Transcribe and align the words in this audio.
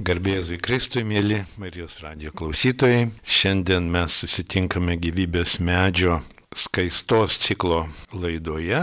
Garbėjai 0.00 0.56
Kristui, 0.64 1.02
mėly 1.04 1.42
Marijos 1.60 1.98
radio 2.00 2.30
klausytojai. 2.32 3.10
Šiandien 3.20 3.90
mes 3.92 4.14
susitinkame 4.22 4.94
gyvybės 4.96 5.58
medžio 5.60 6.14
skaistos 6.56 7.36
ciklo 7.42 7.82
laidoje 8.16 8.78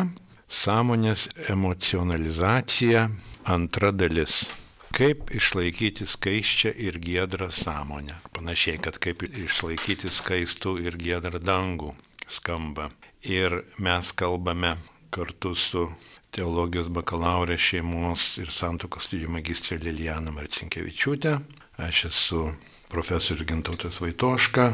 Sąmonės 0.46 1.24
emocionalizacija 1.50 3.08
antra 3.50 3.90
dalis. 3.96 4.44
Kaip 4.94 5.34
išlaikyti 5.34 6.06
skaiščią 6.06 6.76
ir 6.86 7.00
giedrą 7.02 7.50
sąmonę. 7.50 8.20
Panašiai, 8.38 8.78
kad 8.78 9.02
kaip 9.02 9.26
išlaikyti 9.26 10.14
skaistų 10.14 10.76
ir 10.86 11.00
giedrą 11.02 11.42
dangų 11.42 11.96
skamba. 12.30 12.92
Ir 13.26 13.64
mes 13.82 14.14
kalbame 14.14 14.76
kartu 15.10 15.56
su 15.58 15.88
teologijos 16.38 16.90
bakalaurė 16.94 17.58
šeimos 17.58 18.36
ir 18.42 18.52
santokos 18.54 19.08
studijų 19.08 19.32
magistrė 19.34 19.80
Lilijana 19.82 20.34
Marcinkievičiūtė. 20.36 21.34
Aš 21.82 22.04
esu 22.12 22.44
profesorius 22.92 23.48
Gintautas 23.50 24.00
Vaitoška, 24.04 24.70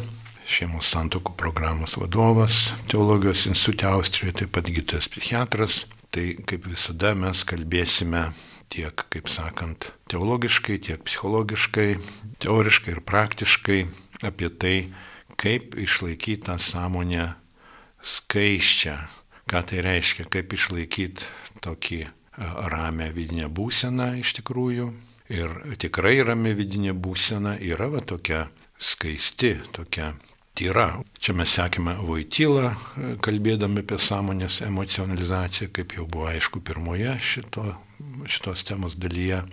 šeimos 0.48 0.92
santokų 0.92 1.36
programos 1.40 1.96
vadovas 2.00 2.66
teologijos 2.92 3.46
institutė 3.50 3.90
Austrijoje, 3.94 4.42
taip 4.42 4.54
pat 4.56 4.68
gydytojas 4.72 5.10
psichiatras. 5.12 5.84
Tai 6.14 6.26
kaip 6.46 6.68
visada 6.70 7.16
mes 7.18 7.40
kalbėsime 7.50 8.28
tiek, 8.74 9.06
kaip 9.10 9.32
sakant, 9.34 9.88
teologiškai, 10.12 10.78
tiek 10.86 11.02
psichologiškai, 11.08 11.88
teoriškai 12.44 12.94
ir 12.94 13.02
praktiškai 13.08 13.80
apie 14.30 14.52
tai, 14.52 14.76
kaip 15.42 15.74
išlaikyti 15.80 16.46
tą 16.46 16.60
sąmonę 16.62 17.32
skaiščią, 18.04 18.98
ką 19.50 19.64
tai 19.70 19.82
reiškia, 19.86 20.28
kaip 20.32 20.54
išlaikyti 20.56 21.28
tokį 21.64 22.00
e, 22.04 22.12
ramę 22.74 23.10
vidinę 23.16 23.50
būseną 23.50 24.14
iš 24.22 24.38
tikrųjų. 24.40 24.92
Ir 25.34 25.54
tikrai 25.80 26.18
rami 26.26 26.52
vidinė 26.58 26.94
būsena 26.94 27.56
yra 27.64 27.88
va 27.94 28.04
tokia 28.04 28.46
skaisti, 28.78 29.56
tokia 29.72 30.12
tyra. 30.54 30.90
Čia 31.20 31.34
mes 31.38 31.54
sekime 31.56 31.96
Vaitylą, 32.04 32.70
e, 32.70 33.14
kalbėdami 33.24 33.84
apie 33.84 34.00
sąmonės 34.00 34.62
emocionalizaciją, 34.68 35.72
kaip 35.74 35.98
jau 35.98 36.08
buvo 36.08 36.30
aišku 36.32 36.62
pirmoje 36.62 37.16
šito, 37.22 37.68
šitos 38.28 38.66
temos 38.68 38.98
dalyje. 39.00 39.44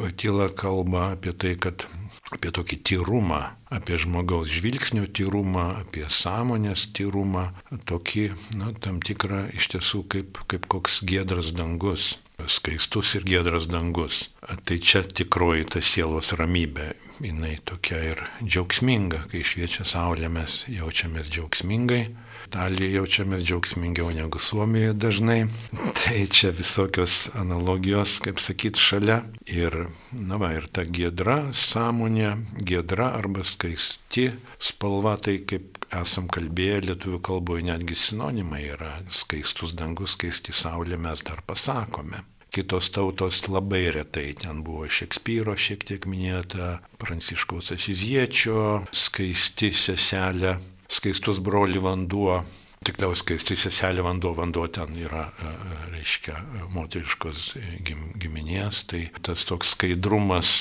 Vaitila 0.00 0.48
kalba 0.56 1.10
apie 1.14 1.34
tai, 1.36 1.52
kad 1.60 1.84
apie 2.32 2.52
tokį 2.56 2.78
tyrumą, 2.88 3.40
apie 3.68 3.98
žmogaus 4.00 4.48
žvilgsnio 4.48 5.04
tyrumą, 5.18 5.66
apie 5.82 6.06
sąmonės 6.08 6.86
tyrumą, 6.96 7.50
tokį, 7.90 8.30
na, 8.56 8.72
tam 8.80 9.02
tikrą 9.04 9.44
iš 9.58 9.68
tiesų 9.74 10.06
kaip, 10.14 10.40
kaip 10.48 10.70
koks 10.72 11.02
giedras 11.04 11.52
dangus 11.52 12.14
skaistus 12.48 13.14
ir 13.14 13.24
giedras 13.24 13.66
dangus. 13.68 14.28
Tai 14.64 14.78
čia 14.78 15.02
tikroji 15.04 15.66
ta 15.70 15.82
sielos 15.84 16.32
ramybė, 16.38 16.92
jinai 17.20 17.56
tokia 17.64 18.00
ir 18.12 18.22
džiaugsminga, 18.42 19.26
kai 19.30 19.42
šviečia 19.44 19.84
saulė 19.88 20.30
mes 20.32 20.64
jaučiamės 20.70 21.30
džiaugsmingai, 21.30 22.02
Italijoje 22.48 22.96
jaučiamės 22.96 23.44
džiaugsmingiau 23.44 24.10
negu 24.14 24.40
Suomijoje 24.42 24.94
dažnai. 24.94 25.40
Tai 26.00 26.20
čia 26.32 26.52
visokios 26.56 27.28
analogijos, 27.38 28.18
kaip 28.24 28.40
sakyt, 28.42 28.80
šalia. 28.80 29.20
Ir, 29.50 29.86
na 30.12 30.40
va, 30.40 30.54
ir 30.56 30.66
ta 30.72 30.86
giedra 30.86 31.50
sąmonė, 31.56 32.36
giedra 32.64 33.12
arba 33.18 33.44
skaisti 33.46 34.30
spalva, 34.60 35.16
tai 35.20 35.40
kaip 35.46 35.80
esam 35.96 36.28
kalbėję 36.30 36.80
lietuvių 36.88 37.20
kalboje 37.26 37.66
netgi 37.66 37.96
sinonimai 37.98 38.62
yra 38.76 38.92
skaistus 39.10 39.74
dangus, 39.78 40.14
skaisti 40.16 40.54
saulė 40.54 40.98
mes 41.00 41.24
dar 41.26 41.42
pasakome. 41.46 42.24
Kitos 42.50 42.90
tautos 42.90 43.44
labai 43.46 43.84
retai 43.94 44.32
ten 44.34 44.64
buvo 44.66 44.88
Šekspyro 44.90 45.54
šiek 45.54 45.84
tiek 45.86 46.06
minėta, 46.10 46.80
Pranciškaus 46.98 47.70
Asiziečio, 47.76 48.82
skaisti 48.90 49.70
seselė 49.70 50.56
skaistus 50.90 51.38
broli 51.38 51.78
vanduo, 51.78 52.40
tikliau 52.80 53.12
skaisti 53.12 53.58
seselė 53.60 54.00
vanduo, 54.06 54.30
vanduo 54.32 54.62
ten 54.72 54.94
yra, 54.96 55.26
e, 55.28 55.50
e, 55.50 55.80
reiškia, 55.92 56.36
moteriškos 56.72 57.42
giminės, 57.84 58.84
tai 58.88 59.02
tas 59.20 59.44
toks 59.44 59.74
skaidrumas, 59.74 60.52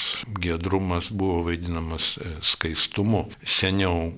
giedrumas 0.44 1.14
buvo 1.16 1.46
vaidinamas 1.48 2.18
e, 2.20 2.34
skaistumu. 2.44 3.24
Seniau 3.40 4.10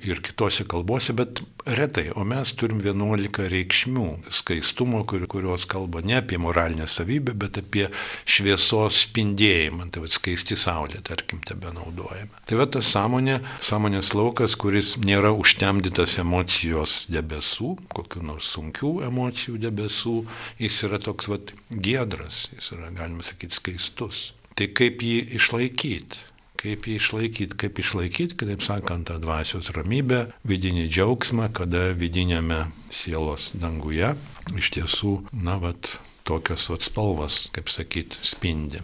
ir 0.00 0.22
kitose 0.24 0.64
kalbose, 0.68 1.12
bet 1.16 1.42
retai, 1.68 2.06
o 2.16 2.24
mes 2.24 2.52
turim 2.56 2.80
11 2.80 3.44
reikšmių 3.52 4.06
skaistumo, 4.40 5.02
kur, 5.08 5.26
kurios 5.28 5.66
kalba 5.68 6.00
ne 6.00 6.16
apie 6.20 6.40
moralinę 6.40 6.88
savybę, 6.88 7.36
bet 7.44 7.60
apie 7.60 7.86
šviesos 8.24 9.04
spindėjimą, 9.04 9.90
tai 9.92 10.04
vad 10.06 10.16
skaisti 10.16 10.56
saulė, 10.56 11.02
tarkim, 11.04 11.42
tebe 11.44 11.72
naudojame. 11.76 12.32
Tai 12.48 12.60
va 12.60 12.68
tas 12.72 12.88
sąmonė, 12.96 13.40
sąmonės 13.68 14.14
laukas, 14.16 14.56
kuris 14.60 14.96
nėra 15.04 15.34
užtemdytas 15.36 16.16
emocijos 16.24 17.04
debesų, 17.12 17.49
kokiu 17.92 18.22
nors 18.24 18.50
sunkių 18.54 18.96
emocijų 19.08 19.58
debesų, 19.66 20.16
jis 20.60 20.82
yra 20.88 21.00
toks 21.02 21.30
vad 21.30 21.54
giedras, 21.70 22.48
jis 22.54 22.72
yra, 22.76 22.90
galima 22.96 23.26
sakyti, 23.26 23.58
skaistus. 23.58 24.30
Tai 24.58 24.68
kaip 24.76 25.02
jį 25.04 25.22
išlaikyti? 25.38 26.26
kaip 26.60 26.84
jį 26.84 26.98
išlaikyti, 27.00 27.56
kaip 27.56 27.78
išlaikyti, 27.80 28.36
kitaip 28.36 28.64
sakant, 28.64 29.08
tą 29.08 29.16
dvasios 29.22 29.70
ramybę, 29.72 30.26
vidinį 30.48 30.86
džiaugsmą, 30.92 31.48
kada 31.56 31.90
vidinėme 31.96 32.66
sielos 32.92 33.50
danguje 33.56 34.12
iš 34.58 34.72
tiesų, 34.76 35.14
na, 35.32 35.56
vat, 35.62 35.94
tokios 36.28 36.68
vat 36.72 36.84
spalvos, 36.84 37.46
kaip 37.54 37.72
sakyti, 37.72 38.20
spindi. 38.26 38.82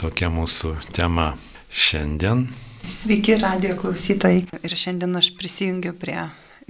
Tokia 0.00 0.30
mūsų 0.32 0.76
tema 0.94 1.32
šiandien. 1.70 2.46
Sveiki, 2.86 3.34
radio 3.42 3.74
klausytojai. 3.80 4.46
Ir 4.62 4.76
šiandien 4.78 5.18
aš 5.20 5.34
prisijungiu 5.36 5.92
prie 5.98 6.22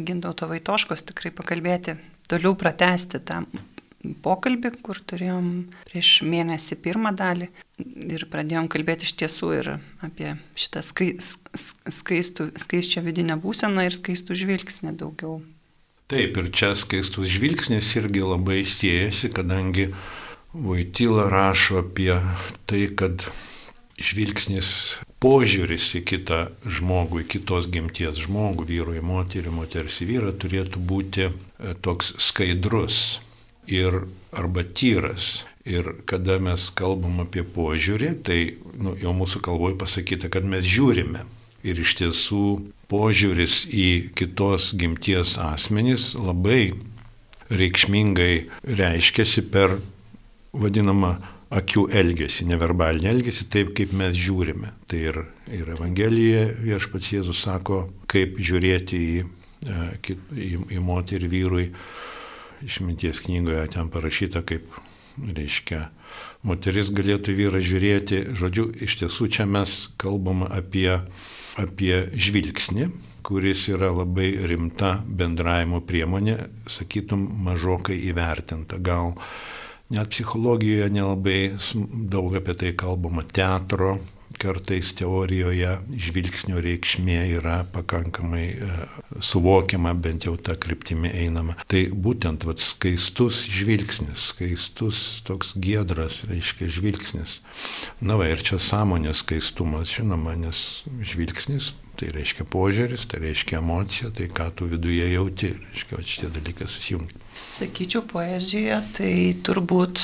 Gintauto 0.06 0.48
Vaitoškos 0.50 1.04
tikrai 1.10 1.32
pakalbėti, 1.34 1.96
toliau 2.30 2.56
pratesti 2.58 3.20
tą 3.22 3.42
pokalbį, 4.24 4.72
kur 4.84 5.00
turėjom 5.04 5.48
prieš 5.88 6.20
mėnesį 6.24 6.78
pirmą 6.80 7.12
dalį 7.16 7.50
ir 8.08 8.24
pradėjom 8.32 8.68
kalbėti 8.72 9.08
iš 9.08 9.14
tiesų 9.20 9.50
ir 9.58 9.70
apie 10.04 10.34
šitą 10.56 10.82
skai, 10.86 11.10
skaistų, 11.20 12.50
skaisčią 12.60 13.04
vidinę 13.04 13.36
būseną 13.40 13.84
ir 13.88 13.96
skaistų 13.96 14.38
žvilgsnį 14.40 14.94
daugiau. 15.02 15.40
Taip, 16.10 16.40
ir 16.40 16.48
čia 16.50 16.72
skaistus 16.78 17.28
žvilgsnis 17.30 17.92
irgi 18.00 18.24
labai 18.24 18.64
siejasi, 18.66 19.30
kadangi 19.34 19.90
Vaitila 20.50 21.28
rašo 21.30 21.84
apie 21.84 22.16
tai, 22.66 22.88
kad 22.98 23.22
žvilgsnis 24.00 24.98
požiūris 25.20 25.90
į 25.98 26.04
kitą 26.08 26.40
žmogų, 26.64 27.22
į 27.22 27.28
kitos 27.34 27.68
gimties 27.72 28.22
žmogų, 28.24 28.66
vyru 28.70 28.96
į 28.96 29.04
moterį, 29.04 29.52
moters 29.52 30.00
į 30.00 30.08
vyrą 30.14 30.32
turėtų 30.40 30.80
būti 30.80 31.28
e, 31.28 31.32
toks 31.84 32.14
skaidrus 32.22 33.20
ir 33.68 34.06
arba 34.32 34.64
tyras. 34.64 35.44
Ir 35.68 35.92
kada 36.08 36.38
mes 36.40 36.70
kalbam 36.72 37.20
apie 37.20 37.44
požiūrį, 37.44 38.14
tai 38.24 38.38
nu, 38.80 38.94
jau 38.96 39.12
mūsų 39.14 39.42
kalboje 39.44 39.76
pasakyta, 39.78 40.30
kad 40.32 40.46
mes 40.48 40.64
žiūrime. 40.64 41.26
Ir 41.60 41.82
iš 41.82 41.98
tiesų 41.98 42.44
požiūris 42.88 43.66
į 43.68 44.14
kitos 44.16 44.70
gimties 44.80 45.36
asmenys 45.36 46.14
labai 46.16 46.72
reikšmingai 47.52 48.48
reiškiasi 48.64 49.44
per 49.52 49.76
vadinamą 50.56 51.18
akių 51.50 51.88
elgesį, 52.00 52.46
neverbalinį 52.52 53.10
elgesį, 53.10 53.48
taip 53.50 53.72
kaip 53.78 53.94
mes 53.96 54.14
žiūrime. 54.18 54.70
Tai 54.90 55.00
ir, 55.10 55.18
ir 55.50 55.72
Evangelijoje 55.74 56.44
viešpats 56.62 57.10
Jėzus 57.16 57.42
sako, 57.42 57.82
kaip 58.10 58.38
žiūrėti 58.38 59.00
į, 59.00 59.24
e, 59.66 59.88
į, 60.36 60.52
į 60.78 60.84
moterį 60.84 61.32
vyrui 61.32 61.66
išminties 62.62 63.22
knygoje 63.24 63.66
ten 63.74 63.90
parašyta, 63.90 64.44
kaip, 64.46 64.68
reiškia, 65.20 65.88
moteris 66.46 66.90
galėtų 66.94 67.34
vyrą 67.36 67.60
žiūrėti. 67.64 68.22
Žodžiu, 68.38 68.70
iš 68.86 69.00
tiesų 69.02 69.30
čia 69.34 69.46
mes 69.48 69.76
kalbam 70.00 70.44
apie, 70.46 71.00
apie 71.60 71.94
žvilgsnį, 72.14 72.90
kuris 73.26 73.66
yra 73.72 73.90
labai 73.94 74.32
rimta 74.48 74.98
bendravimo 75.04 75.82
priemonė, 75.86 76.38
sakytum, 76.70 77.26
mažokai 77.44 77.98
įvertinta. 78.10 78.78
Gal 78.78 79.16
net 79.90 80.12
psichologijoje 80.12 80.88
nelabai 80.94 81.40
daug 82.14 82.36
apie 82.38 82.54
tai 82.54 82.72
kalbama 82.78 83.26
teatro 83.26 83.98
kartais 84.40 84.92
teorijoje 84.96 85.74
žvilgsnio 86.00 86.60
reikšmė 86.64 87.18
yra 87.36 87.58
pakankamai 87.74 88.44
e, 88.48 88.68
suvokiama, 89.24 89.92
bent 90.00 90.24
jau 90.24 90.36
tą 90.40 90.54
kryptimį 90.60 91.12
einama. 91.24 91.56
Tai 91.70 91.82
būtent 92.06 92.46
vat, 92.48 92.62
skaistus 92.64 93.42
žvilgsnis, 93.52 94.30
skaistus 94.32 95.20
toks 95.28 95.52
giedras, 95.60 96.22
reiškia 96.30 96.70
žvilgsnis. 96.72 97.40
Na 98.00 98.16
va 98.20 98.30
ir 98.32 98.40
čia 98.46 98.60
sąmonės 98.62 99.24
skaistumas, 99.24 99.92
žinoma, 99.98 100.36
nes 100.40 100.64
žvilgsnis 101.04 101.74
tai 102.00 102.10
reiškia 102.14 102.46
požiūris, 102.48 103.04
tai 103.10 103.20
reiškia 103.26 103.60
emocija, 103.60 104.10
tai 104.16 104.30
ką 104.32 104.48
tu 104.56 104.68
viduje 104.70 105.10
jauti, 105.12 105.52
reiškia, 105.70 105.98
va, 105.98 106.06
šitie 106.12 106.30
dalykai 106.32 106.68
susijungia. 106.70 107.20
Sakyčiau, 107.40 108.02
poezijoje 108.08 108.78
tai 108.96 109.12
turbūt 109.46 110.00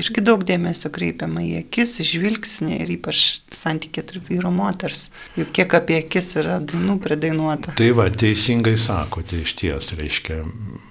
irgi 0.00 0.24
daug 0.24 0.42
dėmesio 0.46 0.90
kreipiama 0.92 1.42
į 1.44 1.52
akis, 1.60 1.98
žvilgsnį 2.06 2.80
ir 2.84 2.92
ypač 2.96 3.22
santykė 3.54 4.04
tarp 4.08 4.30
vyro 4.30 4.52
moters. 4.54 5.08
Juk 5.38 5.52
kiek 5.56 5.76
apie 5.76 6.00
akis 6.00 6.32
yra 6.40 6.58
dainų 6.64 6.98
pridainuota. 7.04 7.74
Tai 7.78 7.90
va, 7.98 8.08
teisingai 8.12 8.76
sakote 8.80 9.42
iš 9.44 9.54
ties, 9.60 9.92
reiškia, 10.00 10.40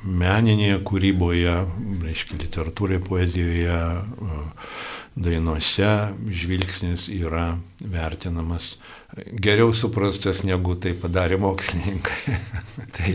meninėje 0.06 0.80
kūryboje, 0.90 1.58
reiškia, 2.06 2.40
literatūroje, 2.46 3.04
poezijoje, 3.10 3.82
dainuose 5.16 5.90
žvilgsnis 6.30 7.08
yra 7.12 7.58
vertinamas 7.80 8.78
geriau 9.42 9.72
suprastas, 9.74 10.44
negu 10.46 10.76
tai 10.80 10.94
padarė 10.98 11.40
mokslininkai. 11.42 12.36
tai, 12.96 13.14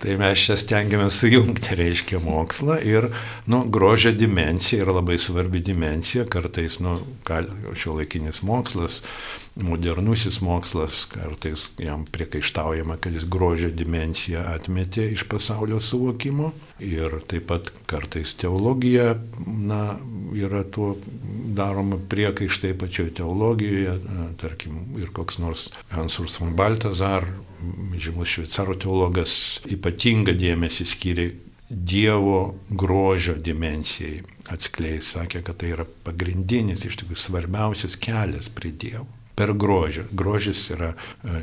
tai 0.00 0.16
mes 0.20 0.44
čia 0.46 0.56
stengiamės 0.60 1.20
sujungti, 1.20 1.76
reiškia, 1.78 2.20
mokslą 2.24 2.78
ir, 2.86 3.10
nu, 3.50 3.64
grožio 3.72 4.14
dimencija 4.16 4.84
yra 4.86 4.96
labai 5.00 5.18
svarbi 5.20 5.60
dimencija, 5.64 6.26
kartais, 6.30 6.80
nu, 6.84 6.98
šio 7.76 7.98
laikinis 8.00 8.42
mokslas 8.46 9.02
modernusis 9.56 10.40
mokslas, 10.40 11.04
kartais 11.08 11.70
jam 11.80 12.04
priekaištaujama, 12.12 12.96
kad 13.00 13.14
jis 13.14 13.24
grožio 13.24 13.70
dimenciją 13.72 14.42
atmetė 14.52 15.06
iš 15.14 15.24
pasaulio 15.30 15.80
suvokimo 15.80 16.50
ir 16.84 17.16
taip 17.28 17.48
pat 17.48 17.70
kartais 17.88 18.34
teologija, 18.36 19.14
na, 19.46 19.96
yra 20.36 20.60
tuo 20.68 20.96
daroma 21.56 21.98
priekaištai 22.10 22.74
pačioje 22.78 23.14
teologijoje, 23.20 23.96
tarkim, 24.40 24.78
ir 25.00 25.10
koks 25.16 25.40
nors 25.42 25.66
Hansurs 25.94 26.38
von 26.40 26.54
Baltazar, 26.58 27.26
žymus 27.96 28.36
šveicarų 28.36 28.78
teologas, 28.84 29.34
ypatingą 29.70 30.36
dėmesį 30.38 30.88
skiria 30.92 31.34
Dievo 31.66 32.54
grožio 32.70 33.34
dimencijai 33.42 34.20
atskleis, 34.54 35.08
sakė, 35.16 35.40
kad 35.42 35.56
tai 35.58 35.72
yra 35.74 35.86
pagrindinis, 36.06 36.84
iš 36.86 37.00
tikrųjų 37.00 37.18
svarbiausias 37.24 37.98
kelias 37.98 38.46
prie 38.54 38.70
Dievo 38.70 39.08
per 39.36 39.50
grožį. 39.52 40.06
Grožis 40.16 40.62
yra, 40.70 40.92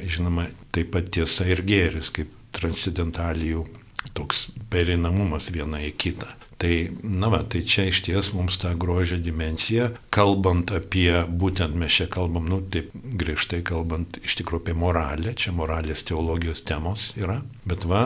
žinoma, 0.08 0.48
taip 0.72 0.94
pat 0.96 1.12
tiesa 1.14 1.46
ir 1.52 1.62
gėris, 1.68 2.08
kaip 2.16 2.32
transcendentalijų 2.56 3.66
toks 4.14 4.48
perinamumas 4.74 5.50
viena 5.54 5.80
į 5.84 5.94
kitą. 5.98 6.28
Tai, 6.64 6.74
na 7.04 7.28
va, 7.32 7.42
tai 7.44 7.64
čia 7.68 7.90
iš 7.90 8.04
ties 8.06 8.30
mums 8.36 8.56
ta 8.62 8.72
grožio 8.80 9.18
dimencija, 9.20 9.90
kalbant 10.14 10.72
apie, 10.76 11.12
būtent 11.28 11.76
mes 11.76 11.92
čia 11.92 12.08
kalbam, 12.12 12.46
nu 12.48 12.62
taip 12.72 12.94
griežtai 12.94 13.60
kalbant, 13.68 14.20
iš 14.24 14.38
tikrųjų 14.40 14.64
apie 14.64 14.76
moralę, 14.78 15.34
čia 15.36 15.52
moralės 15.56 16.06
teologijos 16.08 16.64
temos 16.64 17.10
yra, 17.20 17.42
bet 17.68 17.84
va, 17.90 18.04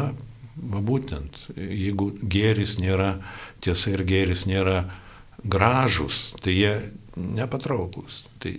va 0.58 0.82
būtent, 0.82 1.38
jeigu 1.54 2.14
gėris 2.24 2.80
nėra, 2.82 3.18
tiesa 3.62 3.94
ir 3.94 4.06
gėris 4.08 4.48
nėra 4.50 4.88
gražus, 5.46 6.32
tai 6.42 6.58
jie 6.58 6.74
nepatrauklus. 7.18 8.26
Tai 8.42 8.56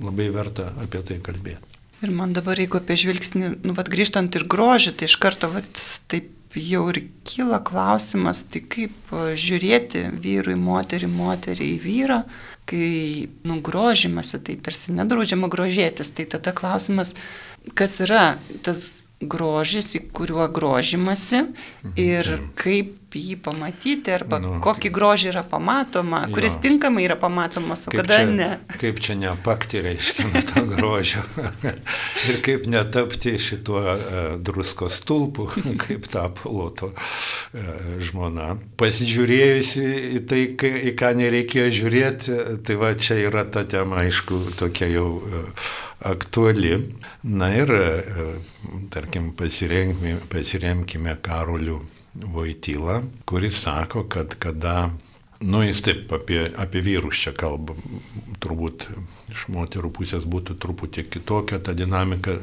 labai 0.00 0.30
verta 0.34 0.72
apie 0.82 1.04
tai 1.06 1.20
kalbėti. 1.22 1.78
Ir 2.00 2.12
man 2.16 2.32
dabar, 2.32 2.58
jeigu 2.58 2.80
apie 2.80 2.96
žvilgsnį, 2.96 3.54
nu, 3.62 3.76
vad 3.76 3.90
grįžtant 3.92 4.34
ir 4.38 4.46
grožį, 4.48 4.94
tai 4.96 5.06
iš 5.10 5.18
karto, 5.20 5.50
vad, 5.52 5.66
taip 6.08 6.30
jau 6.58 6.86
ir 6.90 7.02
kyla 7.26 7.60
klausimas, 7.66 8.42
tai 8.50 8.62
kaip 8.66 9.12
žiūrėti 9.12 10.06
vyrui, 10.22 10.56
moterį, 10.58 11.10
moterį 11.12 11.68
į 11.76 11.78
vyrą, 11.84 12.22
kai 12.70 13.28
nugrožimasi, 13.46 14.40
tai 14.46 14.56
tarsi 14.62 14.94
nedraudžiama 14.94 15.50
grožėtis, 15.50 16.12
tai 16.14 16.26
tada 16.30 16.54
klausimas, 16.56 17.14
kas 17.78 18.00
yra 18.02 18.34
tas 18.66 18.99
grožis, 19.20 19.92
į 19.98 20.06
kuriuo 20.16 20.48
grožimasi 20.52 21.44
mhm. 21.44 21.92
ir 22.00 22.32
kaip 22.58 22.96
jį 23.10 23.40
pamatyti 23.42 24.12
arba 24.14 24.38
nu, 24.38 24.52
kokį 24.62 24.90
grožį 24.94 25.30
yra 25.32 25.42
pamatoma, 25.42 26.22
jo. 26.28 26.36
kuris 26.36 26.54
tinkamai 26.62 27.02
yra 27.08 27.16
pamatomas, 27.18 27.82
o 27.88 27.90
kaip 27.90 28.04
kada 28.04 28.20
čia, 28.20 28.28
ne. 28.30 28.48
Kaip 28.78 29.00
čia 29.02 29.16
nepakti, 29.18 29.80
reiškia, 29.82 30.28
nuo 30.30 30.42
to 30.46 30.62
grožio. 30.68 31.24
ir 32.30 32.38
kaip 32.46 32.68
netapti 32.70 33.34
šituo 33.42 33.82
uh, 33.82 33.98
druskos 34.38 35.00
stulpu, 35.02 35.48
kaip 35.84 36.06
tapo 36.12 36.54
Loto 36.54 36.92
uh, 36.94 37.68
žmona. 37.98 38.54
Pasižiūrėjusi 38.78 39.86
į 40.20 40.24
tai, 40.30 40.44
į 40.92 40.94
ką 40.94 41.14
nereikėjo 41.18 41.68
žiūrėti, 41.80 42.40
tai 42.62 42.78
va 42.78 42.94
čia 42.94 43.18
yra 43.26 43.42
ta 43.42 43.66
tema, 43.66 44.04
aišku, 44.06 44.44
tokia 44.60 44.86
jau 44.94 45.08
uh, 45.18 45.68
aktuali. 46.00 46.92
Na 47.22 47.50
ir, 47.54 47.70
tarkim, 48.90 49.32
pasiremkime, 49.36 51.16
Karoliu 51.22 51.80
Voityla, 52.14 53.02
kuris 53.24 53.62
sako, 53.62 54.04
kad 54.08 54.34
kada, 54.38 54.90
nu 55.40 55.62
jis 55.62 55.82
taip 55.82 56.12
apie, 56.12 56.40
apie 56.58 56.82
vyrus 56.82 57.20
čia 57.22 57.32
kalba, 57.36 57.76
turbūt 58.42 58.88
iš 59.30 59.46
moterų 59.54 59.92
pusės 59.94 60.26
būtų 60.26 60.56
truputį 60.60 61.06
kitokia 61.06 61.60
ta 61.62 61.74
dinamika, 61.76 62.34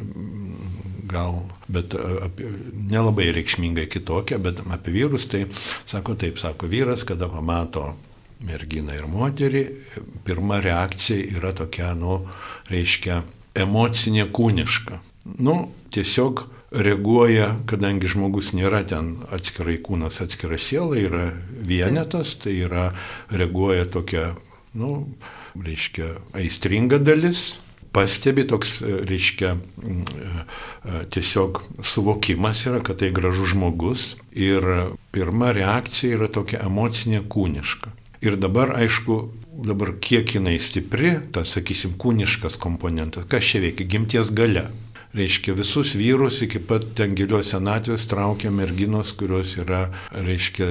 gal, 1.07 1.41
bet 1.67 1.97
apie, 1.99 2.47
nelabai 2.87 3.27
reikšmingai 3.35 3.89
kitokia, 3.91 4.39
bet 4.39 4.63
apie 4.71 4.95
vyrus 4.95 5.27
tai 5.27 5.45
sako 5.85 6.15
taip, 6.15 6.39
sako 6.39 6.71
vyras, 6.71 7.03
kada 7.07 7.27
pamato 7.31 7.91
merginą 8.47 8.95
ir 8.95 9.07
moterį, 9.09 9.63
pirma 10.25 10.61
reakcija 10.63 11.37
yra 11.39 11.51
tokia, 11.57 11.91
nu, 11.97 12.21
reiškia, 12.71 13.23
emocinė 13.59 14.27
kūniška. 14.33 15.01
Nu, 15.43 15.57
tiesiog 15.95 16.45
reaguoja, 16.71 17.53
kadangi 17.69 18.09
žmogus 18.11 18.51
nėra 18.55 18.83
ten 18.87 19.17
atskirai 19.33 19.77
kūnas, 19.83 20.19
atskira 20.23 20.59
siela, 20.59 20.97
yra 20.99 21.29
vienetas, 21.47 22.35
tai 22.41 22.57
yra 22.67 22.89
reaguoja 23.31 23.87
tokia, 23.91 24.33
nu, 24.77 25.07
reiškia, 25.55 26.13
aistringa 26.37 26.99
dalis, 26.99 27.59
pastebi 27.95 28.43
toks, 28.47 28.81
reiškia, 29.09 29.55
tiesiog 31.13 31.63
suvokimas 31.87 32.65
yra, 32.69 32.83
kad 32.85 32.99
tai 33.01 33.13
gražus 33.15 33.55
žmogus 33.55 34.09
ir 34.35 34.67
pirma 35.15 35.53
reakcija 35.55 36.19
yra 36.19 36.29
tokia 36.29 36.61
emocinė 36.67 37.23
kūniška. 37.31 37.95
Ir 38.21 38.37
dabar, 38.41 38.75
aišku, 38.77 39.17
dabar 39.65 39.95
kiek 40.01 40.35
jinai 40.37 40.57
stipri, 40.61 41.15
tas, 41.33 41.55
sakysim, 41.57 41.95
kūniškas 41.97 42.59
komponentas, 42.61 43.25
kas 43.31 43.47
čia 43.47 43.63
veikia, 43.63 43.89
gimties 43.95 44.33
gale 44.35 44.67
reiškia 45.17 45.55
visus 45.57 45.95
vyrus 45.97 46.41
iki 46.45 46.59
pat 46.59 46.85
ten 46.97 47.15
gilios 47.17 47.53
senatvės 47.53 48.05
traukia 48.11 48.51
merginos, 48.53 49.15
kurios 49.17 49.55
yra, 49.57 49.87
reiškia, 50.13 50.69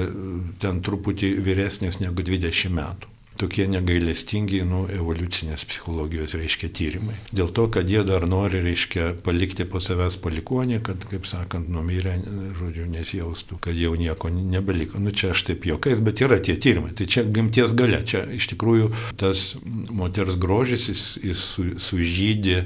ten 0.61 0.81
truputį 0.85 1.33
vyresnės 1.43 1.99
negu 2.03 2.23
20 2.23 2.75
metų 2.77 3.16
tokie 3.39 3.67
negailestingi, 3.69 4.61
nu, 4.67 4.83
evoliucinės 4.91 5.65
psichologijos, 5.69 6.35
reiškia, 6.37 6.69
tyrimai. 6.73 7.15
Dėl 7.35 7.51
to, 7.55 7.67
kad 7.73 7.89
jie 7.89 8.03
dar 8.07 8.25
nori, 8.29 8.61
reiškia, 8.65 9.11
palikti 9.25 9.67
po 9.69 9.81
savęs 9.83 10.19
palikonį, 10.23 10.79
kad, 10.85 11.05
kaip 11.09 11.27
sakant, 11.29 11.69
numirę, 11.71 12.17
žodžiu, 12.57 12.87
nesijaustų, 12.91 13.59
kad 13.63 13.77
jau 13.77 13.93
nieko 13.99 14.31
nebeliko. 14.33 15.01
Nu, 15.03 15.13
čia 15.15 15.31
aš 15.35 15.45
taip 15.51 15.67
jokais, 15.69 16.01
bet 16.03 16.23
yra 16.25 16.39
tie 16.43 16.57
tyrimai. 16.59 16.93
Tai 16.97 17.07
čia 17.09 17.25
gimties 17.25 17.75
gale. 17.77 18.01
Čia 18.07 18.25
iš 18.37 18.49
tikrųjų 18.53 18.91
tas 19.19 19.53
moters 19.93 20.37
grožis, 20.41 20.89
jis, 20.91 21.05
jis 21.23 21.47
su, 21.53 21.69
sužydė 21.81 22.63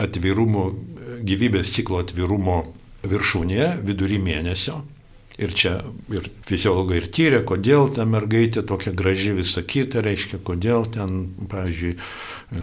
atvirumo, 0.00 0.70
gyvybės 1.26 1.72
ciklo 1.76 2.02
atvirumo 2.04 2.62
viršūnėje 3.06 3.72
vidury 3.86 4.18
mėnesio 4.22 4.82
Ir 5.36 5.52
čia 5.52 5.74
ir 6.08 6.30
fiziologai 6.48 7.02
ir 7.02 7.10
tyrė, 7.12 7.42
kodėl 7.44 7.90
ta 7.92 8.06
mergaitė 8.08 8.62
tokia 8.64 8.94
graži 8.96 9.34
visą 9.36 9.60
kitą, 9.68 10.00
reiškia, 10.04 10.40
kodėl 10.46 10.86
ten, 10.94 11.18
pavyzdžiui, 11.52 11.98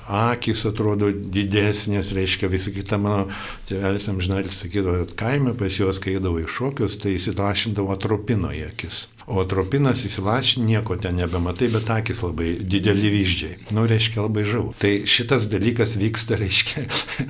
akis 0.08 0.64
atrodo 0.70 1.10
didesnės, 1.12 2.14
reiškia, 2.16 2.48
visą 2.52 2.72
kitą 2.76 3.00
mano 3.04 3.26
tėvelis 3.68 4.08
amžinalis 4.12 4.62
sakydavo, 4.64 5.04
kad 5.04 5.16
kaime 5.20 5.56
pas 5.60 5.80
juos, 5.80 6.00
kai 6.04 6.16
eidavo 6.18 6.40
į 6.40 6.48
šokius, 6.48 6.96
tai 7.02 7.18
įsilašindavo 7.18 7.92
atropino 7.96 8.54
į 8.56 8.64
akis. 8.70 9.08
O 9.24 9.40
atropinas 9.40 10.02
įsilašin, 10.04 10.66
nieko 10.68 10.98
ten 11.00 11.16
nebematai, 11.16 11.70
bet 11.72 11.88
akis 11.94 12.24
labai 12.26 12.58
dideli 12.60 13.12
vyždžiai. 13.12 13.70
Nu, 13.76 13.86
reiškia, 13.88 14.24
labai 14.26 14.44
žau. 14.48 14.66
Tai 14.80 14.92
šitas 15.08 15.48
dalykas 15.52 15.96
vyksta, 16.00 16.36
reiškia, 16.40 16.84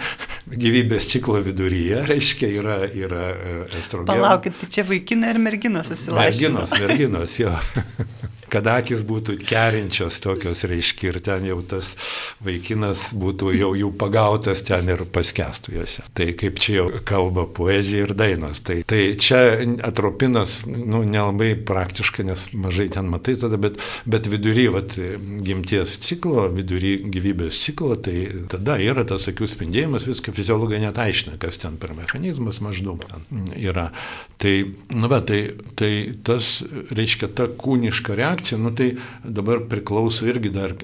gyvybės 0.64 1.10
ciklo 1.14 1.42
viduryje, 1.46 2.02
reiškia, 2.10 2.50
yra, 2.62 2.80
yra 2.90 3.28
e, 3.34 3.58
estrogenas. 3.82 4.10
Palaukit, 4.10 4.58
tai 4.62 4.72
čia 4.74 4.88
vaikinai 4.90 5.36
ir 5.36 5.42
merginos 5.42 5.94
įsilašina. 5.94 6.54
Merginos, 6.54 6.78
merginos, 6.82 7.38
jo. 7.42 7.54
kad 8.54 8.68
akis 8.70 9.04
būtų 9.08 9.38
kerinčios 9.42 10.20
tokios, 10.24 10.64
reiškia, 10.70 11.10
ir 11.12 11.20
ten 11.26 11.48
jau 11.48 11.60
tas 11.66 11.94
vaikinas 12.44 13.10
būtų 13.18 13.54
jau 13.58 13.72
jų 13.78 13.90
pagautas 14.00 14.62
ten 14.68 14.92
ir 14.94 15.06
paskestų 15.14 15.76
juose. 15.78 16.06
Tai 16.14 16.30
kaip 16.38 16.62
čia 16.62 16.76
jau 16.78 16.88
kalba 17.08 17.46
poezija 17.50 18.08
ir 18.08 18.14
dainos. 18.18 18.62
Tai, 18.66 18.80
tai 18.90 19.02
čia 19.20 19.42
atropinas, 19.86 20.62
nu, 20.70 21.04
nelabai 21.08 21.54
praktiškai, 21.68 22.28
nes 22.30 22.46
mažai 22.54 22.90
ten 22.94 23.10
matai 23.12 23.36
tada, 23.42 23.58
bet, 23.62 23.80
bet 24.10 24.30
vidury, 24.32 24.68
vat, 24.74 24.98
gimties 25.46 25.98
ciklo, 26.04 26.48
vidury 26.54 26.96
gyvybės 27.14 27.62
ciklo, 27.66 27.96
tai 28.04 28.28
tada 28.52 28.78
yra 28.84 29.06
tas 29.08 29.28
akių 29.32 29.50
spindėjimas, 29.50 30.08
viską 30.10 30.34
fiziologai 30.36 30.82
net 30.84 31.00
aiškina, 31.02 31.40
kas 31.42 31.60
ten 31.62 31.80
per 31.82 31.96
mechanizmas 31.98 32.62
maždaug 32.64 33.04
ten 33.10 33.50
yra. 33.58 33.90
Tai, 34.42 34.54
nu, 34.94 35.10
bet, 35.10 35.28
tai, 35.30 35.42
tai 35.80 35.92
tas, 36.26 36.56
reiškia, 36.94 37.32
ta 37.38 37.48
kūniška 37.48 38.18
reakcija, 38.20 38.43
nu, 38.60 38.72
tai 38.76 38.94
dabar 39.24 39.64
priklauso 39.70 40.28
irgi 40.30 40.52
dar, 40.54 40.76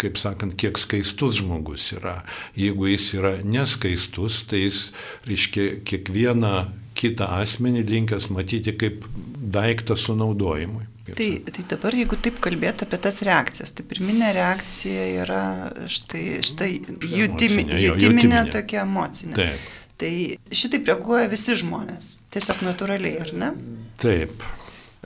kaip 0.00 0.18
sakant, 0.20 0.56
kiek 0.58 0.78
skaistus 0.80 1.40
žmogus 1.42 1.92
yra. 1.96 2.20
Jeigu 2.58 2.90
jis 2.92 3.12
yra 3.18 3.36
neskaistus, 3.44 4.44
tai 4.48 4.66
jis, 4.66 4.88
reiškia, 5.28 5.70
kiekvieną 5.88 6.54
kitą 6.98 7.28
asmenį 7.38 7.84
linkęs 7.88 8.28
matyti 8.34 8.74
kaip 8.78 9.04
daiktą 9.38 9.96
sunaudojimui. 9.98 10.86
Tai, 11.08 11.28
tai 11.48 11.64
dabar, 11.70 11.94
jeigu 11.96 12.18
taip 12.20 12.36
kalbėti 12.44 12.84
apie 12.84 12.98
tas 13.00 13.22
reakcijas, 13.24 13.72
tai 13.72 13.86
pirminė 13.88 14.28
reakcija 14.36 15.06
yra 15.22 15.42
štai, 15.88 16.24
štai 16.44 16.68
jutiminė, 17.00 17.80
jutiminė 17.86 18.44
tokia 18.52 18.82
emocinė. 18.84 19.38
Taip. 19.38 19.74
Tai 19.98 20.12
šitaip 20.54 20.92
reaguoja 20.92 21.30
visi 21.32 21.56
žmonės, 21.58 22.18
tiesiog 22.34 22.60
natūraliai, 22.66 23.16
ar 23.24 23.34
ne? 23.40 23.52
Taip 23.98 24.44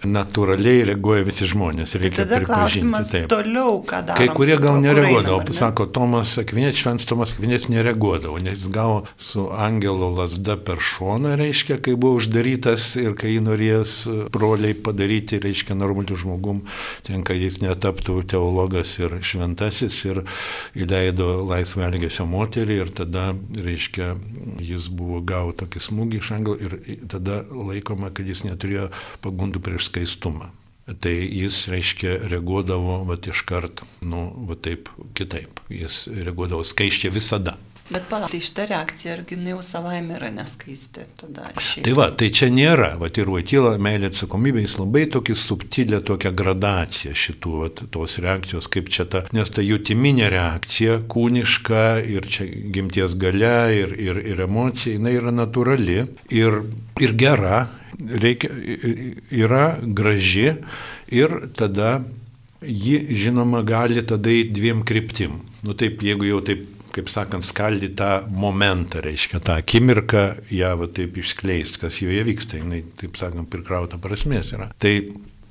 natūraliai 0.00 0.86
reaguoja 0.88 1.22
visi 1.26 1.46
žmonės. 1.46 1.94
Reikia 2.00 2.24
tada 2.24 2.40
klausimas 2.42 3.12
taip. 3.12 3.28
toliau, 3.30 3.76
ką 3.86 4.00
daro. 4.08 4.18
Kai 4.18 4.28
kurie 4.34 4.56
gal 4.60 4.80
nereaguodavo, 4.82 5.42
pasako, 5.50 5.86
Tomas 5.94 6.32
Akvinės, 6.40 6.78
šventas 6.80 7.06
Tomas 7.10 7.34
Akvinės 7.36 7.68
nereaguodavo, 7.70 8.40
nes 8.42 8.56
jis 8.56 8.70
gavo 8.72 9.02
su 9.20 9.46
angelo 9.52 10.08
lasda 10.16 10.56
per 10.56 10.80
šoną, 10.82 11.36
reiškia, 11.38 11.78
kai 11.84 11.94
buvo 11.94 12.18
uždarytas 12.18 12.88
ir 12.98 13.14
kai 13.18 13.34
jį 13.34 13.44
norės 13.46 13.96
broliai 14.34 14.74
padaryti, 14.74 15.38
reiškia, 15.42 15.76
normalių 15.78 16.18
žmogum, 16.24 16.64
ten, 17.06 17.22
kad 17.26 17.38
jis 17.38 17.60
netaptų 17.62 18.22
teologas 18.32 18.96
ir 18.98 19.18
šventasis 19.22 20.00
ir 20.08 20.22
įleido 20.78 21.44
laisvą 21.46 21.86
elgesio 21.90 22.26
moterį 22.26 22.80
ir 22.86 22.92
tada, 23.02 23.28
reiškia, 23.54 24.16
jis 24.62 24.88
buvo 24.90 25.22
gavo 25.22 25.54
tokį 25.62 25.84
smūgį 25.86 26.22
iš 26.24 26.34
angelo 26.34 26.58
ir 26.58 26.78
tada 27.12 27.42
laikoma, 27.52 28.10
kad 28.14 28.26
jis 28.26 28.46
neturėjo 28.48 28.88
pagundų 29.22 29.62
prieš 29.62 29.81
skaistumą. 29.82 30.50
Tai 30.82 31.12
jis, 31.14 31.68
reiškia, 31.70 32.16
reaguodavo 32.30 33.02
va 33.06 33.16
iš 33.30 33.44
karto, 33.46 33.86
nu, 34.02 34.24
va 34.48 34.56
taip 34.58 34.90
kitaip. 35.14 35.62
Jis 35.70 36.04
reaguodavo 36.10 36.66
skaiščiai 36.66 37.14
visada. 37.14 37.54
Bet 37.90 38.04
palauk, 38.08 38.30
tai 38.30 38.38
šita 38.40 38.64
reakcija, 38.70 39.16
argi 39.16 39.36
jau 39.48 39.58
savaime 39.66 40.14
yra 40.16 40.30
neskaisti 40.32 41.02
tada. 41.18 41.48
Šiaip. 41.58 41.82
Tai 41.86 41.94
va, 41.98 42.06
tai 42.14 42.28
čia 42.34 42.48
nėra, 42.52 42.92
va 43.00 43.10
ir 43.10 43.28
vaitila, 43.32 43.74
meilė 43.82 44.12
atsakomybė, 44.12 44.62
jis 44.62 44.76
labai 44.78 45.02
tokį 45.12 45.36
subtilę 45.42 46.00
tokią 46.06 46.32
gradaciją 46.38 47.16
šitų, 47.24 47.56
va, 47.58 47.68
tos 47.96 48.16
reakcijos, 48.22 48.70
kaip 48.72 48.88
čia 48.94 49.08
ta, 49.10 49.24
nes 49.34 49.50
ta 49.50 49.64
jutiminė 49.66 50.30
reakcija, 50.32 51.00
kūniška 51.10 51.84
ir 52.14 52.30
čia 52.30 52.46
gimties 52.76 53.18
gale 53.20 53.54
ir, 53.82 53.94
ir, 53.98 54.22
ir 54.30 54.46
emocija, 54.46 54.94
jinai 54.96 55.16
yra 55.18 55.34
natūrali 55.34 56.00
ir, 56.30 56.58
ir 57.02 57.16
gera, 57.18 57.66
reikia, 57.98 58.50
yra 59.34 59.66
graži 59.82 60.52
ir 61.12 61.38
tada 61.58 61.98
ji, 62.62 63.00
žinoma, 63.18 63.62
gali 63.66 64.02
tada 64.06 64.30
į 64.30 64.46
dviem 64.54 64.82
kryptim. 64.86 65.40
Nu 65.62 65.76
taip, 65.78 66.02
jeigu 66.02 66.26
jau 66.26 66.40
taip, 66.42 66.64
kaip 66.92 67.10
sakant, 67.12 67.46
skaldyti 67.46 67.96
tą 67.98 68.10
momentą, 68.28 69.02
reiškia 69.04 69.40
tą 69.44 69.56
akimirką, 69.60 70.24
ją 70.52 70.72
va 70.80 70.88
taip 70.92 71.18
išskleisti, 71.20 71.80
kas 71.82 72.00
joje 72.02 72.24
vyksta, 72.28 72.60
jinai, 72.60 72.82
taip 73.00 73.18
sakant, 73.20 73.48
prikrauta 73.52 74.00
prasmės 74.02 74.52
yra. 74.56 74.70
Tai 74.82 74.94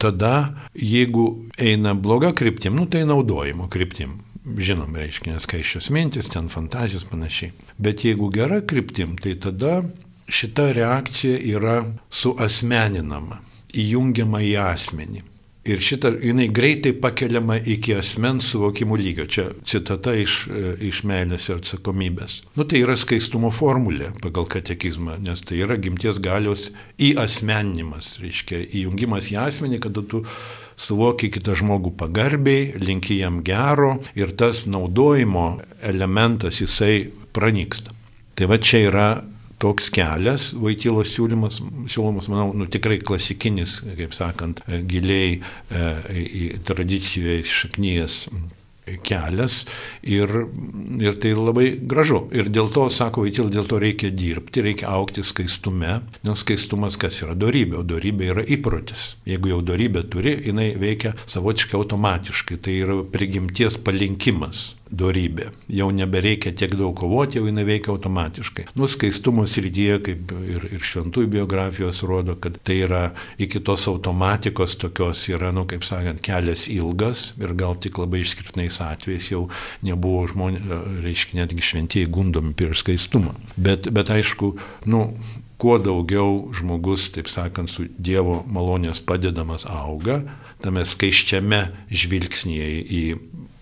tada, 0.02 0.36
jeigu 0.74 1.28
eina 1.62 1.96
bloga 1.98 2.34
kryptim, 2.38 2.78
nu 2.78 2.88
tai 2.90 3.06
naudojimo 3.10 3.70
kryptim. 3.72 4.20
Žinom, 4.42 4.96
reiškia, 4.98 5.36
neskaiščios 5.36 5.92
mintis, 5.94 6.32
ten 6.34 6.48
fantazijos 6.50 7.06
panašiai. 7.06 7.52
Bet 7.78 8.02
jeigu 8.08 8.32
gera 8.34 8.64
kryptim, 8.66 9.14
tai 9.22 9.36
tada 9.38 9.84
šita 10.32 10.72
reakcija 10.74 11.38
yra 11.52 11.82
suasmeninama, 12.10 13.38
įjungiama 13.78 14.42
į 14.48 14.56
asmenį. 14.64 15.22
Ir 15.62 15.78
šitą, 15.78 16.10
jinai 16.26 16.48
greitai 16.50 16.90
pakeliama 16.98 17.60
iki 17.70 17.94
asmens 17.94 18.48
suvokimų 18.50 18.96
lygio. 18.98 19.28
Čia 19.30 19.44
citata 19.68 20.16
iš, 20.18 20.48
iš 20.82 21.04
meilės 21.06 21.52
ir 21.52 21.60
atsakomybės. 21.60 22.40
Nu, 22.56 22.66
tai 22.66 22.82
yra 22.82 22.96
skaistumo 22.98 23.52
formulė 23.54 24.10
pagal 24.24 24.48
katekizmą, 24.50 25.20
nes 25.22 25.44
tai 25.46 25.60
yra 25.62 25.78
gimties 25.78 26.18
galios 26.24 26.72
įasmeninimas, 26.98 28.16
reiškia 28.24 28.64
įjungimas 28.82 29.30
į 29.30 29.38
asmenį, 29.44 29.84
kada 29.86 30.02
tu 30.02 30.24
suvoki 30.82 31.30
kitą 31.30 31.54
žmogų 31.62 31.94
pagarbiai, 32.00 32.72
linki 32.82 33.20
jam 33.20 33.44
gero 33.46 34.00
ir 34.18 34.34
tas 34.34 34.64
naudojimo 34.66 35.60
elementas 35.86 36.64
jisai 36.64 37.12
pranyksta. 37.38 37.94
Tai 38.34 38.50
va 38.50 38.58
čia 38.58 38.88
yra 38.88 39.08
toks 39.62 39.92
kelias, 39.94 40.52
Vaitylos 40.58 41.14
siūlymas, 41.16 41.62
siūlomas, 41.92 42.30
manau, 42.32 42.50
nu, 42.58 42.68
tikrai 42.72 43.00
klasikinis, 43.06 43.82
kaip 44.00 44.16
sakant, 44.18 44.64
giliai 44.90 45.38
e, 45.38 46.58
tradicijoje 46.68 47.44
šaknyjas 47.62 48.24
kelias 49.06 49.62
ir, 50.02 50.32
ir 51.00 51.18
tai 51.22 51.34
labai 51.38 51.68
gražu. 51.80 52.24
Ir 52.36 52.50
dėl 52.52 52.72
to, 52.74 52.88
sako 52.94 53.26
Vaitil, 53.26 53.52
dėl 53.54 53.70
to 53.70 53.80
reikia 53.82 54.12
dirbti, 54.14 54.64
reikia 54.66 54.90
aukti 54.92 55.24
skaistume, 55.26 56.00
nes 56.26 56.44
skaistumas 56.44 56.98
kas 57.02 57.22
yra 57.24 57.38
darybė, 57.38 57.80
o 57.82 57.86
darybė 57.88 58.32
yra 58.34 58.46
įprotis. 58.58 59.16
Jeigu 59.30 59.54
jau 59.54 59.62
darybė 59.66 60.06
turi, 60.12 60.36
jinai 60.50 60.72
veikia 60.82 61.14
savotiškai 61.26 61.80
automatiškai, 61.80 62.60
tai 62.66 62.82
yra 62.84 63.02
prigimties 63.14 63.80
palinkimas 63.82 64.72
dorybė. 64.92 65.50
Jau 65.72 65.90
nebereikia 65.96 66.54
tiek 66.58 66.74
daug 66.78 66.94
kovoti, 66.98 67.40
jau 67.40 67.48
jinai 67.48 67.66
veikia 67.68 67.94
automatiškai. 67.94 68.68
Nuskaistumo 68.80 69.46
srityje, 69.50 70.00
kaip 70.06 70.34
ir, 70.46 70.68
ir 70.78 70.86
šventųjų 70.86 71.32
biografijos 71.38 72.04
rodo, 72.08 72.36
kad 72.42 72.60
tai 72.68 72.82
yra 72.86 73.04
iki 73.42 73.64
tos 73.64 73.88
automatikos 73.92 74.78
tokios 74.82 75.24
yra, 75.32 75.54
nu, 75.56 75.66
kaip 75.70 75.86
sakant, 75.88 76.22
kelias 76.26 76.68
ilgas 76.72 77.32
ir 77.42 77.56
gal 77.58 77.78
tik 77.80 78.02
labai 78.02 78.24
išskirtinais 78.26 78.82
atvejais 78.84 79.32
jau 79.32 79.46
nebuvo 79.86 80.26
žmonės, 80.32 80.68
reiškia, 81.06 81.42
netgi 81.42 81.66
šventieji 81.72 82.12
gundomi 82.12 82.56
prieš 82.58 82.84
skaistumą. 82.86 83.36
Bet, 83.56 83.90
bet 83.94 84.12
aišku, 84.14 84.56
nu, 84.92 85.08
kuo 85.62 85.78
daugiau 85.78 86.50
žmogus, 86.58 87.12
taip 87.14 87.30
sakant, 87.30 87.70
su 87.70 87.86
Dievo 88.02 88.42
malonės 88.50 89.02
padedamas 89.06 89.68
auga, 89.70 90.22
tame 90.62 90.84
skaiščiame 90.88 91.62
žvilgsnėje 91.90 92.82
į 92.82 93.04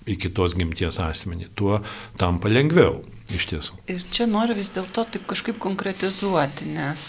į 0.09 0.17
kitos 0.25 0.57
gimties 0.57 0.99
asmenį, 1.03 1.51
tuo 1.59 1.79
tampa 2.19 2.51
lengviau. 2.51 2.99
Iš 3.29 3.45
tiesų. 3.45 3.75
Ir 3.93 4.01
čia 4.09 4.25
noriu 4.25 4.55
vis 4.57 4.71
dėlto 4.73 5.03
taip 5.13 5.27
kažkaip 5.29 5.59
konkretizuoti, 5.61 6.65
nes 6.73 7.03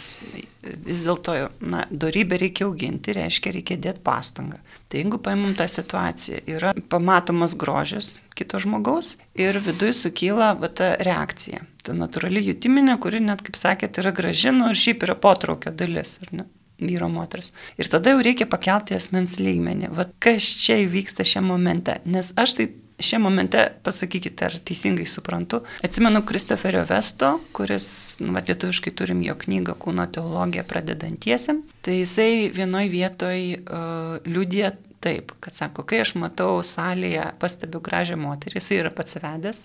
vis 0.61 1.00
dėlto, 1.07 1.37
na, 1.64 1.87
darybę 1.88 2.37
reikia 2.42 2.66
auginti, 2.66 3.14
reiškia, 3.16 3.54
reikia 3.57 3.78
dėti 3.80 4.02
pastangą. 4.04 4.59
Tai 4.92 5.00
jeigu 5.00 5.21
paimam 5.25 5.54
tą 5.57 5.64
situaciją, 5.71 6.42
yra 6.50 6.75
pamatomas 6.92 7.57
grožis 7.57 8.19
kito 8.37 8.61
žmogaus 8.61 9.14
ir 9.38 9.57
viduje 9.64 9.95
sukyla 9.97 10.52
va, 10.61 10.69
ta 10.69 10.92
reakcija. 11.00 11.64
Ta 11.87 11.97
natūrali 11.97 12.45
jutiminė, 12.50 12.99
kuri 13.00 13.23
net, 13.25 13.40
kaip 13.47 13.57
sakėt, 13.57 14.02
yra 14.02 14.12
gražinu 14.12 14.69
ir 14.69 14.80
šiaip 14.80 15.09
yra 15.09 15.16
potraukio 15.16 15.73
dalis, 15.73 16.19
ar 16.26 16.35
ne? 16.42 16.50
vyro 16.80 17.11
moters. 17.12 17.52
Ir 17.76 17.90
tada 17.92 18.14
jau 18.14 18.23
reikia 18.25 18.47
pakelti 18.49 18.97
asmens 18.97 19.37
lygmenį. 19.40 19.90
Vat 19.97 20.14
kas 20.23 20.47
čia 20.62 20.78
įvyksta 20.87 21.26
šiame 21.28 21.52
momente. 21.52 21.99
Nes 22.09 22.33
aš 22.40 22.57
tai 22.57 22.71
šiame 23.04 23.28
momente, 23.28 23.64
pasakykite, 23.85 24.49
ar 24.49 24.59
teisingai 24.64 25.07
suprantu, 25.09 25.62
atsimenu 25.85 26.23
Kristoferio 26.26 26.85
Vesto, 26.88 27.33
kuris, 27.57 27.88
nu, 28.21 28.35
va, 28.37 28.45
lietuviškai 28.47 28.92
turim 28.97 29.25
jo 29.25 29.37
knygą 29.40 29.76
Kūno 29.80 30.07
teologija 30.12 30.64
pradedantiesiam, 30.69 31.64
tai 31.85 32.00
jisai 32.02 32.30
vienoj 32.54 32.87
vietoj 32.92 33.42
uh, 33.61 34.14
liūdė 34.28 34.75
taip, 35.00 35.33
kad 35.40 35.57
sako, 35.57 35.87
kai 35.88 36.02
aš 36.04 36.14
matau 36.21 36.61
salėje, 36.66 37.25
pastebiu 37.40 37.80
gražią 37.85 38.21
moterį, 38.21 38.61
jisai 38.61 38.80
yra 38.83 38.92
pats 38.95 39.16
vedęs, 39.21 39.64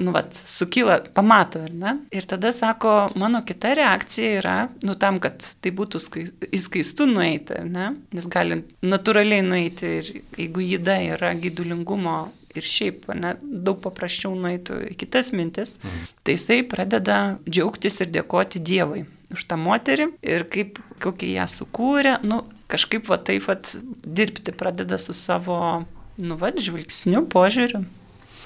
nu, 0.00 0.14
vat, 0.16 0.34
sukyla, 0.34 0.98
pamato, 1.14 1.60
ar 1.66 1.72
ne? 1.76 1.92
Ir 2.16 2.24
tada 2.28 2.52
sako, 2.56 3.10
mano 3.20 3.42
kita 3.46 3.74
reakcija 3.76 4.30
yra, 4.40 4.56
nu, 4.86 4.96
tam, 4.98 5.20
kad 5.22 5.44
tai 5.60 5.72
būtų 5.76 6.00
skai, 6.00 6.24
įskaistu 6.56 7.06
nueiti, 7.10 7.60
ne? 7.68 7.92
Nes 8.16 8.28
gali 8.32 8.62
natūraliai 8.80 9.44
nueiti 9.44 9.94
ir 10.00 10.12
jeigu 10.38 10.64
jįda 10.64 10.96
yra 11.14 11.34
gydulingumo 11.36 12.16
ir 12.56 12.66
šiaip 12.66 13.06
ne, 13.14 13.34
daug 13.40 13.80
paprasčiau 13.84 14.34
nueitų 14.34 14.80
į 14.90 14.96
kitas 15.00 15.32
mintis, 15.36 15.78
mhm. 15.82 16.10
tai 16.24 16.36
jisai 16.36 16.60
pradeda 16.66 17.20
džiaugtis 17.48 18.00
ir 18.02 18.12
dėkoti 18.14 18.62
Dievui 18.62 19.06
už 19.30 19.46
tą 19.46 19.58
moterį 19.60 20.10
ir 20.26 20.46
kaip, 20.50 20.80
kokį 21.02 21.34
ją 21.36 21.46
sukūrė, 21.50 22.18
nu, 22.26 22.42
kažkaip 22.70 23.06
va 23.10 23.20
taip 23.22 23.46
pat 23.46 23.76
dirbti 24.02 24.54
pradeda 24.56 24.98
su 24.98 25.14
savo, 25.14 25.84
nu 26.18 26.38
va, 26.40 26.50
žvilgsniu, 26.50 27.22
požiūriu. 27.30 27.84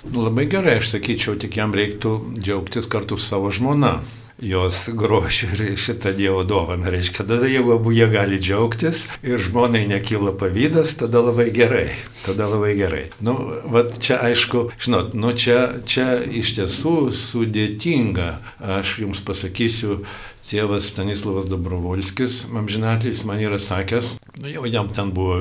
Nu, 0.04 0.26
labai 0.26 0.44
gerai, 0.52 0.76
aš 0.82 0.92
sakyčiau, 0.92 1.38
tik 1.40 1.56
jam 1.56 1.72
reiktų 1.72 2.36
džiaugtis 2.36 2.88
kartu 2.92 3.16
su 3.16 3.30
savo 3.30 3.48
žmona 3.54 3.96
jos 4.38 4.88
grožiu 4.92 5.48
ir 5.54 5.76
šitą 5.78 6.12
Dievo 6.16 6.44
dovaną. 6.44 6.90
Reiškia, 6.90 7.24
tada 7.26 7.46
jeigu 7.46 7.72
abu 7.76 7.92
jie 7.92 8.08
gali 8.10 8.38
džiaugtis 8.38 9.06
ir 9.22 9.38
žmonai 9.38 9.86
nekyla 9.88 10.34
pavydas, 10.38 10.94
tada 10.98 11.22
labai 11.22 11.50
gerai. 11.54 11.88
Tada 12.24 12.48
labai 12.48 12.74
gerai. 12.74 13.04
Nu, 13.20 13.36
vat 13.64 13.98
čia 14.00 14.18
aišku, 14.24 14.70
žinot, 14.80 15.14
nu 15.14 15.32
čia, 15.36 15.84
čia 15.86 16.18
iš 16.24 16.54
tiesų 16.58 17.12
sudėtinga. 17.12 18.30
Aš 18.78 18.98
jums 19.04 19.22
pasakysiu, 19.24 20.02
tėvas 20.48 20.90
Stanislavas 20.90 21.48
Dobrovolskis, 21.48 22.44
amžinatlis, 22.50 23.24
man 23.28 23.40
yra 23.40 23.60
sakęs, 23.60 24.16
nu, 24.42 24.50
jau 24.50 24.66
jam 24.68 24.90
ten 24.92 25.12
buvo 25.14 25.40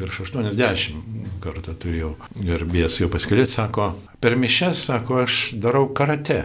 virš 0.00 0.22
80 0.30 1.40
kartą 1.40 1.74
turėjau 1.76 2.14
garbės 2.36 3.00
jo 3.00 3.08
paskelėti, 3.12 3.56
sako, 3.56 3.94
per 4.20 4.36
mišes, 4.36 4.86
sako, 4.90 5.22
aš 5.24 5.42
darau 5.60 5.88
karate 5.96 6.44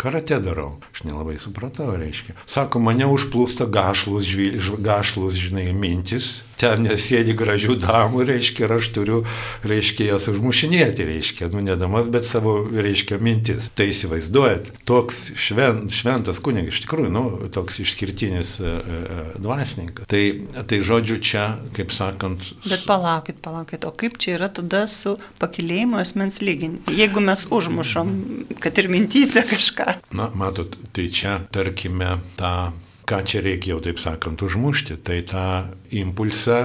karate 0.00 0.38
darau. 0.42 0.74
Aš 0.92 1.04
nelabai 1.08 1.36
supratau, 1.42 1.92
reiškia. 1.98 2.36
Sako, 2.46 2.82
mane 2.84 3.08
užplūsta 3.10 3.68
gašlus, 3.70 4.26
žvil, 4.28 4.58
gašlus 4.84 5.38
žinai, 5.40 5.70
mintis, 5.76 6.42
ten 6.58 6.86
sėdi 7.00 7.34
gražių 7.36 7.76
damų, 7.82 8.24
reiškia, 8.28 8.66
ir 8.66 8.74
aš 8.76 8.90
turiu, 8.94 9.20
reiškia, 9.66 10.08
jas 10.12 10.28
užmušinėti, 10.32 11.06
reiškia, 11.08 11.50
nu 11.54 11.62
nedamas, 11.64 12.08
bet 12.12 12.26
savo, 12.28 12.56
reiškia, 12.68 13.18
mintis. 13.22 13.68
Tai 13.76 13.88
įsivaizduojat, 13.90 14.70
toks 14.88 15.20
švent, 15.40 15.92
šventas 15.94 16.40
kunigas, 16.44 16.78
iš 16.78 16.84
tikrųjų, 16.86 17.12
nu, 17.14 17.24
toks 17.54 17.80
išskirtinis 17.84 18.56
e, 18.60 18.70
e, 18.70 19.26
dvasininkas. 19.42 20.08
Tai, 20.10 20.22
tai 20.70 20.80
žodžiu, 20.86 21.18
čia, 21.24 21.46
kaip 21.76 21.92
sakant. 21.94 22.52
Bet 22.64 22.86
palaukit, 22.88 23.40
palaukit, 23.44 23.86
o 23.88 23.92
kaip 23.94 24.18
čia 24.22 24.36
yra 24.38 24.50
tada 24.54 24.84
su 24.90 25.16
pakilėjimu 25.42 26.00
asmens 26.00 26.40
lygin? 26.44 26.78
Jeigu 26.94 27.22
mes 27.24 27.46
užmušom, 27.54 28.14
kad 28.62 28.78
ir 28.80 28.90
mintyse 28.92 29.44
kažką. 29.50 29.83
Na, 30.14 30.30
matot, 30.38 30.76
tai 30.94 31.08
čia, 31.12 31.38
tarkime, 31.54 32.16
tą 32.38 32.72
ką 33.04 33.20
čia 33.28 33.44
reikia 33.44 33.74
jau 33.74 33.82
taip 33.84 34.00
sakant 34.00 34.42
užmušti, 34.42 34.96
tai 35.04 35.20
tą 35.28 35.46
impulsą 35.92 36.60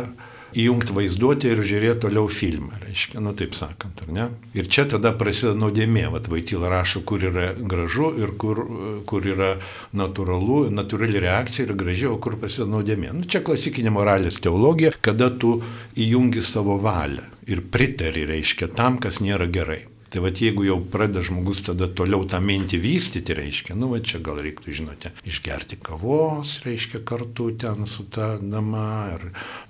įjungti 0.58 0.96
vaizduoti 0.96 1.52
ir 1.52 1.62
žiūrėti 1.66 2.02
toliau 2.06 2.30
filmą, 2.32 2.80
reiškia, 2.82 3.22
nu 3.22 3.36
taip 3.38 3.54
sakant, 3.58 4.02
ar 4.06 4.14
ne? 4.14 4.26
Ir 4.58 4.70
čia 4.72 4.88
tada 4.90 5.12
prasideda 5.18 5.58
nuodėmė, 5.60 6.08
vad 6.14 6.30
Vaityla 6.32 6.72
rašo, 6.72 7.04
kur 7.06 7.22
yra 7.30 7.52
gražu 7.60 8.10
ir 8.18 8.34
kur, 8.40 8.64
kur 9.10 9.28
yra 9.30 9.52
natūralu, 9.94 10.64
natūrali 10.74 11.22
reakcija 11.22 11.68
ir 11.68 11.76
graži, 11.78 12.08
o 12.10 12.18
kur 12.24 12.40
prasideda 12.42 12.72
nuodėmė. 12.74 13.14
Nu, 13.20 13.28
čia 13.30 13.44
klasikinė 13.46 13.94
moralės 13.94 14.42
teologija, 14.42 14.96
kada 15.06 15.30
tu 15.30 15.60
įjungi 16.00 16.42
savo 16.46 16.80
valią 16.82 17.28
ir 17.50 17.62
pritari, 17.70 18.26
reiškia, 18.30 18.72
tam, 18.74 18.98
kas 19.02 19.22
nėra 19.22 19.50
gerai. 19.52 19.84
Tai 20.10 20.24
vad 20.26 20.40
jeigu 20.42 20.64
jau 20.66 20.80
pradeda 20.82 21.22
žmogus 21.26 21.62
tada 21.68 21.86
toliau 21.94 22.24
tą 22.30 22.40
mintį 22.42 22.80
vystyti, 22.82 23.36
reiškia, 23.38 23.76
nu 23.78 23.92
va 23.92 24.00
čia 24.02 24.22
gal 24.26 24.40
reiktų, 24.42 24.74
žinote, 24.80 25.12
išgerti 25.30 25.78
kavos, 25.86 26.56
reiškia, 26.66 27.04
kartu 27.06 27.52
ten 27.62 27.86
su 27.90 28.08
ta 28.10 28.32
dama. 28.42 28.88
Ir, 29.14 29.28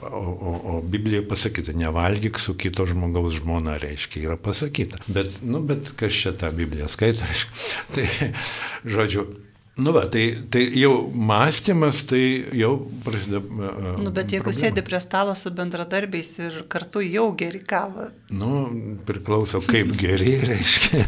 o, 0.07 0.23
o, 0.23 0.53
o 0.71 0.77
Biblijoje 0.79 1.27
pasakyta, 1.27 1.75
nevalgyk 1.75 2.39
su 2.39 2.55
kito 2.59 2.87
žmogaus 2.87 3.41
žmona, 3.41 3.75
reiškia, 3.81 4.23
yra 4.29 4.39
pasakyta. 4.39 5.01
Bet, 5.11 5.41
nu, 5.43 5.59
bet 5.59 5.91
kas 5.99 6.15
čia 6.15 6.31
tą 6.39 6.53
Bibliją 6.55 6.87
skaito, 6.91 7.27
reiškia. 7.27 7.67
Tai, 7.95 8.31
žodžiu, 8.87 9.27
Nu, 9.79 9.91
va, 9.95 10.05
tai, 10.11 10.37
tai 10.51 10.65
jau 10.75 10.93
mąstymas, 11.15 12.03
tai 12.09 12.45
jau 12.57 12.73
prasideda. 13.03 13.39
Uh, 13.39 14.01
nu, 14.03 14.11
bet 14.11 14.33
jeigu 14.33 14.49
problema. 14.49 14.59
sėdi 14.59 14.83
prie 14.85 14.99
stalo 15.03 15.35
su 15.39 15.51
bendradarbiais 15.55 16.31
ir 16.41 16.57
kartu 16.71 17.03
jau 17.05 17.29
geri 17.39 17.61
kavą. 17.63 18.09
Nu, 18.35 18.65
priklauso 19.07 19.61
kaip 19.65 19.93
geri, 19.99 20.35
reiškia. 20.49 21.05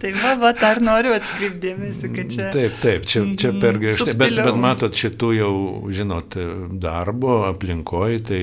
tai 0.00 0.12
va, 0.16 0.34
va, 0.40 0.54
ar 0.70 0.80
noriu 0.84 1.12
atkreipdėmėsi, 1.18 2.12
kad 2.14 2.32
čia. 2.32 2.48
Taip, 2.54 2.78
taip, 2.82 3.08
čia, 3.10 3.24
čia 3.36 3.52
per 3.52 3.76
mhm, 3.76 3.82
griežtai. 3.84 4.16
Bet, 4.20 4.38
bet 4.40 4.60
matot, 4.64 4.96
šitų 4.96 5.32
jau, 5.36 5.52
žinot, 5.94 6.38
darbo 6.80 7.40
aplinkoje, 7.50 8.22
tai 8.30 8.42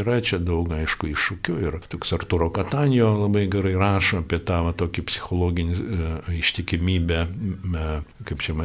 yra 0.00 0.18
čia 0.24 0.40
daug, 0.42 0.72
aišku, 0.74 1.12
iššūkių. 1.14 1.58
Ir 1.68 1.78
toks 1.92 2.14
Arturo 2.18 2.50
Katanio 2.54 3.12
labai 3.22 3.46
gerai 3.50 3.76
rašo 3.78 4.24
apie 4.24 4.42
tą 4.42 4.62
va, 4.66 4.74
tokį 4.76 5.06
psichologinį 5.12 5.78
uh, 5.78 6.32
ištikimybę, 6.38 7.24
uh, 7.28 8.24
kaip 8.28 8.42
čia 8.44 8.58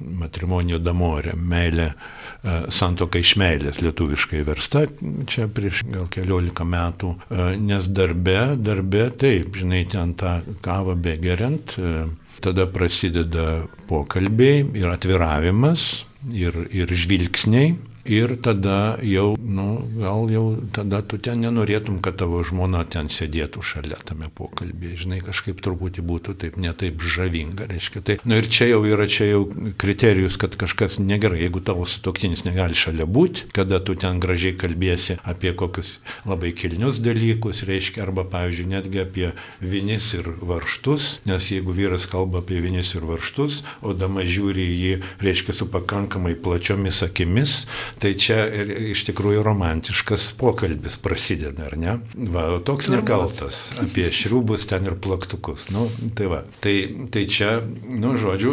matrimonio 0.00 0.78
damorė, 0.82 1.34
meilė, 1.36 1.90
e, 1.92 2.56
santoka 2.72 3.20
iš 3.22 3.36
meilės 3.40 3.80
lietuviškai 3.84 4.42
versta, 4.46 4.86
čia 5.30 5.48
prieš 5.48 5.84
gal 5.90 6.08
keliolika 6.12 6.66
metų, 6.66 7.14
e, 7.30 7.48
nes 7.62 7.88
darbe, 7.88 8.56
darbe 8.56 9.08
taip, 9.16 9.56
žinai, 9.56 9.84
ten 9.90 10.14
tą 10.18 10.38
kavą 10.64 10.96
begeriant, 10.98 11.76
e, 11.78 12.06
tada 12.44 12.66
prasideda 12.68 13.66
pokalbiai 13.88 14.64
ir 14.76 14.88
atviravimas 14.92 16.04
ir, 16.32 16.66
ir 16.70 16.92
žvilgsniai 16.92 17.76
ir 18.08 18.36
tada 18.42 18.96
jau, 19.02 19.36
nu, 19.40 19.82
gal 19.98 20.30
jau 20.30 20.44
tada 20.72 21.02
tu 21.02 21.18
ten 21.18 21.40
nenorėtum, 21.44 21.98
kad 22.04 22.18
tavo 22.20 22.40
žmona 22.46 22.84
ten 22.88 23.10
sėdėtų 23.12 23.62
šalia 23.66 23.98
tame 24.06 24.28
pokalbėje, 24.34 25.02
žinai, 25.04 25.20
kažkaip 25.24 25.60
truputį 25.64 26.04
būtų 26.06 26.36
taip 26.42 26.58
netaip 26.60 27.02
žavinga, 27.02 27.68
reiškia. 27.70 28.02
Tai, 28.06 28.18
nu 28.24 28.38
ir 28.40 28.48
čia 28.50 28.70
jau 28.70 28.82
yra, 28.88 29.08
čia 29.10 29.30
jau 29.30 29.42
kriterijus, 29.78 30.38
kad 30.40 30.56
kažkas 30.58 30.98
negerai, 31.02 31.42
jeigu 31.44 31.62
tavo 31.64 31.86
sutoktinis 31.88 32.46
negali 32.46 32.78
šalia 32.78 33.06
būti, 33.08 33.48
kada 33.56 33.80
tu 33.82 33.96
ten 33.98 34.20
gražiai 34.22 34.56
kalbėsi 34.58 35.18
apie 35.26 35.52
kokius 35.56 35.98
labai 36.28 36.52
kilnius 36.56 37.00
dalykus, 37.04 37.64
reiškia, 37.68 38.04
arba, 38.06 38.26
pavyzdžiui, 38.30 38.70
netgi 38.76 39.02
apie 39.02 39.32
vinis 39.60 40.12
ir 40.16 40.30
varštus, 40.40 41.20
nes 41.28 41.50
jeigu 41.52 41.74
vyras 41.76 42.08
kalba 42.10 42.42
apie 42.44 42.60
vinis 42.64 42.94
ir 42.96 43.06
varštus, 43.08 43.62
o 43.82 43.94
dama 43.96 44.24
žiūri 44.26 44.66
į 44.66 44.76
jį, 44.82 44.94
reiškia, 45.24 45.56
su 45.56 45.68
pakankamai 45.70 46.36
plačiomis 46.38 47.02
akimis, 47.06 47.64
Tai 47.96 48.12
čia 48.20 48.42
ir 48.52 48.70
iš 48.92 49.06
tikrųjų 49.08 49.40
romantiškas 49.46 50.28
pokalbis 50.36 50.98
prasideda, 51.00 51.70
ar 51.70 51.76
ne? 51.80 51.94
Va, 52.32 52.44
toks 52.60 52.90
nekaltas 52.92 53.70
apie 53.80 54.10
šriubus 54.12 54.66
ten 54.68 54.84
ir 54.88 54.98
plaktukus. 55.00 55.70
Nu, 55.72 55.86
tai, 56.18 56.28
va, 56.28 56.42
tai, 56.60 56.74
tai 57.12 57.24
čia, 57.30 57.62
nu, 57.88 58.12
žodžiu, 58.20 58.52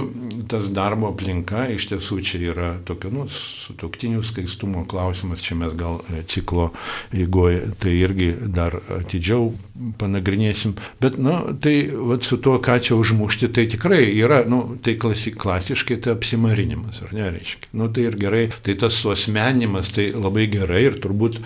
tas 0.51 0.69
darbo 0.71 1.11
aplinka 1.11 1.65
iš 1.75 1.89
tiesų 1.91 2.19
čia 2.23 2.41
yra 2.53 2.69
tokio, 2.87 3.11
nu, 3.11 3.27
sutoktinių 3.27 4.23
skaistumo 4.23 4.85
klausimas, 4.89 5.43
čia 5.43 5.59
mes 5.59 5.75
gal 5.75 5.99
ciklo 6.31 6.71
eigoje 7.11 7.73
tai 7.83 7.97
irgi 7.99 8.31
dar 8.47 8.79
atidžiau 8.95 9.51
panagrinėsim. 9.99 10.75
Bet, 11.01 11.17
nu, 11.21 11.35
tai 11.61 11.75
va, 11.93 12.19
su 12.23 12.37
tuo, 12.41 12.59
ką 12.63 12.79
čia 12.83 12.97
užmušti, 12.97 13.49
tai 13.53 13.67
tikrai 13.71 14.03
yra, 14.13 14.43
nu, 14.49 14.77
tai 14.83 14.95
klasi, 15.01 15.33
klasiškai 15.37 15.99
tai 16.03 16.13
apsimarinimas, 16.17 17.01
ar 17.05 17.13
ne, 17.15 17.29
reiškia. 17.37 17.71
Nu, 17.77 17.89
tai 17.93 18.07
ir 18.09 18.17
gerai, 18.19 18.45
tai 18.65 18.77
tas 18.79 18.97
suosmė 19.01 19.33
asmenimas 19.33 19.89
tai 19.89 20.11
labai 20.13 20.47
gerai 20.47 20.85
ir 20.87 20.99
turbūt 21.01 21.39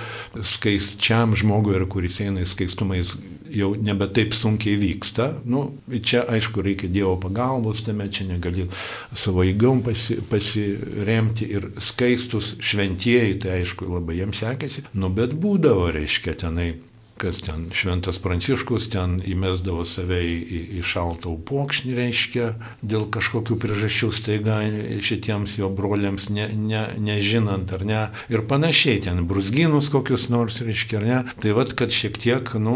skaisčiam 0.43 1.35
žmogui, 1.35 1.75
ir 1.77 1.87
kuris 1.89 2.19
eina 2.21 2.43
į 2.43 2.49
skaistumą, 2.49 2.97
jis 2.99 3.15
jau 3.53 3.71
nebe 3.79 4.07
taip 4.11 4.35
sunkiai 4.35 4.77
vyksta. 4.79 5.29
Nu, 5.45 5.77
čia 6.03 6.25
aišku 6.27 6.61
reikia 6.65 6.89
Dievo 6.91 7.15
pagalbos, 7.21 7.83
tame 7.85 8.09
čia 8.11 8.27
negali 8.27 8.67
savo 9.15 9.45
įgom 9.47 9.83
pasi, 9.85 10.19
pasiremti 10.29 11.47
ir 11.55 11.71
skaistus 11.79 12.55
šventieji, 12.59 13.39
tai 13.43 13.61
aišku 13.61 13.87
labai 13.87 14.19
jiems 14.19 14.43
sekėsi. 14.43 14.85
Nu, 14.93 15.09
bet 15.13 15.35
būdavo, 15.37 15.89
reiškia, 15.95 16.35
tenai 16.43 16.73
kas 17.19 17.41
ten 17.45 17.67
šventas 17.75 18.19
pranciškus 18.23 18.89
ten 18.93 19.17
įmesdavo 19.25 19.85
save 19.87 20.19
į, 20.23 20.35
į, 20.37 20.61
į 20.79 20.83
šaltą 20.85 21.33
upokšnį, 21.33 21.95
reiškia, 21.97 22.49
dėl 22.85 23.07
kažkokių 23.13 23.57
priežasčių 23.61 24.09
staiga 24.15 24.59
šitiems 25.03 25.57
jo 25.59 25.69
broliams 25.73 26.29
ne, 26.33 26.47
ne, 26.53 26.83
nežinant 27.01 27.71
ar 27.75 27.85
ne. 27.87 28.01
Ir 28.33 28.43
panašiai 28.49 29.01
ten 29.07 29.23
brusginus 29.29 29.89
kokius 29.93 30.27
nors, 30.33 30.61
reiškia, 30.63 30.99
ar 31.01 31.07
ne. 31.07 31.19
Tai 31.41 31.55
vad, 31.57 31.73
kad 31.77 31.93
šiek 31.93 32.19
tiek, 32.21 32.53
nu, 32.61 32.75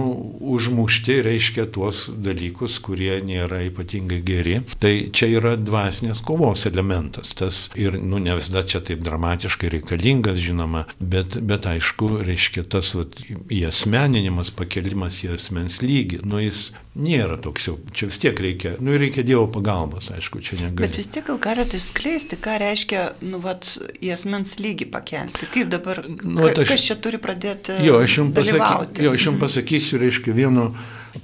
užmušti, 0.53 1.19
reiškia, 1.25 1.67
tuos 1.73 2.07
dalykus, 2.11 2.79
kurie 2.83 3.19
nėra 3.25 3.61
ypatingai 3.69 4.21
geri. 4.25 4.57
Tai 4.81 4.93
čia 5.13 5.29
yra 5.37 5.55
dvasinės 5.59 6.23
kovos 6.25 6.65
elementas. 6.69 7.35
Tas 7.37 7.63
ir, 7.79 7.99
nu, 8.01 8.21
ne 8.23 8.35
visada 8.39 8.65
čia 8.67 8.83
taip 8.85 9.03
dramatiškai 9.05 9.71
reikalingas, 9.77 10.41
žinoma, 10.41 10.85
bet, 10.99 11.37
bet 11.45 11.67
aišku, 11.69 12.13
reiškia, 12.25 12.65
tas 12.71 12.93
vat, 12.97 13.19
į 13.51 13.63
asmeninį 13.69 14.30
išsilavinimas, 14.31 14.51
pakelimas 14.55 15.19
į 15.23 15.35
asmens 15.35 15.81
lygį, 15.81 16.21
nu 16.25 16.39
jis 16.39 16.71
nėra 16.95 17.37
toks 17.41 17.67
jau, 17.67 17.77
čia 17.93 18.07
vis 18.07 18.19
tiek 18.19 18.37
reikia, 18.39 18.75
nu 18.79 18.95
reikia 18.97 19.23
Dievo 19.23 19.47
pagalbos, 19.51 20.11
aišku, 20.11 20.41
čia 20.41 20.57
negali. 20.59 20.87
Bet 20.87 20.97
vis 20.97 21.07
tiek 21.07 21.25
gal 21.25 21.39
galite 21.39 21.79
skleisti, 21.79 22.37
ką 22.37 22.57
reiškia, 22.61 23.03
nu, 23.21 23.39
vat, 23.39 23.77
į 24.01 24.13
asmens 24.13 24.57
lygį 24.59 24.89
pakelti. 24.91 25.47
Kaip 25.51 25.69
dabar, 25.71 26.03
nu, 26.23 26.47
aš, 26.47 26.67
kas 26.67 26.85
čia 26.87 26.97
turi 26.99 27.19
pradėti 27.21 27.79
jo, 27.85 27.99
aš 28.01 28.17
jums 28.19 28.35
pasaky, 28.35 29.03
jo, 29.05 29.13
aš 29.13 29.27
jums 29.27 29.41
pasakysiu, 29.41 29.99
reiškia, 30.01 30.35
vieno 30.35 30.71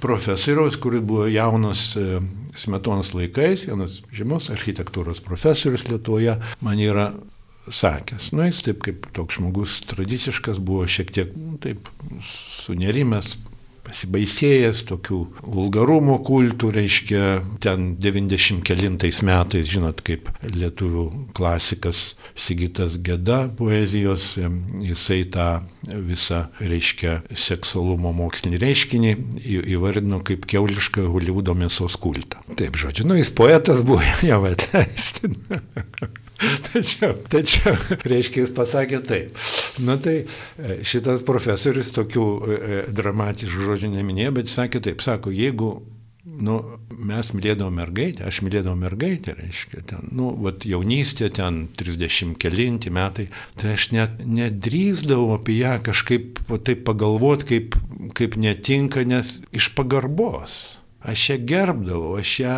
profesoriaus, 0.00 0.76
kuris 0.80 1.04
buvo 1.04 1.28
jaunas 1.30 1.94
e, 1.96 2.20
Smetonos 2.58 3.12
laikais, 3.14 3.68
vienas 3.68 4.00
žymus 4.10 4.48
architektūros 4.50 5.20
profesorius 5.22 5.84
Lietuvoje, 5.86 6.40
man 6.64 6.80
yra 6.82 7.12
sakęs. 7.74 8.32
Nu, 8.32 8.46
jis 8.48 8.62
taip 8.66 8.82
kaip 8.86 9.06
toks 9.16 9.38
žmogus 9.38 9.80
tradiciškas 9.90 10.60
buvo 10.62 10.86
šiek 10.88 11.12
tiek, 11.14 11.36
nu, 11.36 11.56
taip, 11.62 11.90
sunerimęs, 12.64 13.36
pasibaisėjęs 13.88 14.82
tokių 14.88 15.18
vulgarumo 15.42 16.18
kultų, 16.24 16.70
reiškia, 16.76 17.22
ten 17.64 17.94
90 18.00 19.24
metais, 19.26 19.70
žinot, 19.70 20.02
kaip 20.06 20.28
lietuvių 20.44 21.06
klasikas 21.36 22.12
Sigitas 22.38 22.98
Geda 23.04 23.46
poezijos, 23.58 24.34
jisai 24.84 25.22
tą 25.32 25.48
visą, 26.08 26.44
reiškia, 26.60 27.22
seksualumo 27.32 28.12
mokslinį 28.20 28.62
reiškinį 28.62 29.14
įvardino 29.76 30.20
kaip 30.26 30.46
keulišką 30.50 31.08
Hollywoodo 31.08 31.56
mėsos 31.58 31.98
kultą. 32.00 32.44
Taip, 32.58 32.78
žodžiu, 32.78 33.08
nu 33.08 33.18
jis 33.18 33.32
poetas 33.34 33.84
buvo, 33.88 34.04
jau 34.28 34.42
atleisti. 34.52 35.32
Tačiau, 36.68 37.16
tačiau, 37.26 37.74
reiškia, 38.06 38.44
jis 38.44 38.54
pasakė 38.54 39.00
taip. 39.06 39.38
Na 39.82 39.96
tai 40.02 40.20
e, 40.22 40.80
šitas 40.86 41.24
profesorius 41.26 41.90
tokių 41.96 42.26
e, 42.26 42.56
e, 42.56 42.80
dramatiškų 42.94 43.70
žodžių 43.70 43.90
neminėjo, 43.96 44.34
bet 44.36 44.50
jis 44.50 44.58
sakė 44.60 44.82
taip, 44.86 45.02
sako, 45.02 45.34
jeigu 45.34 45.72
nu, 46.38 46.56
mes 47.08 47.30
mylėdavom 47.34 47.74
mergaitę, 47.80 48.26
aš 48.28 48.40
mylėdavau 48.46 48.76
mergaitę, 48.78 49.34
reiškia, 49.38 49.82
ten, 49.90 50.10
nu, 50.14 50.30
vat 50.44 50.66
jaunystė, 50.68 51.30
ten 51.34 51.64
30 51.78 52.36
kelinti 52.38 52.92
metai, 52.94 53.28
tai 53.58 53.74
aš 53.74 53.90
net 53.96 54.22
nedrįzdavau 54.22 55.34
apie 55.38 55.58
ją 55.58 55.78
kažkaip 55.88 56.42
taip 56.66 56.84
pagalvoti, 56.86 57.48
kaip, 57.50 57.78
kaip 58.18 58.38
netinka, 58.38 59.02
nes 59.08 59.40
iš 59.56 59.72
pagarbos. 59.78 60.78
Aš 61.08 61.32
ją 61.32 61.40
gerbdavau, 61.48 62.14
aš 62.20 62.34
ją 62.42 62.54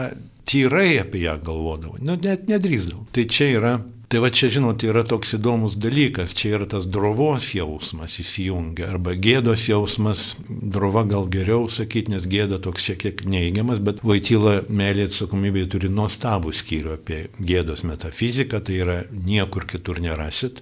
tyrai 0.51 0.99
apie 1.05 1.25
ją 1.25 1.39
galvodavau, 1.47 2.01
nu, 2.03 2.19
net 2.21 2.51
nedrįzdavau. 2.51 3.07
Tai 3.15 3.27
čia 3.31 3.51
yra 3.55 3.75
Tai 4.11 4.19
va 4.25 4.29
čia, 4.35 4.49
žinot, 4.51 4.83
yra 4.83 5.05
toks 5.07 5.37
įdomus 5.37 5.77
dalykas, 5.79 6.33
čia 6.35 6.57
yra 6.57 6.67
tas 6.67 6.89
drovos 6.91 7.53
jausmas 7.55 8.17
įsijungia, 8.19 8.89
arba 8.91 9.13
gėdos 9.15 9.69
jausmas, 9.69 10.33
drova 10.49 11.05
gal 11.07 11.29
geriau 11.31 11.69
sakyti, 11.71 12.17
nes 12.17 12.27
gėda 12.27 12.59
toks 12.59 12.89
šiek 12.89 13.05
tiek 13.05 13.23
neįgiamas, 13.31 13.79
bet 13.87 14.03
Vaityla 14.03 14.65
meilė 14.67 15.07
atsakomybė 15.13 15.63
turi 15.71 15.93
nuostabų 15.95 16.51
skyrių 16.59 16.97
apie 16.97 17.21
gėdos 17.39 17.85
metafiziką, 17.87 18.59
tai 18.67 18.81
yra 18.83 18.99
niekur 19.15 19.69
kitur 19.71 20.03
nerasit. 20.03 20.59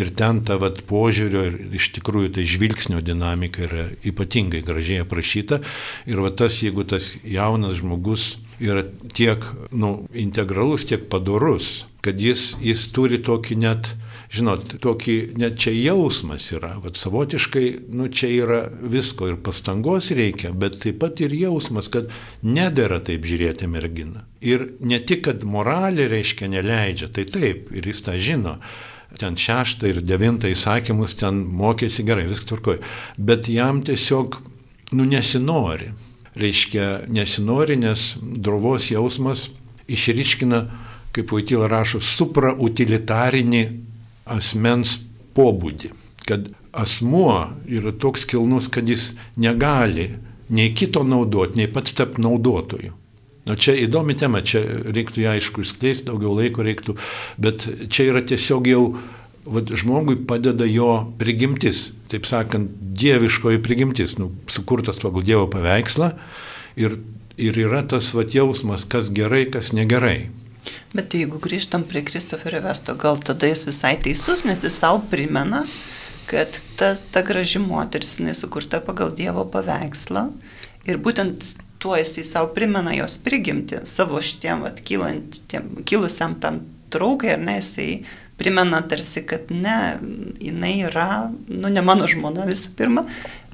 Ir 0.00 0.14
ten 0.16 0.40
ta 0.48 0.56
vat 0.64 0.80
požiūrio 0.88 1.44
ir 1.50 1.60
iš 1.76 1.90
tikrųjų 1.98 2.32
tai 2.38 2.48
žvilgsnio 2.48 3.04
dinamika 3.04 3.68
yra 3.68 3.90
ypatingai 4.08 4.64
gražiai 4.64 5.04
aprašyta. 5.04 5.60
Ir 6.08 6.24
va 6.24 6.32
tas, 6.32 6.62
jeigu 6.64 6.88
tas 6.88 7.12
jaunas 7.28 7.76
žmogus 7.84 8.38
yra 8.62 8.84
tiek 9.14 9.44
nu, 9.70 10.06
integralus, 10.14 10.86
tiek 10.88 11.08
padorus, 11.10 11.84
kad 12.04 12.20
jis, 12.20 12.54
jis 12.62 12.86
turi 12.94 13.18
tokį 13.24 13.56
net, 13.60 13.90
žinot, 14.32 14.76
tokį 14.82 15.16
net 15.40 15.58
čia 15.60 15.74
jausmas 15.74 16.48
yra, 16.54 16.76
vad 16.82 16.98
savotiškai, 16.98 17.66
nu 17.96 18.08
čia 18.08 18.30
yra 18.32 18.60
visko 18.80 19.30
ir 19.32 19.38
pastangos 19.42 20.12
reikia, 20.14 20.52
bet 20.54 20.80
taip 20.84 21.00
pat 21.02 21.22
ir 21.24 21.34
jausmas, 21.36 21.90
kad 21.92 22.12
nedėra 22.46 23.00
taip 23.04 23.26
žiūrėti 23.26 23.68
merginą. 23.70 24.24
Ir 24.40 24.68
ne 24.80 25.00
tik, 25.02 25.26
kad 25.28 25.46
moralė 25.46 26.08
reiškia 26.12 26.50
neleidžia, 26.52 27.10
tai 27.12 27.26
taip, 27.28 27.72
ir 27.74 27.90
jis 27.90 28.04
tą 28.06 28.18
žino 28.20 28.60
ten 29.16 29.36
šeštą 29.38 29.88
ir 29.88 30.02
devintą 30.04 30.50
įsakymus 30.52 31.14
ten 31.16 31.38
mokėsi 31.56 32.04
gerai, 32.06 32.26
viskas 32.28 32.50
tvarkoja. 32.50 32.82
Bet 33.16 33.48
jam 33.48 33.80
tiesiog, 33.86 34.36
nu, 34.92 35.06
nesinori. 35.08 35.92
Reiškia, 36.36 37.06
nesinori, 37.08 37.78
nes 37.80 38.10
drovos 38.20 38.90
jausmas 38.90 39.48
išryškina 39.88 40.66
kaip 41.16 41.32
Vaityla 41.32 41.68
rašo, 41.70 42.02
suprautilitarinį 42.04 43.62
asmens 44.36 44.98
pobūdį. 45.36 45.92
Kad 46.28 46.50
asmuo 46.76 47.38
yra 47.70 47.94
toks 47.96 48.26
kilnus, 48.28 48.68
kad 48.72 48.88
jis 48.88 49.14
negali 49.40 50.10
nei 50.52 50.74
kito 50.76 51.02
naudoti, 51.06 51.62
nei 51.62 51.72
pats 51.72 51.96
tapti 51.96 52.22
naudotoju. 52.24 52.92
Na 53.46 53.54
čia 53.54 53.76
įdomi 53.78 54.16
tema, 54.18 54.42
čia 54.42 54.60
reiktų 54.90 55.22
ją 55.22 55.36
aišku 55.36 55.62
išskleisti, 55.62 56.08
daugiau 56.08 56.34
laiko 56.34 56.64
reiktų, 56.66 56.96
bet 57.38 57.64
čia 57.94 58.08
yra 58.10 58.22
tiesiog 58.26 58.66
jau 58.66 58.82
vat, 59.46 59.70
žmogui 59.70 60.18
padeda 60.28 60.66
jo 60.68 60.90
prigimtis, 61.18 61.90
taip 62.10 62.26
sakant, 62.28 62.70
dieviškoji 62.96 63.62
prigimtis, 63.62 64.16
nu, 64.20 64.30
sukurtas 64.52 65.00
pagal 65.02 65.24
Dievo 65.26 65.46
paveikslą 65.52 66.12
ir, 66.80 66.98
ir 67.40 67.60
yra 67.66 67.82
tas 67.88 68.12
vat, 68.16 68.34
jausmas, 68.34 68.86
kas 68.88 69.10
gerai, 69.14 69.44
kas 69.50 69.72
negerai. 69.76 70.28
Bet 70.96 71.14
jeigu 71.14 71.38
grįžtam 71.42 71.84
prie 71.86 72.02
Kristoferio 72.06 72.62
Vesto, 72.64 72.96
gal 72.98 73.20
tada 73.22 73.50
jis 73.50 73.66
visai 73.68 73.94
teisus, 74.02 74.46
nes 74.48 74.64
jis 74.64 74.78
savo 74.80 75.02
primena, 75.10 75.62
kad 76.26 76.58
ta, 76.78 76.94
ta 77.12 77.22
graži 77.22 77.60
moteris, 77.62 78.16
jinai 78.18 78.34
sukurta 78.34 78.80
pagal 78.82 79.12
Dievo 79.14 79.46
paveikslą 79.52 80.28
ir 80.86 80.98
būtent 81.02 81.44
tuo 81.82 81.98
jisai 81.98 82.24
savo 82.24 82.50
primena 82.54 82.94
jos 82.96 83.18
prigimti, 83.22 83.82
savo 83.84 84.22
šitiem, 84.22 84.64
vat, 84.66 84.80
kilusiam 85.86 86.38
tam 86.40 86.62
traukai, 86.90 87.34
ar 87.36 87.42
ne, 87.42 87.58
jisai 87.60 87.90
primena 88.36 88.82
tarsi, 88.84 89.24
kad 89.26 89.50
ne, 89.50 89.96
jinai 90.42 90.76
yra, 90.90 91.08
nu, 91.48 91.72
ne 91.72 91.84
mano 91.84 92.08
žmona 92.10 92.46
visų 92.48 92.74
pirma, 92.78 93.06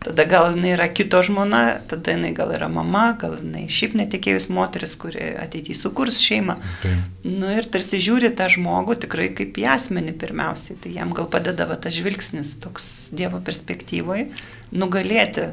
Tada 0.03 0.25
gal 0.25 0.57
jinai 0.57 0.73
yra 0.75 0.89
kito 0.91 1.21
žmona, 1.23 1.61
tada 1.89 2.15
jinai 2.17 2.33
gal 2.35 2.51
yra 2.55 2.69
mama, 2.73 3.13
gal 3.19 3.37
jinai 3.39 3.69
šiaip 3.71 3.95
netikėjus 3.99 4.49
moteris, 4.51 4.97
kuri 4.99 5.35
ateityje 5.39 5.79
sukurs 5.79 6.19
šeimą. 6.23 6.57
Tai. 6.83 6.95
Nu 7.27 7.53
ir 7.55 7.69
tarsi 7.71 8.01
žiūri 8.03 8.33
tą 8.39 8.49
žmogų 8.53 8.99
tikrai 9.05 9.31
kaip 9.37 9.59
į 9.63 9.69
asmenį 9.77 10.17
pirmiausiai. 10.19 10.79
Tai 10.83 10.95
jam 10.97 11.15
gal 11.17 11.29
padeda 11.31 11.69
va, 11.71 11.79
tas 11.79 11.95
žvilgsnis 11.95 12.57
toks 12.63 12.89
Dievo 13.15 13.39
perspektyvoje 13.45 14.31
nugalėti, 14.75 15.53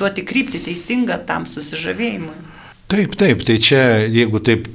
duoti 0.00 0.26
krypti 0.26 0.60
teisingą 0.66 1.22
tam 1.28 1.48
susižavėjimui. 1.48 2.51
Taip, 2.92 3.14
taip, 3.16 3.40
tai 3.48 3.56
čia, 3.56 3.80
jeigu 4.12 4.42
taip 4.44 4.66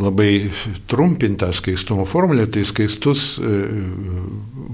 labai 0.00 0.48
trumpinta 0.88 1.50
skaistumo 1.52 2.06
formulė, 2.08 2.46
tai 2.48 2.64
skaistus 2.64 3.34
e, 3.36 3.52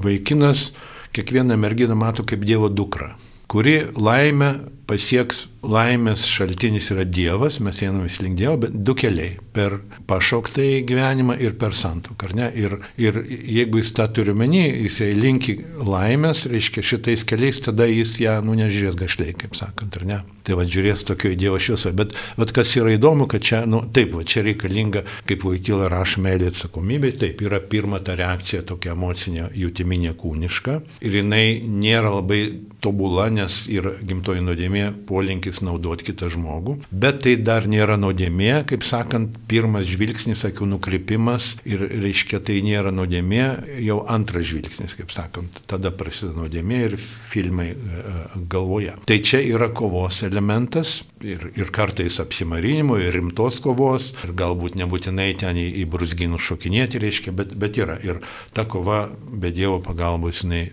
vaikinas 0.04 0.68
kiekvieną 1.12 1.58
merginą 1.58 1.98
mato 1.98 2.22
kaip 2.22 2.46
Dievo 2.46 2.70
dukrą 2.70 3.10
kuri 3.52 3.80
laimę 3.96 4.54
pasieks 4.88 5.46
laimės 5.62 6.24
šaltinis 6.26 6.88
yra 6.90 7.04
Dievas, 7.06 7.60
mes 7.62 7.78
einame 7.84 8.10
link 8.24 8.38
Dievo, 8.38 8.56
bet 8.64 8.74
du 8.74 8.94
keliai- 8.98 9.36
per 9.52 9.78
pašauktą 10.08 10.62
į 10.62 10.86
gyvenimą 10.88 11.38
ir 11.40 11.52
per 11.52 11.70
santuoką. 11.70 12.32
Ir, 12.56 12.78
ir 12.96 13.12
jeigu 13.22 13.78
jis 13.78 13.92
tą 13.92 14.08
turi 14.12 14.32
menį, 14.32 14.82
jis 14.88 14.98
linki 15.14 15.62
laimės, 15.78 16.46
reiškia 16.50 16.82
šitais 16.82 17.24
keliais, 17.24 17.60
tada 17.60 17.84
jis 17.84 18.16
ją, 18.18 18.42
nu, 18.42 18.54
nežiūrės 18.54 18.96
gašliai, 18.96 19.34
kaip 19.34 19.54
sakant, 19.54 19.96
ar 19.96 20.04
ne? 20.04 20.22
Tai 20.42 20.54
va, 20.54 20.64
žiūrės 20.64 21.04
tokio 21.04 21.30
į 21.30 21.36
Dievo 21.36 21.58
šviesą. 21.58 21.94
Bet, 21.94 22.12
bet 22.36 22.52
kas 22.52 22.74
yra 22.76 22.96
įdomu, 22.96 23.28
kad 23.28 23.40
čia, 23.40 23.66
nu, 23.66 23.88
taip, 23.92 24.12
va, 24.12 24.24
čia 24.24 24.42
reikalinga, 24.42 25.04
kaip 25.26 25.44
vaikyla 25.44 25.88
rašo 25.88 26.20
meilė 26.22 26.50
atsakomybė, 26.50 27.16
taip, 27.18 27.40
yra 27.42 27.60
pirma 27.60 28.00
ta 28.00 28.16
reakcija 28.16 28.62
tokia 28.62 28.96
emocinė, 28.96 29.52
jutiminė 29.54 30.14
kūniška. 30.14 30.82
Ir 31.02 31.12
jinai 31.12 31.62
nėra 31.62 32.10
labai 32.10 32.60
tobula, 32.80 33.28
nes 33.30 33.68
yra 33.68 33.92
gimtoji 34.02 34.40
nuodėmė 34.40 34.71
polinkis 35.08 35.62
naudoti 35.64 36.08
kitą 36.10 36.30
žmogų, 36.32 36.78
bet 36.90 37.22
tai 37.26 37.36
dar 37.40 37.68
nėra 37.70 37.98
nuodėmė, 38.00 38.64
kaip 38.70 38.86
sakant, 38.86 39.36
pirmas 39.50 39.86
žvilgsnis, 39.90 40.44
akių 40.48 40.68
nukrypimas 40.74 41.52
ir 41.68 41.84
reiškia 41.90 42.42
tai 42.44 42.60
nėra 42.64 42.92
nuodėmė, 42.94 43.44
jau 43.84 44.00
antras 44.10 44.48
žvilgsnis, 44.50 44.96
kaip 44.98 45.12
sakant, 45.14 45.62
tada 45.70 45.92
prasideda 45.94 46.42
nuodėmė 46.42 46.82
ir 46.88 46.98
filmai 46.98 47.70
e, 47.72 47.76
e, 47.76 48.44
galvoje. 48.52 48.96
Tai 49.08 49.18
čia 49.24 49.42
yra 49.44 49.70
kovos 49.74 50.22
elementas 50.26 51.00
ir, 51.22 51.48
ir 51.58 51.70
kartais 51.74 52.18
apsimarinimo, 52.22 52.98
ir 53.00 53.14
rimtos 53.16 53.60
kovos, 53.62 54.12
ir 54.24 54.34
galbūt 54.38 54.76
nebūtinai 54.80 55.30
ten 55.40 55.58
į, 55.60 55.66
į 55.82 55.86
brusginus 55.92 56.44
šokinėti 56.46 57.00
reiškia, 57.02 57.34
bet, 57.36 57.54
bet 57.58 57.78
yra. 57.80 57.98
Ir 58.02 58.22
ta 58.56 58.66
kova 58.68 59.04
be 59.12 59.52
Dievo 59.52 59.78
pagalbos 59.84 60.42
jinai 60.42 60.64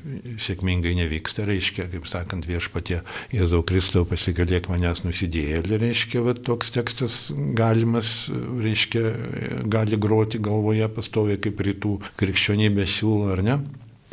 sėkmingai 0.42 0.96
nevyksta, 0.98 1.46
reiškia, 1.50 1.90
kaip 1.94 2.08
sakant, 2.10 2.48
viešpatie 2.50 3.02
Jėzau 3.36 3.62
Kristau 3.90 4.06
pasigalėk 4.06 4.68
manęs 4.70 5.00
nusidėjėlį, 5.02 5.78
reiškia, 5.82 6.20
va, 6.22 6.36
toks 6.38 6.70
tekstas 6.76 7.14
galimas, 7.58 8.30
reiškia, 8.30 9.02
gali 9.66 9.98
groti 9.98 10.38
galvoje 10.38 10.86
pastoviai 10.94 11.40
kaip 11.42 11.58
rytų 11.66 11.96
krikščionybė 12.20 12.86
siūlo, 12.86 13.32
ar 13.34 13.42
ne? 13.42 13.56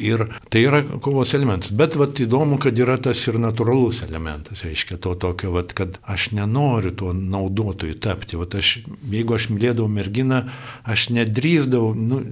Ir 0.01 0.25
tai 0.49 0.63
yra 0.65 0.81
kovos 1.05 1.35
elementas. 1.37 1.75
Bet 1.77 1.99
vat, 2.01 2.17
įdomu, 2.25 2.57
kad 2.63 2.81
yra 2.81 2.97
tas 3.05 3.21
ir 3.29 3.37
natūralus 3.41 4.01
elementas. 4.07 4.63
Reiškia 4.65 4.97
to 4.97 5.13
tokio, 5.21 5.53
vat, 5.53 5.77
kad 5.77 6.01
aš 6.09 6.31
nenoriu 6.39 6.95
tuo 6.97 7.13
naudotoju 7.13 7.99
tapti. 8.01 8.41
Vat, 8.41 8.57
aš, 8.57 8.79
jeigu 9.13 9.37
aš 9.37 9.51
mylėdavau 9.53 9.93
merginą, 9.93 10.41
aš 10.89 11.11
nedrįzdavau, 11.19 11.93
nu, 11.93 12.23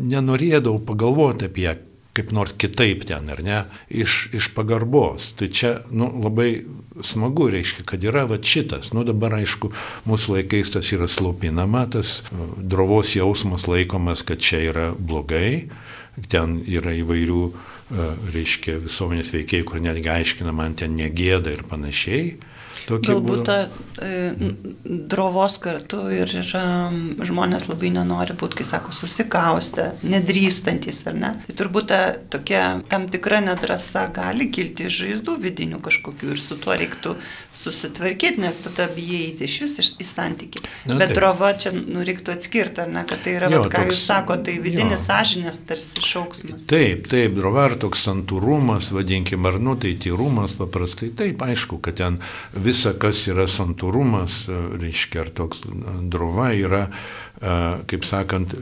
nenorėdavau 0.00 0.80
pagalvoti 0.88 1.50
apie 1.52 1.68
ją 1.68 1.76
kaip 2.16 2.32
nors 2.32 2.54
kitaip 2.56 3.04
ten, 3.08 3.28
ar 3.32 3.42
ne, 3.44 3.62
iš, 3.92 4.30
iš 4.36 4.50
pagarbos. 4.56 5.34
Tai 5.36 5.50
čia 5.52 5.76
nu, 5.92 6.08
labai 6.24 6.50
smagu, 7.04 7.48
reiškia, 7.52 7.84
kad 7.88 8.04
yra 8.04 8.24
va 8.30 8.38
šitas. 8.42 8.92
Nu 8.96 9.04
dabar 9.04 9.36
aišku, 9.40 9.72
mūsų 10.08 10.38
laikais 10.38 10.72
tas 10.76 10.92
yra 10.96 11.08
slopinama, 11.10 11.86
tas 11.92 12.22
drovos 12.56 13.16
jausmas 13.16 13.66
laikomas, 13.68 14.24
kad 14.26 14.40
čia 14.42 14.62
yra 14.70 14.90
blogai 14.96 15.66
ten 16.32 16.60
yra 16.64 16.94
įvairių, 16.96 17.42
e, 17.46 18.08
reiškia, 18.34 18.78
visuomenės 18.86 19.32
veikėjai, 19.34 19.66
kur 19.68 19.82
netgi 19.84 20.10
aiškina, 20.12 20.52
man 20.52 20.76
ten 20.78 20.96
negėda 20.96 21.52
ir 21.52 21.64
panašiai. 21.68 22.36
Tokie 22.86 23.10
Galbūt 23.10 23.40
būdų. 23.40 23.44
ta 23.46 24.04
e, 24.06 24.50
drovos 25.10 25.56
kartu 25.62 26.04
ir 26.14 26.30
yra, 26.42 26.62
žmonės 27.26 27.66
labai 27.66 27.90
nenori 27.96 28.36
būti, 28.38 28.60
kai 28.60 28.66
sako, 28.68 28.94
susikaustę, 28.94 29.88
nedrįstantis 30.06 31.02
ar 31.10 31.18
ne. 31.18 31.32
Tai 31.48 31.56
turbūt 31.58 31.88
ta 31.90 32.00
tokia 32.30 32.62
tam 32.90 33.08
tikra 33.10 33.40
nedrasa 33.42 34.06
gali 34.14 34.46
kilti 34.54 34.86
iš 34.86 35.00
žaizdų 35.02 35.38
vidinių 35.42 35.82
kažkokių 35.82 36.34
ir 36.36 36.42
su 36.42 36.58
tuo 36.62 36.78
reiktų 36.78 37.16
susitvarkyti, 37.56 38.40
nes 38.40 38.58
tada 38.64 38.86
bijai 38.92 39.32
iš 39.46 39.56
vis 39.64 39.76
į 40.00 40.06
santyki. 40.06 40.62
Na, 40.86 40.98
Bet 41.00 41.10
taip. 41.10 41.16
drova 41.18 41.52
čia 41.58 41.72
nu, 41.74 42.04
reiktų 42.06 42.34
atskirti, 42.36 42.82
ar 42.84 42.92
ne, 42.92 43.04
kad 43.08 43.22
tai 43.24 43.36
yra, 43.38 43.50
jo, 43.52 43.62
vat, 43.64 43.70
ką 43.72 43.82
toks, 43.82 43.94
jūs 43.94 44.04
sakote, 44.10 44.44
tai 44.50 44.56
vidinis 44.62 45.06
sąžinės 45.08 45.62
tarsi 45.68 46.04
šauksmas. 46.04 46.68
Taip, 46.70 47.08
taip, 47.10 47.34
drova 47.38 47.66
ar 47.70 47.76
toks 47.80 48.04
santūrumas, 48.06 48.90
vadinkim, 48.94 49.48
ar 49.48 49.58
nu 49.62 49.76
tai 49.80 49.94
tyrumas 50.02 50.56
paprastai, 50.58 51.10
taip, 51.16 51.42
aišku, 51.46 51.80
kad 51.84 51.98
ten 52.00 52.20
visa, 52.52 52.94
kas 52.94 53.24
yra 53.32 53.48
santūrumas, 53.50 54.44
reiškia, 54.76 55.24
ar 55.24 55.32
toks 55.40 55.64
drova 56.12 56.52
yra 56.56 56.86
kaip 57.40 58.06
sakant, 58.08 58.54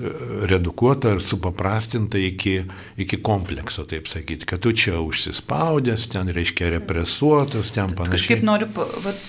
redukuota 0.51 1.15
ir 1.15 1.23
supaprastinta 1.23 2.19
iki, 2.19 2.57
iki 3.01 3.21
komplekso, 3.23 3.85
taip 3.89 4.09
sakyti, 4.11 4.49
kad 4.51 4.63
tu 4.65 4.73
čia 4.75 4.99
užsispaudęs, 5.05 6.09
ten 6.13 6.31
reiškia 6.35 6.73
represuotas, 6.75 7.71
ten 7.75 7.93
panašiai. 7.95 8.19
Kažkaip 8.19 8.47
noriu 8.47 8.71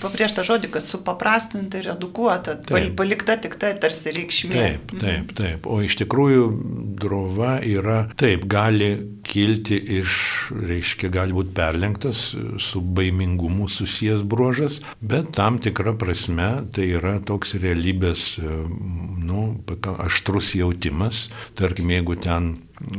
pabrėžti 0.02 0.40
tą 0.40 0.46
žodį, 0.50 0.72
kad 0.74 0.86
supaprastinta 0.86 1.80
ir 1.80 1.90
redukuota, 1.92 2.56
taip. 2.66 2.92
palikta 2.98 3.38
tik 3.42 3.58
tai 3.60 3.74
tarsi 3.80 4.14
reikšmė. 4.16 4.54
Taip, 4.56 4.96
mhm. 4.96 5.04
taip, 5.04 5.36
taip. 5.38 5.70
O 5.70 5.80
iš 5.84 5.98
tikrųjų 6.02 6.48
drova 6.98 7.58
yra, 7.62 8.06
taip, 8.18 8.48
gali 8.50 8.94
kilti 9.26 9.78
iš, 9.98 10.16
reiškia, 10.54 11.10
gali 11.12 11.34
būti 11.36 11.54
perlenktas 11.56 12.28
su 12.62 12.80
baimingumu 12.80 13.68
susijęs 13.72 14.22
bruožas, 14.26 14.80
bet 15.00 15.32
tam 15.36 15.58
tikra 15.62 15.96
prasme 15.98 16.50
tai 16.74 16.88
yra 16.98 17.16
toks 17.26 17.56
realybės, 17.62 18.26
nu, 19.26 19.35
nu, 19.36 19.98
aštrus 20.06 20.54
jautimas. 20.56 21.26
Tarkim, 21.58 21.92
jeigu 21.92 22.16
ten 22.20 22.54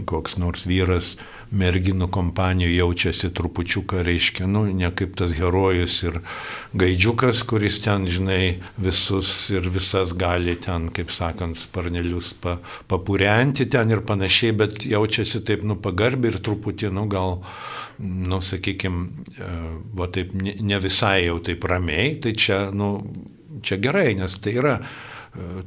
koks 0.09 0.37
nors 0.41 0.65
vyras 0.67 1.15
merginų 1.53 2.09
kompanijų 2.11 2.73
jaučiasi 2.73 3.29
trupučiuką, 3.35 4.01
reiškia, 4.03 4.47
nu, 4.49 4.65
ne 4.73 4.89
kaip 4.91 5.15
tas 5.19 5.31
herojus 5.37 5.99
ir 6.03 6.19
gaidžiukas, 6.77 7.43
kuris 7.47 7.79
ten, 7.85 8.07
žinai, 8.11 8.57
visus 8.81 9.49
ir 9.53 9.69
visas 9.71 10.13
gali 10.17 10.57
ten, 10.59 10.89
kaip 10.93 11.13
sakant, 11.13 11.59
sparnelius 11.61 12.33
pa, 12.41 12.57
papurenti 12.91 13.67
ten 13.71 13.93
ir 13.93 14.03
panašiai, 14.07 14.55
bet 14.59 14.83
jaučiasi 14.87 15.43
taip, 15.47 15.63
nu, 15.67 15.77
pagarbi 15.79 16.33
ir 16.33 16.41
truputį, 16.43 16.91
nu, 16.97 17.05
gal, 17.11 17.39
nu, 18.01 18.41
sakykime, 18.43 19.07
va 19.97 20.09
taip 20.11 20.33
ne, 20.35 20.57
ne 20.59 20.81
visai 20.83 21.27
jau 21.29 21.39
taip 21.43 21.63
ramiai, 21.69 22.17
tai 22.23 22.35
čia, 22.35 22.65
nu, 22.75 22.97
čia 23.63 23.79
gerai, 23.81 24.11
nes 24.19 24.35
tai 24.41 24.57
yra 24.57 24.79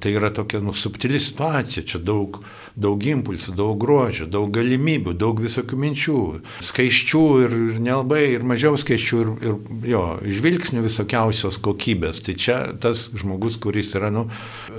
Tai 0.00 0.10
yra 0.10 0.30
tokia 0.34 0.58
nu, 0.64 0.72
subtili 0.74 1.20
situacija, 1.22 1.84
čia 1.86 2.00
daug, 2.02 2.40
daug 2.74 3.04
impulsų, 3.06 3.52
daug 3.54 3.76
grožio, 3.78 4.26
daug 4.26 4.48
galimybių, 4.54 5.12
daug 5.18 5.38
visokių 5.44 5.78
minčių, 5.78 6.22
skaiščių 6.66 7.22
ir, 7.44 7.54
ir 7.74 7.78
nelabai, 7.84 8.22
ir 8.34 8.46
mažiau 8.46 8.78
skaiščių, 8.80 9.20
ir, 9.20 9.30
ir 9.46 9.92
jo, 9.92 10.02
žvilgsnių 10.38 10.82
visokiausios 10.86 11.60
kokybės. 11.62 12.22
Tai 12.26 12.34
čia 12.40 12.58
tas 12.82 13.06
žmogus, 13.14 13.60
kuris 13.62 13.92
yra 13.98 14.10
nu, 14.14 14.26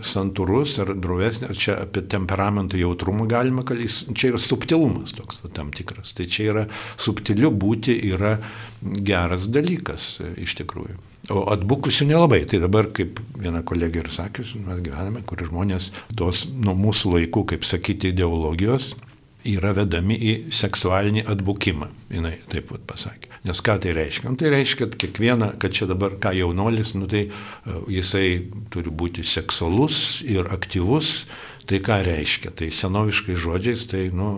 santūrus 0.04 0.76
ar 0.84 0.92
drovesnis, 0.98 1.54
ar 1.54 1.62
čia 1.64 1.78
apie 1.86 2.04
temperamentą 2.12 2.80
jautrumą 2.82 3.30
galima 3.32 3.64
kalbėti, 3.68 4.12
čia 4.18 4.34
yra 4.34 4.44
subtilumas 4.44 5.16
toks 5.16 5.44
va, 5.46 5.54
tam 5.56 5.72
tikras. 5.76 6.12
Tai 6.18 6.28
čia 6.28 6.50
yra 6.52 6.66
subtiliu 7.00 7.54
būti 7.54 7.96
yra 8.12 8.36
geras 8.82 9.48
dalykas 9.54 10.18
iš 10.42 10.58
tikrųjų. 10.60 11.00
O 11.30 11.44
atbukusių 11.54 12.08
nelabai. 12.10 12.42
Tai 12.50 12.64
dabar, 12.64 12.90
kaip 12.98 13.20
viena 13.38 13.62
kolegė 13.62 14.02
ir 14.02 14.10
sakius, 14.14 14.56
mes 14.58 14.82
gyvename, 14.82 15.22
kur 15.28 15.44
žmonės 15.46 15.92
tos 16.18 16.48
nuo 16.50 16.74
mūsų 16.78 17.16
laikų, 17.18 17.46
kaip 17.54 17.68
sakyti, 17.68 18.10
ideologijos 18.16 18.96
yra 19.48 19.72
vedami 19.74 20.18
į 20.18 20.34
seksualinį 20.54 21.26
atbukimą. 21.32 21.90
Jis 22.14 22.42
taip 22.52 22.68
pat 22.70 22.84
pasakė. 22.90 23.30
Nes 23.48 23.62
ką 23.66 23.78
tai 23.82 23.96
reiškia? 23.98 24.30
Nu, 24.30 24.38
tai 24.38 24.52
reiškia, 24.54 24.86
kad 24.86 24.98
kiekviena, 25.02 25.48
kad 25.62 25.74
čia 25.74 25.88
dabar 25.90 26.14
ką 26.22 26.34
jaunolis, 26.38 26.94
nu, 26.94 27.08
tai 27.10 27.28
uh, 27.30 27.82
jisai 27.90 28.44
turi 28.74 28.94
būti 28.94 29.26
seksualus 29.26 30.22
ir 30.28 30.50
aktyvus. 30.54 31.24
Tai 31.70 31.78
ką 31.86 32.02
reiškia? 32.06 32.52
Tai 32.58 32.68
senoviškai 32.74 33.38
žodžiais, 33.38 33.86
tai 33.90 34.08
nu, 34.14 34.32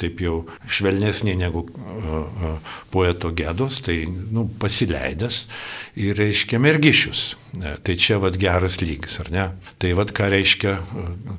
taip 0.00 0.20
jau 0.24 0.42
švelnesnė 0.66 1.36
negu 1.38 1.66
poeto 2.94 3.30
gėdos, 3.34 3.80
tai 3.84 4.04
nu, 4.08 4.46
pasileidęs 4.60 5.44
ir 6.00 6.18
reiškia 6.18 6.60
mergišius. 6.62 7.24
Tai 7.54 7.94
čia 7.94 8.16
vad 8.18 8.34
geras 8.40 8.80
lygis, 8.82 9.20
ar 9.22 9.28
ne? 9.30 9.44
Tai 9.78 9.92
vad 9.94 10.10
ką 10.16 10.26
reiškia 10.32 10.72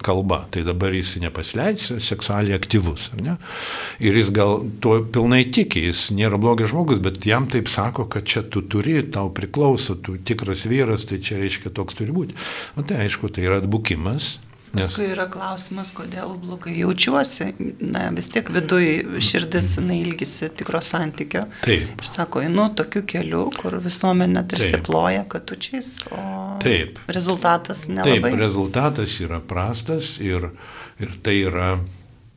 kalba. 0.05 0.45
Tai 0.53 0.63
dabar 0.63 0.95
jis 0.95 1.17
nepasileidžia, 1.19 1.97
seksualiai 1.99 2.55
aktyvus, 2.55 3.09
ar 3.15 3.23
ne? 3.25 3.35
Ir 3.99 4.15
jis 4.15 4.31
gal 4.35 4.63
tuo 4.83 5.01
pilnai 5.03 5.43
tiki, 5.51 5.83
jis 5.89 6.07
nėra 6.15 6.39
blogas 6.39 6.71
žmogus, 6.71 7.01
bet 7.03 7.19
jam 7.27 7.49
taip 7.51 7.67
sako, 7.71 8.07
kad 8.11 8.27
čia 8.31 8.45
tu 8.47 8.63
turi, 8.63 9.01
tau 9.11 9.27
priklauso, 9.35 9.97
tu 9.99 10.15
tikras 10.15 10.63
vyras, 10.71 11.03
tai 11.09 11.19
čia 11.19 11.41
reiškia 11.41 11.73
toks 11.75 11.99
turi 11.99 12.15
būti. 12.15 12.37
Na 12.77 12.87
tai 12.87 13.03
aišku, 13.05 13.27
tai 13.35 13.49
yra 13.49 13.59
atbukimas, 13.59 14.37
Nes... 14.75 14.89
Paskui 14.89 15.07
yra 15.13 15.25
klausimas, 15.31 15.91
kodėl 15.95 16.33
blogai 16.41 16.73
jaučiuosi. 16.81 17.47
Na, 17.79 18.09
vis 18.15 18.27
tiek 18.33 18.49
viduje 18.51 19.21
širdis, 19.23 19.75
ilgisi 19.79 20.49
tikro 20.57 20.81
santykio. 20.83 21.45
Taip. 21.63 21.93
Ir 21.95 22.09
sako, 22.09 22.43
einu 22.43 22.67
tokiu 22.75 23.05
keliu, 23.07 23.45
kur 23.55 23.77
visuomenė 23.83 24.43
tarsi 24.51 24.81
ploja 24.85 25.23
katučiais, 25.31 25.91
o 26.11 26.23
Taip. 26.63 26.99
rezultatas 27.07 27.85
nelabai. 27.87 28.31
Taip, 28.31 28.39
rezultatas 28.41 29.19
yra 29.23 29.39
prastas 29.39 30.15
ir, 30.23 30.49
ir 30.99 31.15
tai, 31.23 31.37
yra, 31.47 31.75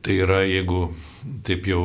tai 0.05 0.21
yra, 0.23 0.43
jeigu 0.47 0.87
taip 1.47 1.67
jau 1.67 1.83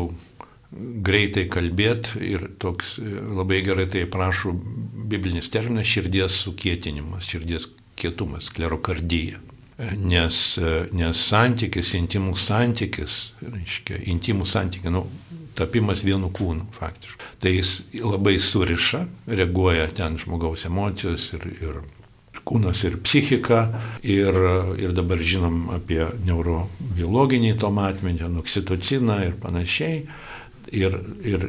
greitai 0.75 1.47
kalbėti 1.51 2.21
ir 2.35 2.47
toks 2.63 2.97
labai 3.01 3.61
gerai 3.67 3.87
tai 3.91 4.05
prašo 4.11 4.55
biblinis 4.55 5.51
terminas 5.55 5.91
širdies 5.91 6.39
sukietinimas, 6.45 7.29
širdies 7.31 7.69
kietumas, 7.99 8.51
klerokardija. 8.55 9.39
Nes, 9.99 10.37
nes 10.95 11.21
santykis, 11.29 11.95
intimus 11.99 12.45
santykis, 12.47 13.33
reiškia, 13.43 13.99
intimus 14.13 14.53
santykis, 14.55 14.93
nu, 14.95 15.03
tapimas 15.59 16.05
vienu 16.07 16.31
kūnu 16.35 16.69
faktiškai. 16.75 17.33
Tai 17.43 17.53
jis 17.57 17.73
labai 17.99 18.37
suriša, 18.43 19.05
reaguoja 19.27 19.89
ten 19.95 20.19
žmogaus 20.19 20.67
emocijos 20.69 21.33
ir, 21.35 21.49
ir 21.59 21.81
kūnas 22.45 22.85
ir 22.87 22.99
psichika. 23.03 23.65
Ir, 24.03 24.39
ir 24.79 24.95
dabar 24.97 25.23
žinom 25.23 25.69
apie 25.75 26.05
neurobiologinį 26.27 27.55
to 27.61 27.71
matmenį, 27.75 28.29
oksitociną 28.43 29.21
ir 29.29 29.39
panašiai. 29.43 30.05
Ir, 30.75 30.97
ir 31.23 31.45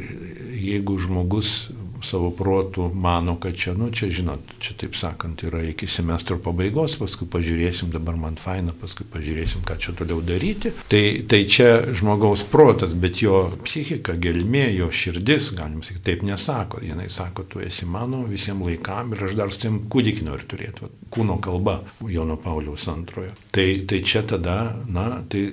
jeigu 0.59 0.97
žmogus 1.01 1.69
savo 2.05 2.31
protų 2.35 2.89
mano, 2.93 3.37
kad 3.41 3.57
čia, 3.59 3.75
nu, 3.77 3.89
čia, 3.95 4.09
žinot, 4.13 4.55
čia 4.63 4.75
taip 4.79 4.97
sakant, 4.97 5.43
yra 5.47 5.63
iki 5.65 5.89
semestro 5.89 6.37
pabaigos, 6.41 6.97
paskui 7.01 7.27
pažiūrėsim, 7.31 7.91
dabar 7.93 8.17
man 8.19 8.39
faina, 8.41 8.73
paskui 8.77 9.07
pažiūrėsim, 9.11 9.65
ką 9.65 9.77
čia 9.81 9.95
toliau 9.97 10.21
daryti. 10.25 10.73
Tai, 10.91 11.03
tai 11.29 11.41
čia 11.49 11.69
žmogaus 11.95 12.45
protas, 12.49 12.95
bet 12.97 13.21
jo 13.23 13.45
psichika, 13.65 14.15
gelmė, 14.21 14.67
jo 14.77 14.91
širdis, 14.93 15.51
galim 15.57 15.83
sakyti, 15.85 16.05
taip 16.11 16.25
nesako. 16.27 16.83
Jis 16.85 17.15
sako, 17.15 17.45
tu 17.49 17.61
esi 17.63 17.85
mano 17.89 18.23
visiems 18.29 18.65
laikam 18.65 19.13
ir 19.13 19.25
aš 19.27 19.37
dar 19.37 19.53
su 19.53 19.61
tim 19.65 19.79
kūdikį 19.91 20.25
noriu 20.27 20.49
turėti. 20.49 20.85
Va, 20.85 20.91
kūno 21.13 21.37
kalba 21.43 21.79
Jono 22.11 22.37
Pauliaus 22.41 22.87
antrojo. 22.91 23.33
Tai, 23.55 23.67
tai 23.89 24.01
čia 24.05 24.23
tada, 24.27 24.75
na, 24.91 25.21
tai 25.29 25.47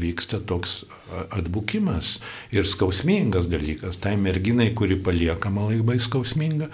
vyksta 0.00 0.40
toks 0.46 0.82
atbukimas 1.30 2.18
ir 2.54 2.68
skausmingas 2.68 3.48
dalykas. 3.50 3.98
Tai 4.02 4.16
merginai, 4.20 4.70
kuri 4.76 4.96
paliekama 5.00 5.68
labai 5.70 5.98
skausminga, 6.02 6.70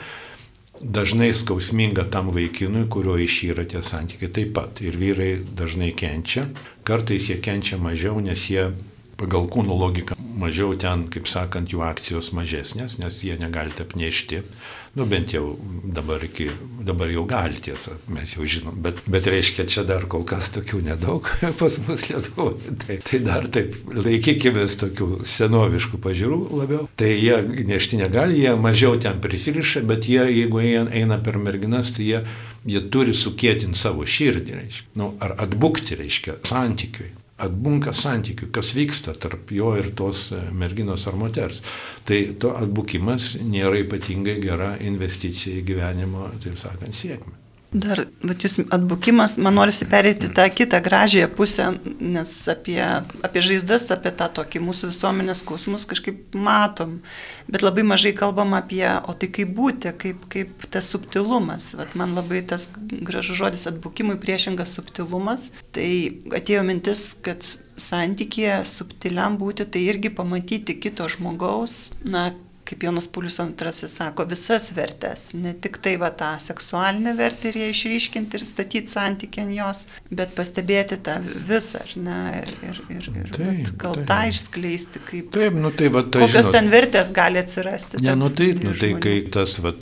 dažnai 0.81 1.33
skausminga 1.37 2.07
tam 2.11 2.31
vaikinui, 2.35 2.87
kurio 2.89 3.19
išyra 3.21 3.67
tie 3.69 3.83
santykiai 3.85 4.33
taip 4.33 4.55
pat. 4.57 4.81
Ir 4.85 4.97
vyrai 5.01 5.33
dažnai 5.57 5.93
kenčia, 5.97 6.47
kartais 6.85 7.29
jie 7.29 7.41
kenčia 7.43 7.81
mažiau, 7.81 8.21
nes 8.25 8.49
jie 8.49 8.71
pagal 9.21 9.47
kūno 9.53 9.77
logiką 9.77 10.17
mažiau 10.41 10.75
ten, 10.79 11.07
kaip 11.13 11.29
sakant, 11.29 11.71
jų 11.73 11.83
akcijos 11.85 12.33
mažesnės, 12.37 12.99
nes 13.01 13.23
jie 13.25 13.37
negali 13.41 13.75
apnešti. 13.81 14.43
Nu 14.99 15.05
bent 15.07 15.31
jau 15.31 15.53
dabar, 15.95 16.23
iki, 16.27 16.49
dabar 16.83 17.13
jau 17.13 17.23
gali 17.31 17.61
tiesa, 17.63 17.93
mes 18.11 18.33
jau 18.35 18.47
žinom, 18.49 18.81
bet, 18.83 19.05
bet 19.07 19.29
reiškia, 19.31 19.69
čia 19.71 19.85
dar 19.87 20.09
kol 20.11 20.25
kas 20.27 20.51
tokių 20.57 20.81
nedaug 20.89 21.29
pas 21.61 21.77
mus 21.87 22.09
Lietuvoje. 22.09 22.75
Tai, 22.83 22.97
tai 23.07 23.21
dar 23.23 23.47
taip 23.53 23.77
laikykime 23.95 24.67
tokių 24.83 25.11
senoviškų 25.29 26.01
pažiūrų 26.03 26.41
labiau. 26.63 26.89
Tai 26.99 27.13
jie 27.13 27.39
nešti 27.71 28.01
negali, 28.01 28.41
jie 28.43 28.57
mažiau 28.59 28.99
ten 28.99 29.23
prisiriša, 29.23 29.85
bet 29.87 30.11
jie, 30.11 30.25
jeigu 30.41 30.65
jie 30.65 30.83
eina 31.03 31.21
per 31.23 31.39
merginas, 31.39 31.95
tai 31.95 32.09
jie, 32.09 32.25
jie 32.67 32.83
turi 32.91 33.15
sukėtinti 33.15 33.79
savo 33.79 34.03
širdį, 34.03 34.59
reiškia. 34.65 34.93
Nu, 34.99 35.15
ar 35.23 35.39
atbukti, 35.47 35.99
reiškia, 36.03 36.41
santykiui 36.51 37.20
atbunka 37.47 37.95
santykių, 37.97 38.51
kas 38.55 38.75
vyksta 38.77 39.15
tarp 39.19 39.53
jo 39.55 39.73
ir 39.81 39.91
tos 39.97 40.29
e, 40.37 40.41
merginos 40.53 41.07
ar 41.11 41.19
moters. 41.21 41.63
Tai 42.09 42.21
to 42.41 42.55
atbukimas 42.61 43.35
nėra 43.43 43.81
ypatingai 43.85 44.39
gera 44.43 44.75
investicija 44.85 45.61
į 45.61 45.67
gyvenimo, 45.73 46.31
taip 46.45 46.61
sakant, 46.61 46.97
sėkmę. 46.97 47.40
Dar, 47.71 48.01
bet 48.27 48.43
jūs 48.43 48.57
atbukimas, 48.75 49.37
man 49.39 49.55
norisi 49.55 49.87
perėti 49.87 50.33
tą 50.35 50.49
kitą 50.51 50.81
gražiąją 50.83 51.29
pusę, 51.39 51.69
nes 52.03 52.33
apie, 52.51 52.81
apie 53.23 53.43
žaizdas, 53.47 53.87
apie 53.95 54.11
tą 54.11 54.27
tokį 54.41 54.63
mūsų 54.67 54.91
visuomenės 54.91 55.45
skausmus 55.45 55.87
kažkaip 55.87 56.35
matom, 56.35 56.97
bet 57.47 57.63
labai 57.63 57.85
mažai 57.87 58.11
kalbam 58.19 58.57
apie, 58.59 58.83
o 59.07 59.15
tai 59.15 59.31
kaip 59.31 59.55
būti, 59.55 59.95
kaip, 60.03 60.27
kaip 60.35 60.67
tas 60.75 60.91
subtilumas. 60.91 61.71
Vat 61.79 61.95
man 61.95 62.19
labai 62.19 62.43
tas 62.43 62.67
gražus 62.91 63.39
žodis 63.39 63.69
atbukimui 63.71 64.19
priešingas 64.19 64.75
subtilumas. 64.75 65.47
Tai 65.71 65.89
atėjo 66.43 66.67
mintis, 66.67 67.07
kad 67.23 67.47
santykėje 67.79 68.65
subtiliam 68.67 69.39
būti, 69.39 69.71
tai 69.71 69.87
irgi 69.87 70.11
pamatyti 70.11 70.75
kito 70.83 71.07
žmogaus, 71.07 71.93
na, 72.03 72.33
kaip 72.71 72.85
Jonas 72.87 73.09
Paulius 73.11 73.39
II 73.41 73.89
sako, 73.91 74.25
visas 74.31 74.71
vertės, 74.77 75.31
ne 75.35 75.53
tik 75.59 75.81
tai 75.83 75.97
va 76.01 76.13
tą 76.15 76.31
seksualinę 76.43 77.17
vertę 77.19 77.51
ir 77.51 77.59
ją 77.65 77.69
išryškinti 77.73 78.39
ir 78.39 78.47
statyti 78.47 78.95
santykį 78.95 79.43
ant 79.45 79.57
jos, 79.57 79.83
bet 80.15 80.37
pastebėti 80.39 81.01
tą 81.07 81.19
visą, 81.49 81.83
ar 81.83 81.95
ne, 82.07 82.21
ir, 82.41 82.81
ir, 82.95 83.11
ir 83.25 83.35
taip, 83.35 83.75
gal 83.81 83.99
taip. 83.99 84.07
tą 84.13 84.21
išskleisti, 84.31 85.05
kaip... 85.11 85.31
Taip, 85.35 85.59
nu 85.59 85.75
tai 85.75 85.91
va 85.93 86.05
tai. 86.07 86.25
Kokios 86.25 86.47
žinot, 86.47 86.57
ten 86.59 86.73
vertės 86.73 87.13
gali 87.17 87.43
atsirasti. 87.43 88.03
Ne, 88.07 88.17
nu 88.19 88.31
tai, 88.35 88.53
nu, 88.63 88.75
tai 88.79 88.95
kai 89.03 89.17
tas, 89.35 89.59
va, 89.65 89.75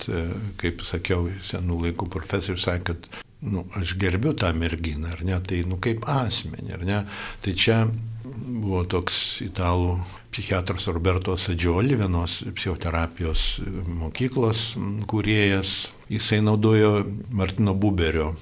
kaip 0.61 0.85
sakiau, 0.89 1.29
senų 1.45 1.83
laikų 1.87 2.09
profesorius 2.13 2.69
sakė, 2.69 2.95
kad 2.95 3.25
nu, 3.53 3.65
aš 3.79 3.95
gerbiu 4.01 4.33
tą 4.39 4.51
merginą, 4.57 5.13
ar 5.13 5.25
ne, 5.27 5.39
tai 5.45 5.63
nu 5.69 5.79
kaip 5.83 6.07
asmenį, 6.11 6.73
ar 6.79 6.87
ne, 6.89 7.03
tai 7.45 7.55
čia 7.59 7.83
buvo 8.37 8.83
toks 8.89 9.41
italų 9.45 9.99
psichiatras 10.33 10.89
Roberto 10.93 11.37
Sadžioli, 11.39 11.97
vienos 11.99 12.41
psichoterapijos 12.57 13.61
mokyklos 13.87 14.75
kuriejas. 15.11 15.93
Jisai 16.09 16.41
naudojo 16.41 17.03
Martino 17.37 17.75
Buberio 17.75 18.33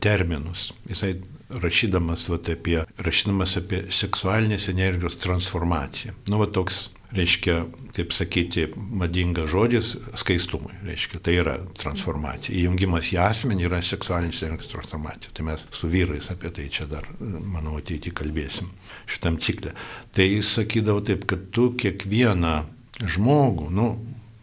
terminus. 0.00 0.72
Jisai 0.88 1.14
rašydamas, 1.50 2.28
vat, 2.28 2.48
apie, 2.52 2.80
rašydamas 3.04 3.56
apie 3.60 3.84
seksualinės 3.92 4.68
energijos 4.72 5.16
transformaciją. 5.22 6.14
Nu, 6.28 6.40
va 6.42 6.48
toks 6.50 6.88
reiškia, 7.14 7.56
taip 7.94 8.12
sakyti, 8.14 8.66
madingas 8.74 9.50
žodis 9.52 9.94
skaistumui. 10.18 10.74
Reiškia, 10.86 11.20
tai 11.24 11.36
yra 11.40 11.56
transformacija. 11.78 12.54
Įjungimas 12.58 13.12
į 13.14 13.20
asmenį 13.24 13.68
yra 13.68 13.80
seksualinis 13.84 14.42
transformacija. 14.70 15.32
Tai 15.36 15.46
mes 15.50 15.64
su 15.74 15.90
vyrais 15.92 16.30
apie 16.34 16.50
tai 16.54 16.68
čia 16.72 16.88
dar, 16.90 17.06
manau, 17.20 17.76
ateitį 17.78 18.14
kalbėsim 18.18 18.72
šitam 19.10 19.38
ciklė. 19.42 19.74
Tai 20.14 20.26
jis 20.26 20.56
sakydavo 20.58 21.04
taip, 21.06 21.26
kad 21.30 21.48
tu 21.54 21.70
kiekvieną 21.78 22.56
žmogų, 23.02 23.70
nu, 23.74 23.88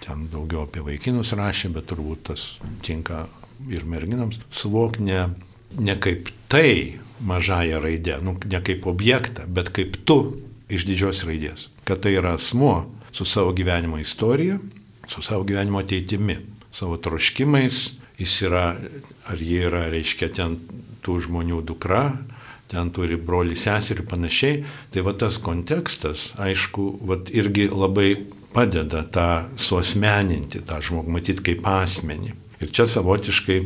ten 0.02 0.26
daugiau 0.32 0.66
apie 0.66 0.84
vaikinus 0.86 1.36
rašė, 1.38 1.72
bet 1.76 1.90
turbūt 1.92 2.28
tas 2.32 2.48
tinka 2.86 3.26
ir 3.70 3.86
merginams, 3.86 4.40
suvok 4.56 5.00
ne, 5.04 5.28
ne 5.78 5.98
kaip 6.02 6.32
tai 6.52 7.00
mažąją 7.22 7.82
raidę, 7.84 8.18
nu, 8.26 8.36
ne 8.50 8.62
kaip 8.66 8.88
objektą, 8.90 9.46
bet 9.48 9.70
kaip 9.76 10.00
tu 10.06 10.18
iš 10.72 10.88
didžios 10.88 11.26
raidės. 11.28 11.70
Kad 11.88 12.04
tai 12.06 12.16
yra 12.20 12.36
asmuo 12.38 12.86
su 13.12 13.28
savo 13.28 13.54
gyvenimo 13.56 14.00
istorija, 14.02 14.60
su 15.08 15.22
savo 15.22 15.44
gyvenimo 15.48 15.82
ateitimi, 15.82 16.38
savo 16.72 16.98
troškimais, 16.98 17.82
jis 18.22 18.38
yra, 18.48 18.66
ar 19.28 19.42
jie 19.42 19.66
yra, 19.68 19.88
reiškia, 19.92 20.32
ten 20.36 20.58
tų 21.04 21.18
žmonių 21.28 21.62
dukra, 21.68 22.06
ten 22.72 22.92
turi 22.96 23.18
broli 23.20 23.58
seserį 23.60 24.04
ir 24.04 24.08
panašiai. 24.08 24.62
Tai 24.94 25.04
va 25.08 25.16
tas 25.18 25.40
kontekstas, 25.44 26.32
aišku, 26.40 26.88
va 27.08 27.20
irgi 27.34 27.68
labai 27.72 28.14
padeda 28.54 29.04
tą 29.08 29.30
suosmeninti, 29.60 30.64
tą 30.68 30.80
žmogų 30.84 31.18
matyti 31.18 31.48
kaip 31.52 31.68
asmenį. 31.68 32.36
Ir 32.62 32.72
čia 32.72 32.86
savotiškai 32.88 33.62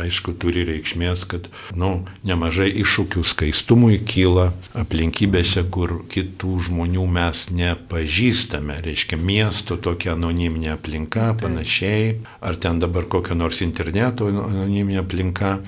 aišku, 0.00 0.34
turi 0.40 0.64
reikšmės, 0.68 1.24
kad, 1.30 1.48
nu, 1.78 2.04
nemažai 2.26 2.70
iššūkių 2.82 3.24
skaistumui 3.26 3.98
kyla 4.06 4.50
aplinkybėse, 4.80 5.64
kur 5.74 6.00
kitų 6.10 6.58
žmonių 6.68 7.06
mes 7.16 7.46
nepažįstame. 7.54 8.80
Reiškia, 8.84 9.18
miesto 9.20 9.78
tokia 9.80 10.14
anoniminė 10.14 10.74
aplinka, 10.76 11.32
panašiai, 11.40 12.16
ar 12.44 12.58
ten 12.60 12.82
dabar 12.82 13.08
kokia 13.10 13.38
nors 13.38 13.62
interneto 13.64 14.30
anoniminė 14.32 15.02
aplinka. 15.04 15.58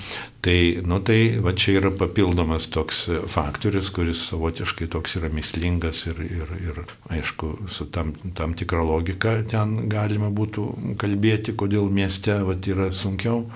Tai, 0.47 0.79
nu, 0.87 1.01
tai 1.03 1.41
va 1.43 1.51
čia 1.59 1.81
yra 1.81 1.91
papildomas 1.91 2.69
toks 2.71 3.01
faktorius, 3.27 3.89
kuris 3.91 4.21
savotiškai 4.29 4.87
toks 4.95 5.17
yra 5.19 5.27
mislingas 5.35 6.05
ir, 6.07 6.21
ir, 6.23 6.53
ir 6.63 6.79
aišku, 7.11 7.51
su 7.67 7.89
tam, 7.91 8.13
tam 8.39 8.55
tikra 8.55 8.85
logika 8.87 9.41
ten 9.51 9.89
galima 9.91 10.31
būtų 10.31 10.69
kalbėti, 11.03 11.57
kodėl 11.59 11.91
mieste 11.91 12.39
va, 12.47 12.55
yra 12.63 12.93
sunkiau 12.95 13.49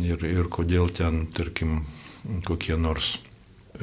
ir, 0.00 0.24
ir 0.24 0.48
kodėl 0.48 0.88
ten, 0.88 1.26
tarkim, 1.36 1.82
kokie 2.48 2.80
nors 2.80 3.18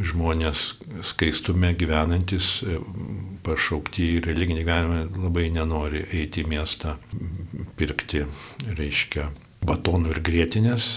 žmonės 0.01 0.71
skaistume 1.06 1.69
gyvenantis, 1.78 2.63
pašaukti 3.45 4.10
į 4.15 4.21
religinį 4.25 4.65
gyvenimą, 4.65 5.01
labai 5.28 5.51
nenori 5.54 6.01
eiti 6.17 6.41
į 6.41 6.49
miestą, 6.58 6.97
pirkti, 7.78 8.25
reiškia, 8.73 9.30
batonų 9.67 10.13
ir 10.13 10.21
grėtinės, 10.25 10.89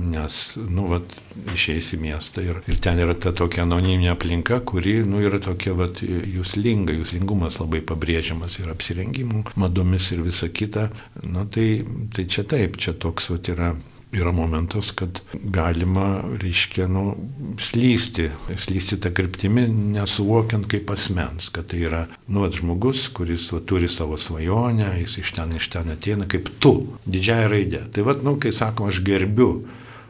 nes, 0.00 0.38
nu, 0.70 0.86
vat, 0.90 1.14
išeis 1.54 1.92
į 1.96 2.00
miestą 2.02 2.44
ir, 2.44 2.60
ir 2.70 2.80
ten 2.82 3.00
yra 3.00 3.14
ta 3.14 3.32
tokia 3.36 3.64
anoniminė 3.66 4.10
aplinka, 4.14 4.60
kuri, 4.66 5.00
nu, 5.06 5.22
yra 5.24 5.40
tokia, 5.42 5.74
vat, 5.78 6.02
jūslinga, 6.04 6.96
jūslingumas 7.00 7.60
labai 7.62 7.82
pabrėžiamas 7.86 8.58
ir 8.60 8.72
apsirengimų, 8.72 9.44
madomis 9.60 10.10
ir 10.14 10.24
visa 10.26 10.48
kita. 10.48 10.88
Nu, 11.22 11.46
tai, 11.46 11.84
tai 12.16 12.26
čia 12.30 12.46
taip, 12.48 12.80
čia 12.80 12.96
toks, 12.98 13.30
vat, 13.34 13.52
yra 13.52 13.74
yra 14.12 14.32
momentas, 14.32 14.90
kad 14.90 15.20
galima, 15.32 16.22
reiškia, 16.42 16.88
nu, 16.90 17.14
slysti, 17.62 18.30
slysti 18.58 18.98
tą 19.02 19.12
kryptimį, 19.14 19.66
nesuvokiant 19.94 20.66
kaip 20.70 20.90
asmens, 20.90 21.50
kad 21.54 21.70
tai 21.70 21.84
yra, 21.86 22.04
nu, 22.28 22.46
žmogus, 22.50 23.06
kuris 23.14 23.50
va, 23.54 23.60
turi 23.62 23.90
savo 23.90 24.18
svajonę, 24.18 24.92
jis 25.04 25.20
iš 25.22 25.34
ten, 25.38 25.54
iš 25.56 25.70
ten 25.74 25.92
ateina, 25.94 26.26
kaip 26.30 26.50
tu, 26.58 26.74
didžiąją 27.06 27.52
raidę. 27.52 27.84
Tai 27.94 28.06
vad, 28.08 28.24
nu, 28.26 28.34
kai 28.42 28.54
sakom, 28.56 28.90
aš 28.90 29.02
gerbiu, 29.06 29.52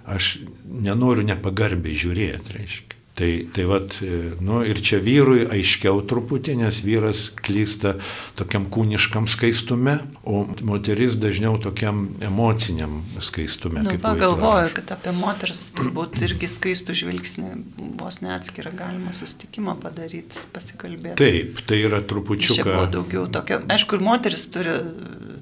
aš 0.09 0.39
nenoriu 0.65 1.27
nepagarbiai 1.29 1.99
žiūrėti, 2.01 2.57
reiškia. 2.57 3.00
Tai, 3.15 3.49
tai 3.53 3.65
vat, 3.69 3.99
e, 4.01 4.19
nu, 4.41 4.61
ir 4.65 4.79
čia 4.81 4.97
vyrui 5.03 5.43
aiškiau 5.51 5.99
truputį, 6.09 6.55
nes 6.63 6.79
vyras 6.87 7.27
klysta 7.37 7.97
tokiam 8.39 8.65
kūniškam 8.73 9.27
skaistume, 9.29 9.99
o 10.25 10.47
moteris 10.65 11.19
dažniau 11.21 11.59
tokiam 11.61 12.07
emociniam 12.25 13.01
skaistume. 13.21 13.83
Nu, 13.85 13.97
pagalvoju, 14.01 14.71
kad 14.79 14.95
apie 14.97 15.13
moters 15.17 15.67
turbūt 15.77 16.17
irgi 16.25 16.49
skaistų 16.49 16.97
žvilgsnį 17.03 17.53
vos 18.01 18.23
neatskirą 18.25 18.73
galima 18.79 19.13
susitikimą 19.17 19.77
padaryti, 19.83 20.47
pasikalbėti. 20.55 21.19
Taip, 21.21 21.61
tai 21.69 21.83
yra 21.91 22.01
trupučiuką. 22.01 22.87
Daugiau 22.95 23.27
tokio, 23.33 23.61
aišku, 23.75 23.99
ir 23.99 24.07
moteris 24.07 24.47
turi 24.55 24.79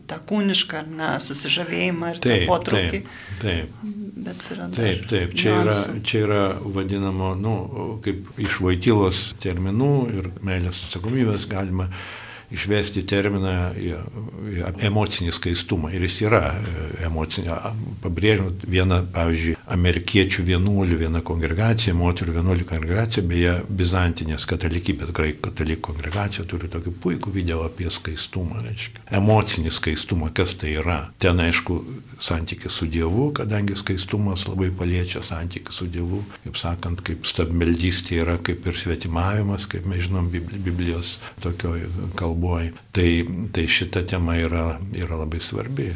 tą 0.08 0.18
kūnišką 0.28 0.84
na, 0.98 1.14
susižavėjimą 1.22 2.12
ir 2.14 2.20
taip, 2.24 2.44
tą 2.44 2.50
potraukį. 2.50 3.02
Taip, 3.42 3.42
taip. 3.42 3.74
Taip, 4.74 5.04
taip, 5.08 5.34
čia 5.38 5.52
yra, 5.62 5.74
čia 6.02 6.22
yra 6.24 6.40
vadinamo, 6.62 7.32
nu, 7.38 7.52
kaip 8.04 8.26
iš 8.42 8.58
vaitylos 8.64 9.20
terminų 9.42 9.92
ir 10.18 10.30
meilės 10.44 10.82
atsakomybės 10.88 11.46
galima 11.50 11.86
išvesti 12.54 13.04
terminą 13.08 13.54
emocinį 14.84 15.32
skaistumą. 15.36 15.90
Ir 15.94 16.04
jis 16.06 16.22
yra 16.26 16.42
e, 16.54 16.86
emocinė. 17.08 17.56
Pabrėžiant 18.02 18.64
vieną, 18.70 19.00
pavyzdžiui, 19.14 19.56
amerikiečių 19.74 20.44
vienuolių 20.48 20.98
vieną 21.02 21.22
kongregaciją, 21.26 21.96
moterų 21.98 22.38
vienuolių 22.38 22.66
kongregaciją, 22.68 23.24
beje, 23.28 23.54
bizantinės 23.68 24.46
katalikybės, 24.48 25.12
graikų 25.16 25.42
katalikų 25.48 25.84
kongregacija 25.90 26.46
turi 26.48 26.70
tokį 26.72 26.94
puikų 27.02 27.32
video 27.34 27.62
apie 27.66 27.90
skaistumą, 27.92 28.62
reiškia. 28.64 29.04
Emocinį 29.18 29.72
skaistumą, 29.74 30.30
kas 30.34 30.56
tai 30.60 30.76
yra. 30.80 31.00
Ten, 31.22 31.40
aišku, 31.42 31.78
santykis 32.22 32.78
su 32.80 32.88
Dievu, 32.90 33.28
kadangi 33.36 33.76
skaistumas 33.78 34.46
labai 34.48 34.70
paliečia 34.74 35.22
santykį 35.26 35.74
su 35.74 35.88
Dievu, 35.92 36.22
kaip 36.46 36.58
sakant, 36.60 37.02
kaip 37.06 37.28
stabmeldystė 37.28 38.22
yra 38.24 38.38
kaip 38.42 38.66
ir 38.66 38.78
svetimavimas, 38.78 39.68
kaip 39.70 39.86
mes 39.90 40.06
žinom 40.06 40.30
Biblijos 40.32 41.16
tokioje 41.44 41.90
kalboje. 42.18 42.37
Tai, 42.92 43.10
tai 43.52 43.66
šita 43.66 44.04
tema 44.08 44.36
yra, 44.38 44.78
yra 44.96 45.18
labai 45.22 45.40
svarbi. 45.44 45.92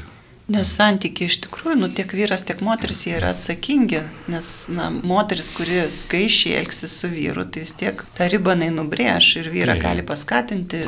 Nes 0.50 0.72
santykiai 0.74 1.31
iš 1.31 1.37
tikrųjų, 1.44 1.76
nu, 1.78 1.88
tiek 1.94 2.11
vyras, 2.18 2.42
tiek 2.42 2.59
moteris 2.66 3.05
jie 3.07 3.12
yra 3.14 3.31
atsakingi, 3.31 4.00
nes 4.33 4.46
na, 4.74 4.88
moteris, 4.90 5.52
kuri 5.55 5.85
skaičiai 5.94 6.57
elgsis 6.59 6.96
su 6.98 7.11
vyru, 7.12 7.44
tai 7.46 7.62
vis 7.62 7.76
tiek 7.78 8.00
tą 8.16 8.26
ribą 8.33 8.57
jinai 8.57 8.72
nubrėž 8.74 9.28
ir 9.38 9.50
vyrą 9.52 9.76
Taip. 9.76 9.85
gali 9.85 10.05
paskatinti 10.07 10.81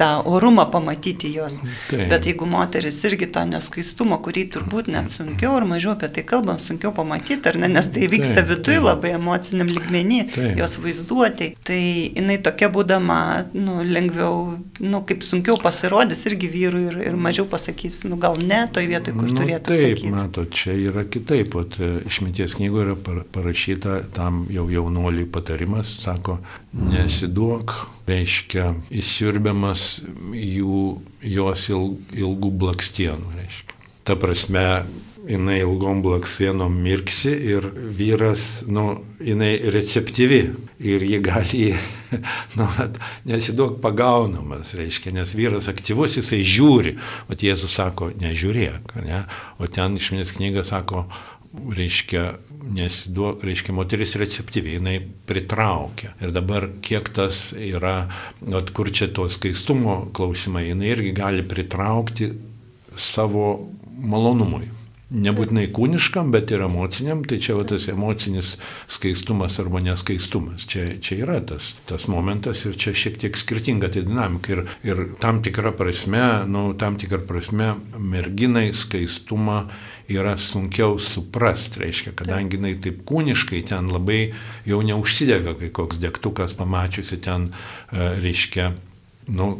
tą 0.00 0.08
orumą 0.32 0.64
pamatyti 0.72 1.28
jos. 1.34 1.58
Taip. 1.90 2.06
Bet 2.08 2.28
jeigu 2.30 2.48
moteris 2.48 3.02
irgi 3.04 3.28
to 3.34 3.42
neskaistumo, 3.50 4.16
kurį 4.24 4.46
turbūt 4.56 4.88
net 4.88 5.12
sunkiau 5.12 5.58
ar 5.58 5.68
mažiau 5.68 5.92
apie 5.92 6.08
tai 6.16 6.24
kalbam, 6.32 6.56
sunkiau 6.62 6.94
pamatyti, 6.96 7.52
ar 7.52 7.60
ne, 7.60 7.68
nes 7.76 7.90
tai 7.92 8.08
vyksta 8.08 8.46
viduje 8.48 8.80
labai 8.80 9.12
emociniam 9.18 9.68
ligmenį, 9.76 10.22
Taip. 10.32 10.56
jos 10.62 10.78
vaizduotė, 10.80 11.50
tai 11.68 11.82
jinai 12.16 12.40
tokia 12.48 12.72
būdama, 12.72 13.20
nu, 13.52 13.82
lengviau, 13.84 14.56
nu, 14.80 15.04
kaip 15.04 15.20
sunkiau 15.26 15.60
pasirodys 15.60 16.24
irgi 16.32 16.48
vyrui 16.56 16.88
ir, 16.88 16.98
ir 17.12 17.22
mažiau 17.28 17.44
pasakys, 17.52 18.00
nu, 18.08 18.16
gal 18.24 18.40
ne, 18.40 18.64
toj 18.72 18.85
toj 18.86 18.92
vietoj, 18.94 19.14
kur 19.18 19.30
nu, 19.30 19.40
turėtų 19.40 19.72
taip, 19.72 19.98
sakyti. 19.98 20.10
matot, 20.14 20.52
čia 20.54 20.74
yra 20.78 21.04
kitaip. 21.04 21.54
Ot, 21.58 21.78
išminties 22.06 22.56
knygoje 22.58 22.86
yra 22.86 23.24
parašyta 23.34 23.98
tam 24.14 24.44
jau 24.52 24.66
jaunuoliui 24.70 25.26
patarimas, 25.32 25.90
sako, 26.04 26.38
nesiduok, 26.76 27.74
reiškia, 28.08 28.70
įsiurbiamas 28.94 29.86
jų, 30.36 30.82
jos 31.26 31.66
ilgų 31.72 32.52
blakstienų, 32.62 33.34
reiškia. 33.40 33.80
Ta 34.06 34.14
prasme, 34.20 34.84
jinai 35.28 35.58
ilgom 35.60 36.02
blaksienom 36.04 36.74
mirksi 36.82 37.32
ir 37.50 37.66
vyras, 37.74 38.64
nu, 38.68 39.00
jinai 39.20 39.56
receptyvi 39.74 40.40
ir 40.78 41.02
ji 41.02 41.20
gali, 41.24 41.68
nu, 42.58 42.66
nesiduok 43.26 43.78
pagaunamas, 43.82 44.74
reiškia, 44.78 45.14
nes 45.16 45.34
vyras 45.36 45.70
aktyvus, 45.72 46.18
jisai 46.20 46.42
žiūri, 46.46 46.96
o 47.26 47.38
Jėzus 47.46 47.78
sako, 47.78 48.10
nežiūrėk, 48.20 48.96
ne? 49.06 49.24
o 49.58 49.70
ten 49.70 49.98
išminės 49.98 50.34
knyga 50.36 50.64
sako, 50.66 51.06
reiškia, 51.76 52.24
nesiduok, 52.76 53.44
reiškia, 53.46 53.74
moteris 53.74 54.16
receptyviai, 54.20 54.78
jinai 54.78 54.96
pritraukia. 55.28 56.12
Ir 56.20 56.34
dabar 56.34 56.68
kiek 56.84 57.08
tas 57.16 57.50
yra, 57.56 58.10
at 58.60 58.72
kur 58.76 58.90
čia 58.92 59.08
to 59.14 59.28
skaistumo 59.32 60.04
klausimai, 60.16 60.66
jinai 60.70 60.92
irgi 60.92 61.14
gali 61.16 61.46
pritraukti 61.46 62.32
savo 62.96 63.70
malonumui. 63.96 64.75
Nebūtinai 65.06 65.68
kūniškam, 65.70 66.32
bet 66.34 66.50
ir 66.50 66.64
emociniam, 66.64 67.20
tai 67.30 67.36
čia 67.38 67.54
va, 67.54 67.62
tas 67.70 67.84
emocinis 67.92 68.56
skaistumas 68.90 69.54
arba 69.62 69.78
neskaistumas. 69.84 70.64
Čia, 70.66 70.96
čia 70.98 71.20
yra 71.22 71.36
tas, 71.46 71.76
tas 71.86 72.08
momentas 72.10 72.64
ir 72.66 72.74
čia 72.74 72.90
šiek 72.90 73.20
tiek 73.22 73.38
skirtinga 73.38 73.92
tai 73.94 74.02
dinamika. 74.02 74.56
Ir, 74.56 74.64
ir 74.82 75.02
tam 75.22 75.38
tikrą 75.46 75.76
prasme, 75.78 76.24
nu, 76.50 76.64
tam 76.74 76.98
tikrą 76.98 77.22
prasme 77.28 77.76
merginai 78.02 78.72
skaistumą 78.74 79.60
yra 80.10 80.34
sunkiau 80.42 80.98
suprasti, 80.98 81.84
reiškia, 81.84 82.16
kadangi 82.18 82.58
jinai 82.58 82.74
taip 82.82 83.04
kūniškai 83.06 83.62
ten 83.70 83.86
labai 83.94 84.32
jau 84.66 84.82
neužsidega, 84.90 85.54
kai 85.62 85.70
koks 85.70 86.02
degtukas 86.02 86.58
pamačiusi 86.58 87.22
ten, 87.22 87.52
e, 87.94 88.10
reiškia, 88.26 88.72
nu, 89.38 89.52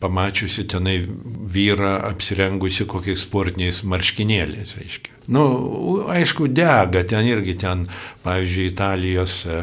pamačiusi 0.00 0.66
tenai 0.68 0.98
vyrą 1.54 1.94
apsirengusi 2.10 2.86
kokiais 2.90 3.24
sportiniais 3.24 3.82
marškinėliais, 3.88 4.76
reiškia. 4.80 5.13
Nu, 5.26 5.44
aišku, 6.12 6.48
dega, 6.52 7.00
ten 7.08 7.24
irgi 7.26 7.54
ten, 7.56 7.86
pavyzdžiui, 8.24 8.66
Italijos 8.72 9.36
e, 9.46 9.62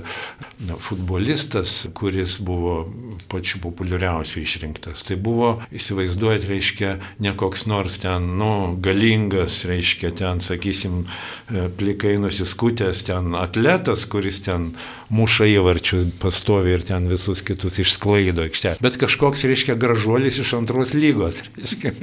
na, 0.65 0.77
futbolistas, 0.81 1.87
kuris 1.93 2.39
buvo 2.41 2.85
pačiu 3.29 3.61
populiariausiu 3.61 4.41
išrinktas. 4.41 5.03
Tai 5.05 5.17
buvo, 5.21 5.51
įsivaizduojat, 5.73 6.47
reiškia, 6.49 6.95
ne 7.21 7.33
koks 7.37 7.67
nors 7.69 7.99
ten, 8.01 8.25
nu, 8.41 8.73
galingas, 8.81 9.61
reiškia, 9.69 10.13
ten, 10.17 10.41
sakysim, 10.45 11.03
e, 11.49 11.67
plikai 11.77 12.15
nusiskutęs 12.21 13.05
ten 13.09 13.35
atletas, 13.37 14.07
kuris 14.09 14.41
ten 14.45 14.71
muša 15.11 15.49
įvarčius 15.57 16.07
pastovi 16.21 16.73
ir 16.77 16.85
ten 16.87 17.09
visus 17.11 17.43
kitus 17.45 17.81
išsklaido 17.83 18.45
aikštė. 18.47 18.77
Bet 18.81 18.97
kažkoks, 19.01 19.43
reiškia, 19.49 19.75
gražuolis 19.79 20.39
iš 20.41 20.55
antros 20.57 20.95
lygos, 20.97 21.43
reiškia, 21.57 21.93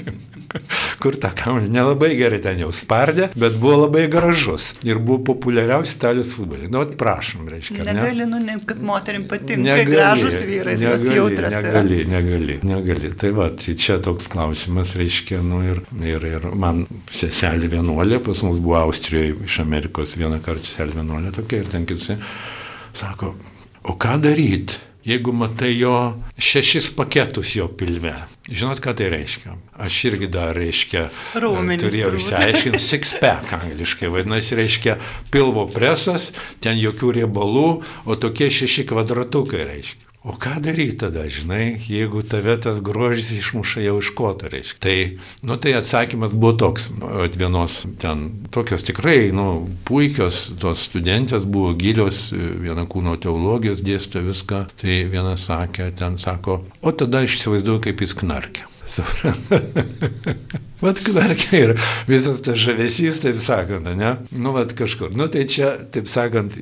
kur 1.03 1.17
tą 1.21 1.33
kamuolį 1.39 1.73
nelabai 1.73 2.13
gerai 2.19 2.43
ten 2.45 2.61
jau 2.61 2.71
spardė, 2.75 3.31
bet 3.39 3.48
bet 3.49 3.59
buvo 3.61 3.77
labai 3.83 4.07
gražus 4.13 4.75
ir 4.87 4.99
buvo 4.99 5.19
populiariausi 5.33 5.97
italijos 5.97 6.33
futbolai. 6.37 6.69
Nu, 6.73 6.85
prašom, 6.99 7.49
reiškia. 7.49 7.85
Negali, 7.85 8.25
ne? 8.25 8.27
nu, 8.27 8.41
ne, 8.45 8.59
kad 8.67 8.83
moterim 8.83 9.27
patinka 9.29 9.63
negali, 9.63 9.97
gražus 9.97 10.41
vyrai 10.47 10.77
ir 10.77 10.87
jos 10.89 11.09
jautrus. 11.15 11.53
Negali, 11.55 12.01
yra. 12.03 12.11
negali, 12.17 12.59
negali. 12.63 13.13
Tai 13.19 13.33
va, 13.37 13.49
tai 13.59 13.77
čia 13.81 13.99
toks 14.05 14.29
klausimas, 14.33 14.95
reiškia, 14.99 15.41
nu 15.45 15.63
ir, 15.67 15.83
ir, 16.03 16.27
ir 16.33 16.49
man 16.59 16.85
seselė 17.15 17.71
vienuolė, 17.79 18.21
pas 18.25 18.43
mus 18.47 18.61
buvo 18.63 18.79
Austrijoje 18.83 19.37
iš 19.49 19.61
Amerikos 19.65 20.17
vieną 20.21 20.43
kartą 20.45 20.73
seselė 20.73 21.01
vienuolė 21.01 21.33
tokia 21.37 21.63
ir 21.63 21.73
ten 21.73 21.87
kitose, 21.89 22.19
sako, 22.97 23.35
o 23.89 23.97
ką 24.01 24.19
daryti? 24.25 24.88
Jeigu 25.09 25.33
matai 25.33 25.73
jo 25.79 25.95
šešis 26.39 26.91
paketus 26.97 27.55
jo 27.57 27.69
pilve. 27.69 28.13
Žinot, 28.49 28.81
ką 28.85 28.95
tai 28.97 29.09
reiškia? 29.13 29.55
Aš 29.85 30.01
irgi 30.11 30.29
dar, 30.33 30.57
reiškia, 30.57 31.07
Raumenis, 31.41 31.85
turėjau 31.85 32.13
išsiaiškinti, 32.19 32.81
six 32.83 33.15
pack 33.21 33.53
angliškai, 33.59 34.11
vadinasi, 34.13 34.57
reiškia, 34.59 34.99
pilvo 35.33 35.67
presas, 35.73 36.31
ten 36.65 36.81
jokių 36.81 37.15
riebalų, 37.21 37.69
o 38.09 38.19
tokie 38.21 38.51
šeši 38.53 38.89
kvadratukai 38.93 39.65
reiškia. 39.69 40.08
O 40.27 40.35
ką 40.35 40.57
daryti 40.61 40.97
tada, 40.99 41.23
žinai, 41.31 41.79
jeigu 41.87 42.25
tave 42.27 42.57
tas 42.59 42.81
grožis 42.83 43.31
išmuša 43.37 43.85
jau 43.85 43.99
iš 44.03 44.11
koto, 44.19 44.49
reiškia. 44.51 44.81
Tai, 44.83 44.97
nu, 45.47 45.57
tai 45.63 45.77
atsakymas 45.79 46.35
buvo 46.35 46.57
toks, 46.59 46.89
at 47.23 47.39
vienos 47.39 47.85
ten, 48.03 48.25
tokios 48.51 48.83
tikrai, 48.83 49.31
nu, 49.31 49.69
puikios 49.87 50.49
tos 50.59 50.89
studentės 50.91 51.47
buvo 51.47 51.71
gilios, 51.79 52.33
viena 52.35 52.83
kūno 52.91 53.15
teologijos 53.23 53.85
dėsto 53.87 54.25
viską, 54.27 54.65
tai 54.83 55.05
viena 55.07 55.37
sakė, 55.39 55.93
ten 56.03 56.19
sako, 56.19 56.65
o 56.83 56.93
tada 56.93 57.23
aš 57.23 57.39
įsivaizduoju, 57.39 57.85
kaip 57.87 58.03
jis 58.03 58.19
knarkia. 58.19 58.67
Vat 60.81 61.01
knarkia 61.03 61.59
ir 61.59 61.73
visas 62.07 62.39
tas 62.45 62.59
žavesys, 62.63 63.19
taip 63.25 63.41
sakant, 63.43 63.89
ne? 63.99 64.13
Nu, 64.31 64.53
vat 64.55 64.71
kažkur. 64.79 65.11
Nu, 65.19 65.27
tai 65.27 65.43
čia, 65.51 65.73
taip 65.91 66.07
sakant, 66.11 66.55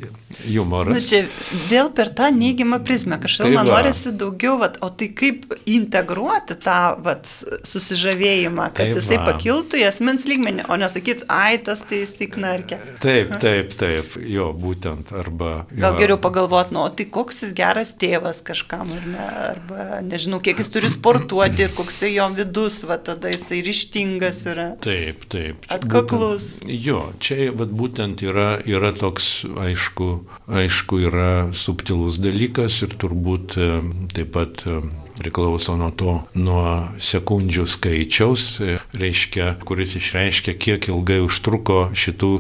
humoras. 0.47 0.97
Nu, 0.97 1.03
čia 1.05 1.27
vėl 1.69 1.91
per 1.93 2.09
tą 2.17 2.31
neigiamą 2.33 2.79
prizmę. 2.85 3.19
Kažkaip 3.21 3.51
tai 3.51 3.59
man 3.59 3.69
norisi 3.69 4.15
daugiau, 4.17 4.57
vat, 4.63 4.79
o 4.81 4.89
tai 4.89 5.11
kaip 5.17 5.45
integruoti 5.69 6.57
tą 6.65 6.79
vat, 7.05 7.29
susižavėjimą, 7.69 8.71
kad 8.73 8.87
taip 8.87 9.03
jisai 9.03 9.19
va. 9.21 9.27
pakiltų 9.35 9.83
į 9.83 9.85
asmens 9.91 10.25
lygmenį, 10.31 10.65
o 10.73 10.81
nesakyt, 10.81 11.27
ai, 11.29 11.61
tas 11.61 11.85
tai 11.85 12.01
jis 12.07 12.17
tik 12.17 12.41
narkia. 12.41 12.81
Taip, 13.05 13.37
taip, 13.43 13.77
taip, 13.77 14.17
jo, 14.25 14.49
būtent. 14.57 15.13
Arba, 15.17 15.67
jo. 15.69 15.83
Gal 15.85 16.01
geriau 16.01 16.17
pagalvoti, 16.25 16.73
nu, 16.77 16.87
tai 16.97 17.05
koks 17.13 17.45
jis 17.45 17.53
geras 17.57 17.93
tėvas 18.01 18.41
kažkam, 18.47 18.97
ar 18.97 19.07
ne, 19.13 19.29
arba 19.53 20.01
nežinau, 20.09 20.41
kiek 20.41 20.65
jis 20.65 20.73
turi 20.73 20.89
sportuoti 20.93 21.69
ir 21.69 21.77
koks 21.77 22.01
tai 22.01 22.16
jo 22.17 22.29
vidus, 22.37 22.83
va 22.89 22.99
tada 23.03 23.31
jisai 23.33 23.63
ryštingas 23.67 24.43
yra. 24.51 24.67
Taip, 24.83 25.27
taip. 25.33 25.67
Atkaklus. 25.73 26.57
Būtent, 26.63 26.87
jo, 26.87 27.01
čia 27.23 27.51
vat, 27.57 27.73
būtent 27.81 28.25
yra, 28.27 28.49
yra 28.67 28.93
toks, 28.97 29.47
aišku, 29.47 30.11
aišku, 30.49 31.01
yra 31.09 31.33
subtilus 31.57 32.21
dalykas 32.23 32.83
ir 32.87 32.97
turbūt 33.01 33.59
e, 33.61 33.73
taip 34.17 34.33
pat 34.37 34.65
e, 34.67 34.81
priklauso 35.21 35.77
nuo 35.79 35.91
to, 35.97 36.15
nuo 36.39 36.67
sekundžių 37.01 37.67
skaičiaus, 37.77 38.47
e, 38.61 38.79
reiškia, 38.97 39.57
kuris 39.67 39.97
išreiškia, 40.01 40.57
kiek 40.61 40.91
ilgai 40.93 41.21
užtruko 41.25 41.87
šitų 41.97 42.33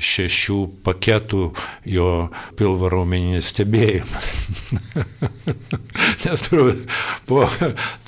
šešių 0.00 0.58
paketų 0.86 1.42
jo 1.92 2.08
pilvo 2.58 2.88
raumeninis 2.92 3.52
stebėjimas. 3.52 4.32
Nes 6.24 6.44
turbūt 6.46 6.84
po 7.28 7.44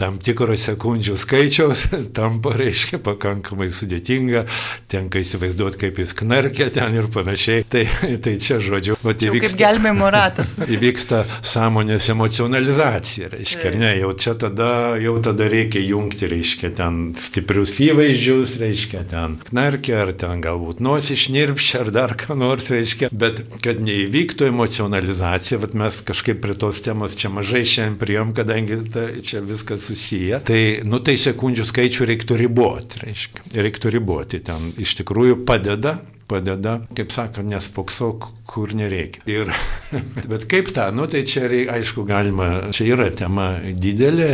tam 0.01 0.19
tikro 0.23 0.57
sekundžių 0.59 1.17
skaičiaus 1.21 1.87
tampa, 2.17 2.55
reiškia, 2.59 3.01
pakankamai 3.05 3.69
sudėtinga, 3.75 4.45
tenka 4.91 5.21
įsivaizduoti, 5.23 5.81
kaip 5.85 6.01
jis 6.03 6.15
knarkia 6.19 6.71
ten 6.75 6.97
ir 6.97 7.09
panašiai. 7.13 7.67
Tai, 7.69 7.85
tai 8.25 8.37
čia, 8.43 8.61
žodžiu, 8.63 8.97
o 8.97 9.15
tai 9.15 9.33
vyksta. 9.35 9.55
Kaip 9.55 9.63
gelbėjimo 9.63 10.11
ratas. 10.15 10.57
Įvyksta 10.75 11.25
sąmonės 11.45 12.09
emocionalizacija, 12.15 13.31
reiškia, 13.35 13.75
ne, 13.81 13.93
jau 14.01 14.13
čia 14.19 14.37
tada, 14.41 14.71
jau 15.03 15.17
tada 15.25 15.49
reikia 15.51 15.83
jungti, 15.85 16.29
reiškia, 16.31 16.73
ten 16.79 17.03
stiprius 17.19 17.79
įvaizdžius, 17.85 18.57
reiškia, 18.63 19.05
ten 19.11 19.39
knarkia, 19.51 20.01
ar 20.05 20.15
ten 20.19 20.43
galbūt 20.45 20.83
nosis 20.85 21.27
šnirpščia, 21.75 21.81
ar 21.83 21.91
dar 21.93 22.15
ką 22.17 22.37
nors 22.39 22.71
reiškia, 22.71 23.11
bet 23.13 23.43
kad 23.63 23.81
neįvyktų 23.83 24.49
emocionalizacija, 24.49 25.59
bet 25.61 25.75
mes 25.75 26.01
kažkaip 26.07 26.41
prie 26.43 26.55
tos 26.55 26.81
temos 26.85 27.17
čia 27.17 27.31
mažai 27.31 27.65
šiandien 27.65 27.99
priėm, 27.99 28.35
kadangi 28.35 28.81
ta, 28.93 29.09
čia 29.23 29.43
viskas 29.43 29.87
susiję, 29.89 30.41
tai, 30.45 30.83
nu 30.85 31.01
tai 31.01 31.17
sekundžių 31.19 31.67
skaičių 31.69 32.09
reiktų 32.13 32.39
riboti, 32.39 33.03
reiškia, 33.05 33.49
reiktų 33.55 33.95
riboti, 33.95 34.43
ten. 34.45 34.73
Iš 34.79 34.99
tikrųjų 35.03 35.45
padeda 35.47 35.99
padeda, 36.29 36.79
kaip 36.97 37.13
sako, 37.15 37.45
nespoksok, 37.47 38.29
kur 38.49 38.75
nereikia. 38.77 39.23
Ir, 39.31 39.53
bet 40.31 40.47
kaip 40.51 40.73
tą, 40.77 40.89
nu 40.97 41.07
tai 41.11 41.25
čia 41.29 41.49
aišku 41.75 42.07
galima, 42.09 42.73
čia 42.75 42.89
yra 42.95 43.11
tema 43.15 43.51
didelė, 43.63 44.31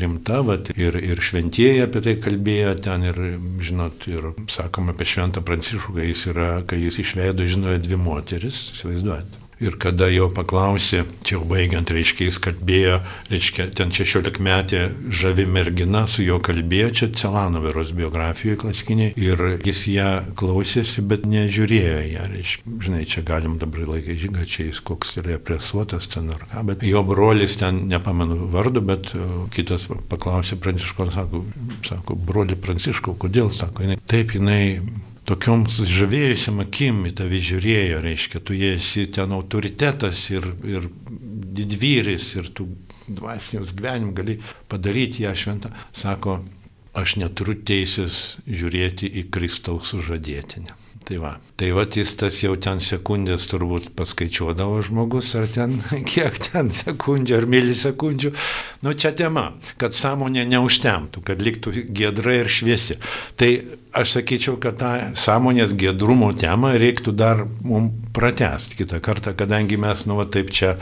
rimta, 0.00 0.40
vat, 0.46 0.72
ir, 0.76 0.98
ir 1.00 1.22
šventieji 1.24 1.84
apie 1.86 2.04
tai 2.04 2.16
kalbėjo 2.20 2.74
ten 2.84 3.06
ir, 3.10 3.20
žinot, 3.64 4.08
ir 4.12 4.32
sakoma 4.52 4.94
apie 4.94 5.08
šventą 5.08 5.44
prancišką, 5.46 5.96
kai 5.96 6.10
jis 6.12 6.26
yra, 6.34 6.50
kai 6.68 6.82
jis 6.84 7.00
išveido, 7.04 7.48
žinojo 7.48 7.82
dvi 7.84 8.00
moteris, 8.00 8.66
įsivaizduojate. 8.76 9.39
Ir 9.60 9.74
kada 9.76 10.06
jo 10.08 10.30
paklausė, 10.32 11.02
čia 11.20 11.34
jau 11.36 11.42
baigiant, 11.48 11.90
reiškia, 11.92 12.30
jis 12.30 12.38
kalbėjo, 12.40 12.94
reiškia, 13.28 13.66
ten 13.76 13.90
16 13.92 14.40
metė 14.40 14.86
žavi 15.12 15.44
mergina 15.44 16.06
su 16.08 16.24
juo 16.24 16.38
kalbėjo, 16.40 16.86
čia 16.96 17.08
Celanoveros 17.20 17.90
biografijoje 17.96 18.56
klasikiniai, 18.62 19.12
ir 19.20 19.42
jis 19.66 19.82
ją 19.92 20.08
klausėsi, 20.40 21.04
bet 21.04 21.26
nežiūrėjo 21.28 21.98
ją, 22.08 22.24
reiškia, 22.32 22.78
žinai, 22.86 23.02
čia 23.12 23.24
galim 23.28 23.58
dabar 23.60 23.84
laikai 23.90 24.16
žyga, 24.22 24.46
čia 24.48 24.70
jis 24.70 24.80
koks 24.80 25.18
yra 25.20 25.36
presuotas 25.36 26.08
ten 26.08 26.32
ar 26.32 26.46
ką, 26.48 26.64
bet 26.72 26.88
jo 26.88 27.04
brolis 27.04 27.58
ten, 27.60 27.84
nepamenu 27.92 28.48
vardu, 28.54 28.80
bet 28.80 29.12
kitas 29.52 29.90
paklausė 30.08 30.56
Pranciškon, 30.60 31.12
sako, 31.12 31.44
sako, 31.84 32.16
broli 32.16 32.56
Pranciškau, 32.56 33.12
kodėl, 33.20 33.52
sako, 33.52 33.84
jinai, 33.84 34.00
taip 34.08 34.32
jinai 34.38 34.62
tokiom 35.30 35.66
sužavėjusiam 35.70 36.58
akim 36.64 37.04
į 37.06 37.14
tave 37.20 37.38
žiūrėjo, 37.44 38.00
reiškia, 38.02 38.42
tu 38.42 38.56
esi 38.56 39.06
ten 39.14 39.30
autoritetas 39.36 40.24
ir, 40.32 40.46
ir 40.66 40.88
didvyris 41.60 42.32
ir 42.40 42.50
tu 42.54 42.66
dvasinius 43.08 43.74
gyvenim 43.76 44.14
gali 44.16 44.40
padaryti 44.70 45.26
ją 45.26 45.34
šventą. 45.38 45.72
Sako, 45.94 46.40
aš 46.98 47.18
neturiu 47.22 47.58
teisės 47.62 48.40
žiūrėti 48.48 49.10
į 49.22 49.28
Kristaus 49.30 49.94
sužadėtinę. 49.94 50.79
Tai 51.10 51.16
va, 51.18 51.30
tai 51.58 51.72
va 51.74 51.82
jis 51.90 52.12
tas 52.14 52.36
jau 52.38 52.52
ten 52.54 52.78
sekundės 52.86 53.48
turbūt 53.50 53.88
paskaičiuodavo 53.98 54.76
žmogus, 54.86 55.32
ar 55.34 55.48
ten 55.50 55.72
kiek 56.12 56.36
ten 56.44 56.68
sekundžių 56.70 57.34
ar 57.34 57.46
milisekundžių. 57.50 58.30
Nu 58.86 58.92
čia 58.94 59.10
tema, 59.18 59.48
kad 59.80 59.96
sąmonė 59.96 60.44
neužtemtų, 60.52 61.24
kad 61.26 61.42
liktų 61.42 61.72
gedra 61.90 62.36
ir 62.44 62.50
šviesi. 62.54 63.00
Tai 63.34 63.48
aš 63.90 64.12
sakyčiau, 64.20 64.54
kad 64.62 64.78
tą 64.78 64.92
sąmonės 65.18 65.74
gedrumo 65.80 66.28
temą 66.38 66.76
reiktų 66.78 67.16
dar 67.18 67.42
mums 67.66 68.06
pratesti 68.14 68.78
kitą 68.78 69.00
kartą, 69.02 69.34
kadangi 69.34 69.80
mes, 69.82 70.04
nu, 70.06 70.14
va, 70.20 70.28
taip 70.30 70.54
čia. 70.54 70.76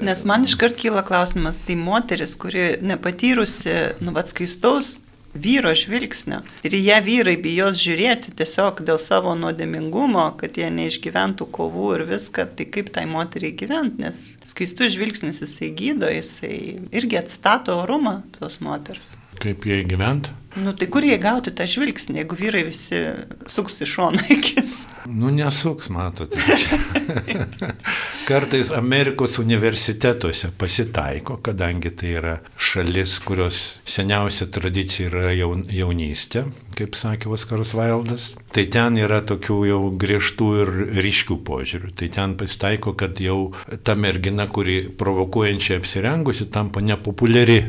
Nes 0.00 0.24
man 0.24 0.48
iškart 0.48 0.80
kyla 0.80 1.04
klausimas, 1.04 1.60
tai 1.68 1.76
moteris, 1.76 2.38
kuri 2.40 2.70
nepatyrusi, 2.80 3.76
nu, 4.00 4.16
va, 4.16 4.24
skaistaus 4.32 4.96
vyro 5.34 5.74
žvilgsnio. 5.76 6.40
Ir 6.66 6.74
jie 6.78 6.96
vyrai 7.04 7.36
bijos 7.40 7.80
žiūrėti 7.82 8.34
tiesiog 8.38 8.82
dėl 8.86 8.98
savo 9.02 9.34
nuodėmingumo, 9.38 10.24
kad 10.40 10.58
jie 10.58 10.70
neišgyventų 10.74 11.48
kovų 11.54 11.92
ir 11.98 12.04
viską, 12.14 12.48
tai 12.58 12.68
kaip 12.72 12.90
tai 12.94 13.04
moteriai 13.10 13.54
gyventi, 13.58 14.02
nes 14.04 14.24
skaistų 14.48 14.90
žvilgsnis 14.96 15.42
jisai 15.44 15.70
gydo, 15.76 16.10
jisai 16.12 16.80
irgi 16.90 17.20
atstato 17.20 17.76
orumą 17.84 18.20
tos 18.38 18.60
moters. 18.64 19.16
Kaip 19.38 19.68
jie 19.68 19.82
gyventi? 19.86 20.34
Nu 20.58 20.72
tai 20.74 20.88
kur 20.90 21.04
jie 21.06 21.18
gauti 21.22 21.52
tą 21.54 21.68
žvilgsnį, 21.68 22.22
jeigu 22.22 22.38
vyrai 22.38 22.64
visi 22.66 23.04
suks 23.46 23.82
iš 23.84 23.92
šono 23.98 24.24
akis? 24.34 24.72
Nu 25.06 25.30
nesuks, 25.30 25.90
matote. 25.94 26.40
Kartais 28.28 28.68
Amerikos 28.76 29.38
universitetuose 29.38 30.50
pasitaiko, 30.60 31.38
kadangi 31.40 31.88
tai 31.96 32.10
yra 32.18 32.34
šalis, 32.60 33.14
kurios 33.24 33.60
seniausia 33.88 34.50
tradicija 34.52 35.08
yra 35.08 35.32
jaun, 35.32 35.62
jaunystė, 35.72 36.42
kaip 36.76 36.98
sakė 37.00 37.32
Oskaras 37.32 37.72
Vaildas, 37.78 38.28
tai 38.52 38.66
ten 38.68 39.00
yra 39.00 39.22
tokių 39.24 39.58
jau 39.70 39.80
griežtų 40.04 40.50
ir 40.60 40.74
ryškių 41.08 41.40
požiūrių. 41.48 41.94
Tai 41.96 42.12
ten 42.18 42.36
pasitaiko, 42.44 42.92
kad 43.00 43.16
jau 43.24 43.40
ta 43.80 43.96
mergina, 43.96 44.44
kuri 44.44 44.82
provokuojančiai 45.00 45.80
apsirengusi, 45.80 46.52
tampa 46.52 46.84
nepopuliari 46.84 47.62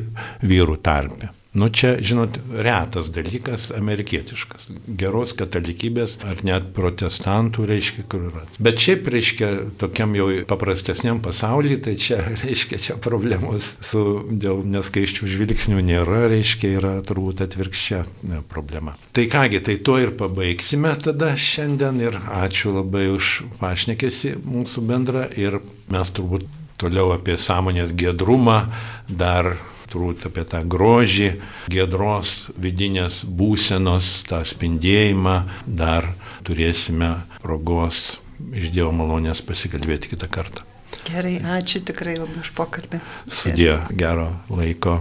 vyrų 0.44 0.82
tarpe. 0.84 1.39
Nu 1.54 1.70
čia, 1.70 1.96
žinot, 1.98 2.36
retas 2.54 3.08
dalykas 3.10 3.72
amerikietiškas. 3.74 4.68
Geros 4.86 5.32
katalikybės 5.34 6.20
ar 6.22 6.44
net 6.46 6.68
protestantų 6.78 7.64
reiškia, 7.72 8.04
kur 8.12 8.28
yra. 8.28 8.44
Bet 8.62 8.78
šiaip 8.84 9.10
reiškia, 9.10 9.50
tokiam 9.82 10.14
jau 10.14 10.28
paprastesniam 10.50 11.18
pasaulyje, 11.26 11.80
tai 11.88 11.96
čia 11.98 12.20
reiškia, 12.44 12.78
čia 12.84 12.98
problemos 13.02 13.72
su 13.82 14.04
dėl 14.30 14.62
neskaiščių 14.76 15.32
žvilgsnių 15.34 15.82
nėra, 15.90 16.28
reiškia, 16.36 16.76
yra 16.78 16.94
turbūt 17.02 17.42
atvirkščia 17.48 18.04
ne, 18.30 18.44
problema. 18.54 18.94
Tai 19.18 19.26
kągi, 19.34 19.64
tai 19.66 19.80
to 19.82 19.98
ir 20.04 20.14
pabaigsime 20.22 20.94
tada 21.02 21.32
šiandien 21.34 21.98
ir 22.04 22.20
ačiū 22.44 22.76
labai 22.78 23.08
už 23.16 23.34
pašnekėsi 23.58 24.36
mūsų 24.46 24.86
bendrą 24.86 25.26
ir 25.34 25.58
mes 25.90 26.14
turbūt 26.14 26.46
toliau 26.80 27.10
apie 27.18 27.42
sąmonės 27.42 27.98
gedrumą 27.98 28.62
dar 29.10 29.56
turbūt 29.92 30.26
apie 30.30 30.46
tą 30.48 30.64
grožį, 30.70 31.30
gedros 31.72 32.50
vidinės 32.58 33.22
būsenos, 33.26 34.24
tą 34.30 34.42
spindėjimą, 34.48 35.38
dar 35.66 36.12
turėsime 36.48 37.16
progos 37.44 38.20
iš 38.56 38.72
Dievo 38.74 38.92
malonės 38.96 39.44
pasikalbėti 39.46 40.14
kitą 40.14 40.30
kartą. 40.32 40.66
Gerai, 41.10 41.38
ačiū 41.42 41.82
tikrai 41.86 42.18
labai 42.18 42.42
už 42.42 42.52
pokalbį. 42.58 43.00
Sudė 43.30 43.80
gero 43.98 44.30
laiko, 44.50 45.00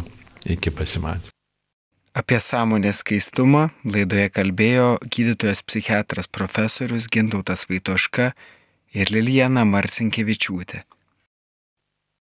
iki 0.49 0.73
pasimatymų. 0.75 1.35
Apie 2.19 2.41
sąmonės 2.43 3.05
keistumą 3.07 3.69
laidoje 3.87 4.27
kalbėjo 4.35 4.89
gydytojas 5.07 5.61
psichiatras 5.63 6.27
profesorius 6.27 7.07
Gintautas 7.07 7.69
Vaitoška 7.71 8.33
ir 8.97 9.13
Lilijana 9.15 9.63
Marcinkievičiūtė. 9.69 10.83